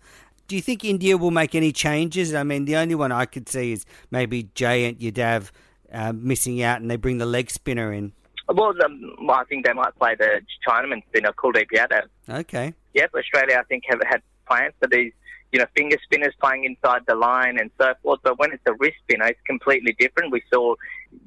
Do 0.50 0.56
you 0.56 0.62
think 0.62 0.84
India 0.84 1.16
will 1.16 1.30
make 1.30 1.54
any 1.54 1.70
changes? 1.70 2.34
I 2.34 2.42
mean, 2.42 2.64
the 2.64 2.74
only 2.74 2.96
one 2.96 3.12
I 3.12 3.24
could 3.24 3.48
see 3.48 3.70
is 3.70 3.86
maybe 4.10 4.42
Jayant 4.56 4.98
Yadav 4.98 5.52
uh, 5.92 6.12
missing 6.12 6.60
out, 6.60 6.80
and 6.80 6.90
they 6.90 6.96
bring 6.96 7.18
the 7.18 7.24
leg 7.24 7.52
spinner 7.52 7.92
in. 7.92 8.12
Well, 8.48 8.74
um, 8.84 9.30
I 9.30 9.44
think 9.44 9.64
they 9.64 9.72
might 9.72 9.96
play 9.96 10.16
the 10.16 10.40
Chinaman 10.66 11.06
spinner, 11.06 11.30
Kuldeep 11.34 11.68
Yadav. 11.72 12.08
Okay. 12.28 12.74
Yep, 12.94 13.14
Australia, 13.14 13.58
I 13.60 13.62
think, 13.68 13.84
have 13.90 14.00
had 14.04 14.22
plans 14.48 14.74
for 14.80 14.88
these, 14.88 15.12
you 15.52 15.60
know, 15.60 15.66
finger 15.76 15.98
spinners 16.02 16.34
playing 16.40 16.64
inside 16.64 17.02
the 17.06 17.14
line 17.14 17.56
and 17.60 17.70
so 17.80 17.94
forth. 18.02 18.18
But 18.24 18.40
when 18.40 18.50
it's 18.50 18.64
a 18.66 18.72
wrist 18.72 18.96
spinner, 19.04 19.26
it's 19.26 19.38
completely 19.46 19.94
different. 20.00 20.32
We 20.32 20.42
saw 20.52 20.74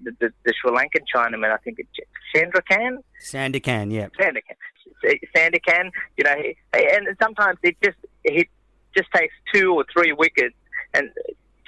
the, 0.04 0.12
the, 0.20 0.34
the 0.44 0.54
Sri 0.62 0.70
Lankan 0.70 1.06
Chinaman, 1.16 1.50
I 1.50 1.58
think 1.64 1.80
it's 1.80 1.90
Chandrakan? 2.36 2.98
Sandakan, 3.22 3.90
yeah. 3.90 4.08
Sandakan. 4.20 4.58
Sandakan, 5.34 5.92
you 6.18 6.26
know, 6.26 6.36
and 6.74 7.08
sometimes 7.22 7.58
it 7.64 7.78
just 7.82 7.98
it 8.24 8.48
just 8.96 9.12
takes 9.14 9.34
two 9.54 9.74
or 9.74 9.86
three 9.94 10.14
wickets, 10.14 10.56
and 10.94 11.10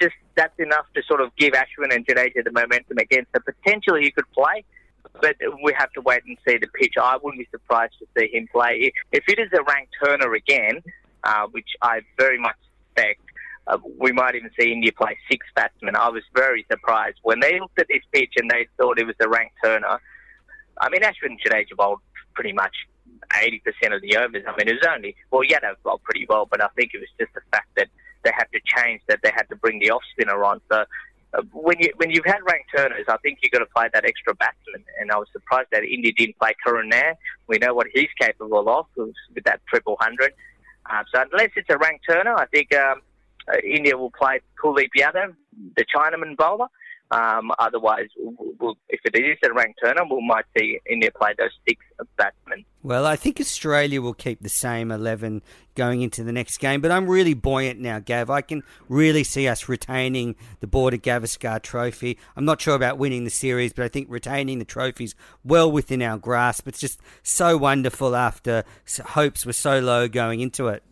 just 0.00 0.14
that's 0.34 0.58
enough 0.58 0.86
to 0.94 1.02
sort 1.02 1.20
of 1.20 1.34
give 1.36 1.52
Ashwin 1.54 1.94
and 1.94 2.06
Jadeja 2.06 2.44
the 2.44 2.52
momentum 2.52 2.98
again. 2.98 3.26
So 3.34 3.40
potentially 3.40 4.02
he 4.02 4.10
could 4.10 4.30
play, 4.32 4.64
but 5.20 5.36
we 5.62 5.74
have 5.78 5.90
to 5.92 6.00
wait 6.02 6.22
and 6.26 6.36
see 6.46 6.58
the 6.58 6.68
pitch. 6.68 6.94
I 7.00 7.16
wouldn't 7.22 7.40
be 7.40 7.48
surprised 7.50 7.94
to 8.00 8.06
see 8.16 8.28
him 8.32 8.48
play. 8.52 8.92
If 9.12 9.24
it 9.28 9.38
is 9.38 9.48
a 9.52 9.62
rank 9.62 9.88
turner 10.02 10.32
again, 10.34 10.82
uh, 11.24 11.46
which 11.50 11.68
I 11.82 12.00
very 12.18 12.38
much 12.38 12.56
expect, 12.94 13.20
uh, 13.66 13.78
we 13.98 14.12
might 14.12 14.34
even 14.34 14.50
see 14.58 14.72
India 14.72 14.92
play 14.92 15.16
six 15.30 15.44
batsmen. 15.54 15.96
I 15.96 16.08
was 16.08 16.22
very 16.34 16.64
surprised 16.70 17.18
when 17.22 17.40
they 17.40 17.58
looked 17.58 17.78
at 17.80 17.88
this 17.88 18.02
pitch 18.12 18.34
and 18.36 18.50
they 18.50 18.68
thought 18.76 18.98
it 18.98 19.06
was 19.06 19.16
a 19.20 19.28
rank 19.28 19.52
turner. 19.64 19.98
I 20.78 20.88
mean, 20.90 21.00
Ashwin 21.00 21.30
and 21.30 21.40
Jadeja 21.40 21.76
bowled 21.76 22.00
pretty 22.34 22.52
much 22.52 22.74
80% 23.30 23.94
of 23.94 24.02
the 24.02 24.16
overs. 24.16 24.44
I 24.46 24.54
mean, 24.56 24.68
it 24.68 24.74
was 24.74 24.88
only, 24.94 25.14
well, 25.30 25.42
Yadav 25.42 25.76
bowled 25.82 26.02
pretty 26.02 26.26
well, 26.28 26.46
but 26.50 26.60
I 26.62 26.68
think 26.76 26.92
it 26.94 26.98
was 26.98 27.08
just 27.18 27.32
the 27.34 27.40
fact 27.50 27.68
that 27.76 27.88
they 28.24 28.30
had 28.34 28.46
to 28.52 28.60
change, 28.64 29.02
that 29.08 29.20
they 29.22 29.30
had 29.34 29.48
to 29.50 29.56
bring 29.56 29.78
the 29.78 29.90
off 29.90 30.02
spinner 30.12 30.42
on. 30.44 30.60
So 30.70 30.84
uh, 31.34 31.42
when 31.52 31.76
you 31.78 31.92
when 31.96 32.10
you've 32.10 32.24
had 32.24 32.38
rank 32.44 32.66
turners, 32.74 33.04
I 33.08 33.16
think 33.18 33.38
you've 33.42 33.52
got 33.52 33.60
to 33.60 33.66
play 33.66 33.88
that 33.92 34.04
extra 34.04 34.34
batsman. 34.34 34.84
And 35.00 35.10
I 35.10 35.16
was 35.16 35.28
surprised 35.32 35.68
that 35.72 35.84
India 35.84 36.12
didn't 36.16 36.38
play 36.38 36.54
Karun 36.66 36.88
Nair. 36.88 37.16
We 37.46 37.58
know 37.58 37.74
what 37.74 37.86
he's 37.92 38.08
capable 38.20 38.68
of 38.68 38.86
with 38.96 39.44
that 39.44 39.60
triple 39.68 39.96
hundred. 40.00 40.32
Uh, 40.88 41.02
so 41.12 41.24
unless 41.30 41.50
it's 41.56 41.68
a 41.70 41.78
rank 41.78 42.00
turner, 42.08 42.34
I 42.34 42.46
think 42.46 42.74
um, 42.74 43.02
uh, 43.52 43.58
India 43.58 43.96
will 43.96 44.12
play 44.12 44.40
Kuldeep 44.62 44.90
Yadav, 44.96 45.34
the 45.76 45.84
Chinaman 45.84 46.36
bowler. 46.36 46.68
Um, 47.10 47.52
otherwise, 47.58 48.08
we'll, 48.16 48.76
if 48.88 49.00
it 49.04 49.16
is 49.16 49.38
a 49.48 49.52
rank 49.52 49.76
turner, 49.82 50.02
we 50.04 50.26
might 50.26 50.44
see 50.56 50.80
India 50.90 51.10
play 51.12 51.34
those 51.38 51.50
six 51.68 51.84
batsmen. 52.16 52.64
Well, 52.82 53.06
I 53.06 53.16
think 53.16 53.40
Australia 53.40 54.00
will 54.00 54.14
keep 54.14 54.42
the 54.42 54.48
same 54.48 54.90
11 54.90 55.42
going 55.74 56.02
into 56.02 56.24
the 56.24 56.32
next 56.32 56.58
game, 56.58 56.80
but 56.80 56.90
I'm 56.90 57.08
really 57.08 57.34
buoyant 57.34 57.80
now, 57.80 57.98
Gav. 57.98 58.30
I 58.30 58.40
can 58.40 58.62
really 58.88 59.24
see 59.24 59.46
us 59.46 59.68
retaining 59.68 60.36
the 60.60 60.66
Border 60.66 60.96
Gavaskar 60.96 61.62
trophy. 61.62 62.18
I'm 62.36 62.44
not 62.44 62.60
sure 62.60 62.74
about 62.74 62.98
winning 62.98 63.24
the 63.24 63.30
series, 63.30 63.72
but 63.72 63.84
I 63.84 63.88
think 63.88 64.08
retaining 64.10 64.58
the 64.58 64.64
trophy's 64.64 65.14
well 65.44 65.70
within 65.70 66.02
our 66.02 66.18
grasp. 66.18 66.66
It's 66.66 66.80
just 66.80 67.00
so 67.22 67.56
wonderful 67.56 68.16
after 68.16 68.64
hopes 69.04 69.46
were 69.46 69.52
so 69.52 69.78
low 69.78 70.08
going 70.08 70.40
into 70.40 70.68
it. 70.68 70.82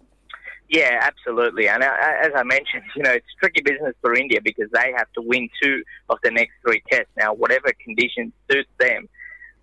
Yeah, 0.69 0.99
absolutely. 1.03 1.69
And 1.69 1.83
uh, 1.83 1.93
as 2.23 2.33
I 2.35 2.43
mentioned, 2.43 2.85
you 2.97 3.03
know, 3.03 3.11
it's 3.13 3.27
tricky 3.39 3.63
business 3.63 3.95
for 4.01 4.15
India 4.15 4.41
because 4.43 4.71
they 4.73 4.93
have 4.97 5.13
to 5.15 5.23
win 5.23 5.49
two 5.63 5.83
of 6.09 6.19
the 6.23 6.31
next 6.31 6.53
three 6.63 6.83
tests. 6.91 7.11
Now, 7.17 7.35
whatever 7.35 7.71
conditions 7.85 8.33
suits 8.51 8.71
them, 8.81 9.09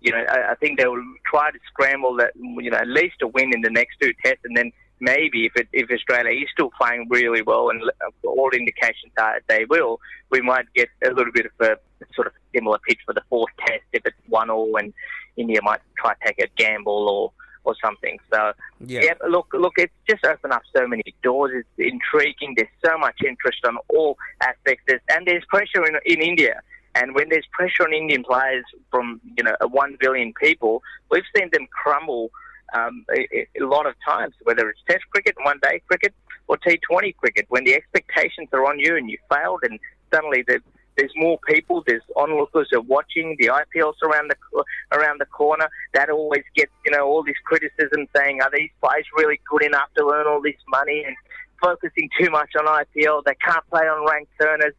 you 0.00 0.12
know, 0.12 0.24
I, 0.28 0.52
I 0.52 0.54
think 0.56 0.78
they 0.78 0.86
will 0.86 1.02
try 1.26 1.50
to 1.50 1.58
scramble 1.66 2.16
that, 2.18 2.32
you 2.36 2.70
know, 2.70 2.78
at 2.78 2.88
least 2.88 3.16
a 3.22 3.26
win 3.26 3.52
in 3.52 3.62
the 3.62 3.70
next 3.70 3.96
two 4.00 4.12
tests, 4.24 4.42
and 4.44 4.56
then 4.56 4.70
maybe 5.00 5.46
if 5.46 5.56
it, 5.56 5.68
if 5.72 5.90
Australia 5.90 6.30
is 6.40 6.48
still 6.52 6.70
playing 6.80 7.08
really 7.10 7.42
well, 7.42 7.70
and 7.70 7.82
all 8.24 8.50
indications 8.50 9.12
are 9.18 9.40
they 9.48 9.64
will, 9.68 9.98
we 10.30 10.40
might 10.40 10.66
get 10.74 10.88
a 11.04 11.08
little 11.08 11.32
bit 11.32 11.46
of 11.46 11.52
a 11.66 11.76
sort 12.14 12.28
of 12.28 12.32
similar 12.54 12.78
pitch 12.88 13.00
for 13.04 13.12
the 13.12 13.22
fourth 13.28 13.50
test 13.66 13.82
if 13.92 14.02
it's 14.06 14.16
one 14.28 14.50
all, 14.50 14.76
and 14.76 14.94
India 15.36 15.60
might 15.62 15.80
try 15.98 16.14
to 16.14 16.20
take 16.26 16.38
a 16.38 16.48
gamble 16.56 17.08
or 17.08 17.32
or 17.64 17.74
something. 17.82 18.18
So 18.32 18.52
yeah. 18.80 19.00
yeah, 19.02 19.14
look, 19.28 19.48
look, 19.52 19.74
it's 19.76 19.92
just 20.08 20.24
opened 20.24 20.52
up 20.52 20.62
so 20.74 20.86
many 20.86 21.14
doors. 21.22 21.52
It's 21.54 21.68
intriguing. 21.78 22.54
There's 22.56 22.68
so 22.84 22.98
much 22.98 23.16
interest 23.26 23.64
on 23.66 23.78
all 23.88 24.16
aspects, 24.42 24.84
there's, 24.86 25.00
and 25.08 25.26
there's 25.26 25.44
pressure 25.46 25.84
in, 25.84 25.96
in 26.04 26.20
India. 26.20 26.60
And 26.94 27.14
when 27.14 27.28
there's 27.30 27.46
pressure 27.52 27.84
on 27.84 27.94
Indian 27.94 28.22
players 28.22 28.64
from 28.90 29.20
you 29.36 29.44
know 29.44 29.54
one 29.68 29.96
billion 29.98 30.32
people, 30.34 30.82
we've 31.10 31.24
seen 31.34 31.48
them 31.52 31.66
crumble 31.70 32.30
um, 32.74 33.04
a, 33.14 33.46
a, 33.58 33.64
lot 33.64 33.86
of 33.86 33.94
times. 34.06 34.34
Whether 34.42 34.68
it's 34.68 34.80
Test 34.88 35.04
cricket, 35.10 35.34
one 35.42 35.58
day 35.62 35.80
cricket, 35.88 36.12
or 36.48 36.58
T20 36.58 37.16
cricket, 37.16 37.46
when 37.48 37.64
the 37.64 37.74
expectations 37.74 38.48
are 38.52 38.66
on 38.66 38.78
you 38.78 38.96
and 38.96 39.10
you 39.10 39.16
failed, 39.30 39.60
and 39.62 39.78
suddenly 40.12 40.44
the 40.46 40.60
there's 40.96 41.12
more 41.16 41.38
people. 41.46 41.82
There's 41.86 42.02
onlookers 42.16 42.68
are 42.72 42.80
watching. 42.80 43.36
The 43.38 43.48
IPL's 43.48 43.96
around 44.02 44.30
the 44.30 44.64
around 44.96 45.20
the 45.20 45.26
corner. 45.26 45.68
That 45.94 46.10
always 46.10 46.44
gets 46.54 46.72
you 46.84 46.92
know 46.92 47.06
all 47.06 47.22
this 47.22 47.36
criticism 47.44 48.06
saying, 48.16 48.40
are 48.42 48.50
these 48.54 48.70
players 48.82 49.06
really 49.16 49.40
good 49.50 49.64
enough 49.64 49.88
to 49.96 50.10
earn 50.12 50.26
all 50.26 50.42
this 50.42 50.60
money? 50.68 51.04
And 51.06 51.16
focusing 51.62 52.10
too 52.20 52.28
much 52.30 52.50
on 52.58 52.66
IPL, 52.66 53.22
they 53.24 53.36
can't 53.36 53.64
play 53.70 53.82
on 53.82 54.04
rank 54.10 54.28
turners. 54.40 54.74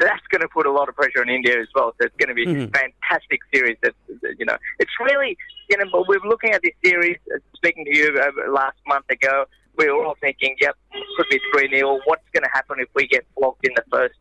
So 0.00 0.06
that's 0.06 0.24
going 0.30 0.42
to 0.42 0.48
put 0.48 0.66
a 0.66 0.70
lot 0.70 0.88
of 0.88 0.94
pressure 0.94 1.20
on 1.20 1.28
India 1.28 1.60
as 1.60 1.66
well. 1.74 1.92
So 2.00 2.06
it's 2.06 2.16
going 2.16 2.28
to 2.28 2.34
be 2.34 2.46
mm-hmm. 2.46 2.72
a 2.72 2.78
fantastic 2.78 3.40
series. 3.52 3.76
That 3.82 3.94
you 4.38 4.46
know, 4.46 4.56
it's 4.78 4.92
really 5.00 5.36
you 5.68 5.76
know. 5.76 5.84
But 5.90 6.08
we're 6.08 6.20
looking 6.20 6.50
at 6.50 6.62
this 6.62 6.74
series. 6.84 7.18
Uh, 7.34 7.38
speaking 7.56 7.84
to 7.84 7.96
you 7.96 8.18
uh, 8.18 8.52
last 8.52 8.78
month 8.86 9.10
ago, 9.10 9.46
we 9.76 9.90
were 9.90 10.04
all 10.04 10.16
thinking, 10.20 10.56
yep, 10.60 10.76
could 11.16 11.26
be 11.30 11.40
three 11.52 11.68
0 11.70 12.00
What's 12.04 12.22
going 12.32 12.44
to 12.44 12.50
happen 12.52 12.76
if 12.78 12.88
we 12.94 13.06
get 13.06 13.26
blocked 13.36 13.66
in 13.66 13.72
the 13.74 13.84
first 13.90 14.14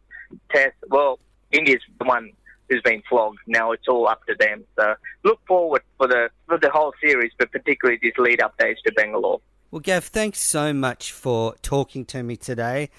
test? 0.52 0.76
Well, 0.90 1.20
India's 1.52 1.82
the 2.00 2.06
one 2.06 2.32
who's 2.70 2.82
been 2.82 3.02
flogged. 3.10 3.40
Now 3.48 3.72
it's 3.72 3.88
all 3.88 4.08
up 4.08 4.26
to 4.28 4.36
them. 4.40 4.64
So 4.78 4.96
look 5.24 5.40
forward 5.48 5.82
for 5.98 6.08
the 6.08 6.30
for 6.48 6.58
the 6.58 6.70
whole 6.70 6.94
series, 7.02 7.32
but 7.38 7.52
particularly 7.52 8.00
these 8.02 8.18
lead 8.18 8.42
up 8.42 8.58
days 8.58 8.78
to 8.86 8.92
Bangalore. 8.94 9.42
Well, 9.72 9.82
Gav, 9.82 10.06
thanks 10.06 10.40
so 10.40 10.74
much 10.74 11.12
for 11.12 11.56
talking 11.62 12.06
to 12.06 12.24
me 12.24 12.38
today 12.38 12.90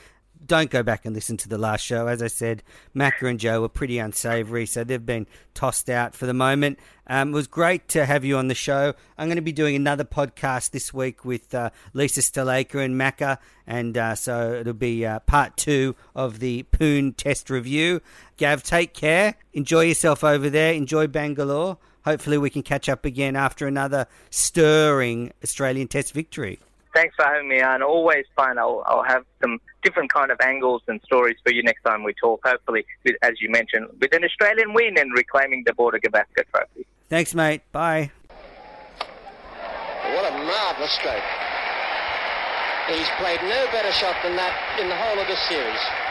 don't 0.44 0.70
go 0.70 0.82
back 0.82 1.04
and 1.04 1.14
listen 1.14 1.36
to 1.38 1.48
the 1.48 1.58
last 1.58 1.84
show. 1.84 2.06
As 2.06 2.22
I 2.22 2.28
said, 2.28 2.62
Macca 2.94 3.28
and 3.28 3.40
Joe 3.40 3.60
were 3.60 3.68
pretty 3.68 3.98
unsavoury, 3.98 4.66
so 4.66 4.84
they've 4.84 5.04
been 5.04 5.26
tossed 5.54 5.90
out 5.90 6.14
for 6.14 6.26
the 6.26 6.34
moment. 6.34 6.78
Um, 7.06 7.30
it 7.30 7.34
was 7.34 7.46
great 7.46 7.88
to 7.88 8.06
have 8.06 8.24
you 8.24 8.36
on 8.36 8.48
the 8.48 8.54
show. 8.54 8.94
I'm 9.16 9.28
going 9.28 9.36
to 9.36 9.42
be 9.42 9.52
doing 9.52 9.76
another 9.76 10.04
podcast 10.04 10.70
this 10.70 10.92
week 10.92 11.24
with 11.24 11.54
uh, 11.54 11.70
Lisa 11.92 12.20
Sthalekar 12.20 12.84
and 12.84 13.00
Macca, 13.00 13.38
and 13.66 13.96
uh, 13.96 14.14
so 14.14 14.52
it'll 14.54 14.74
be 14.74 15.04
uh, 15.04 15.20
part 15.20 15.56
two 15.56 15.96
of 16.14 16.38
the 16.38 16.64
Pune 16.72 17.16
Test 17.16 17.50
review. 17.50 18.00
Gav, 18.36 18.62
take 18.62 18.94
care. 18.94 19.34
Enjoy 19.52 19.82
yourself 19.82 20.22
over 20.22 20.50
there. 20.50 20.74
Enjoy 20.74 21.06
Bangalore. 21.06 21.78
Hopefully, 22.04 22.38
we 22.38 22.50
can 22.50 22.62
catch 22.62 22.88
up 22.88 23.04
again 23.04 23.36
after 23.36 23.66
another 23.66 24.06
stirring 24.30 25.32
Australian 25.42 25.88
Test 25.88 26.12
victory 26.12 26.60
thanks 26.98 27.14
for 27.14 27.24
having 27.24 27.48
me 27.48 27.60
on. 27.60 27.82
Always 27.82 28.24
fun. 28.34 28.58
I'll, 28.58 28.82
I'll 28.86 29.04
have 29.04 29.24
some 29.40 29.60
different 29.82 30.12
kind 30.12 30.30
of 30.30 30.38
angles 30.40 30.82
and 30.88 31.00
stories 31.02 31.36
for 31.44 31.52
you 31.52 31.62
next 31.62 31.82
time 31.82 32.02
we 32.02 32.14
talk. 32.14 32.40
Hopefully, 32.44 32.84
as 33.22 33.40
you 33.40 33.50
mentioned, 33.50 33.86
with 34.00 34.14
an 34.14 34.24
Australian 34.24 34.74
win 34.74 34.98
and 34.98 35.12
reclaiming 35.16 35.62
the 35.66 35.72
Border 35.74 35.98
Gavaskar 35.98 36.44
Trophy. 36.52 36.86
Thanks, 37.08 37.34
mate. 37.34 37.62
Bye. 37.72 38.10
What 38.98 40.32
a 40.32 40.36
marvellous 40.38 40.92
stroke. 40.92 41.22
He's 42.88 43.08
played 43.18 43.40
no 43.42 43.66
better 43.70 43.92
shot 43.92 44.16
than 44.22 44.36
that 44.36 44.80
in 44.80 44.88
the 44.88 44.96
whole 44.96 45.18
of 45.18 45.26
this 45.26 45.40
series. 45.48 46.07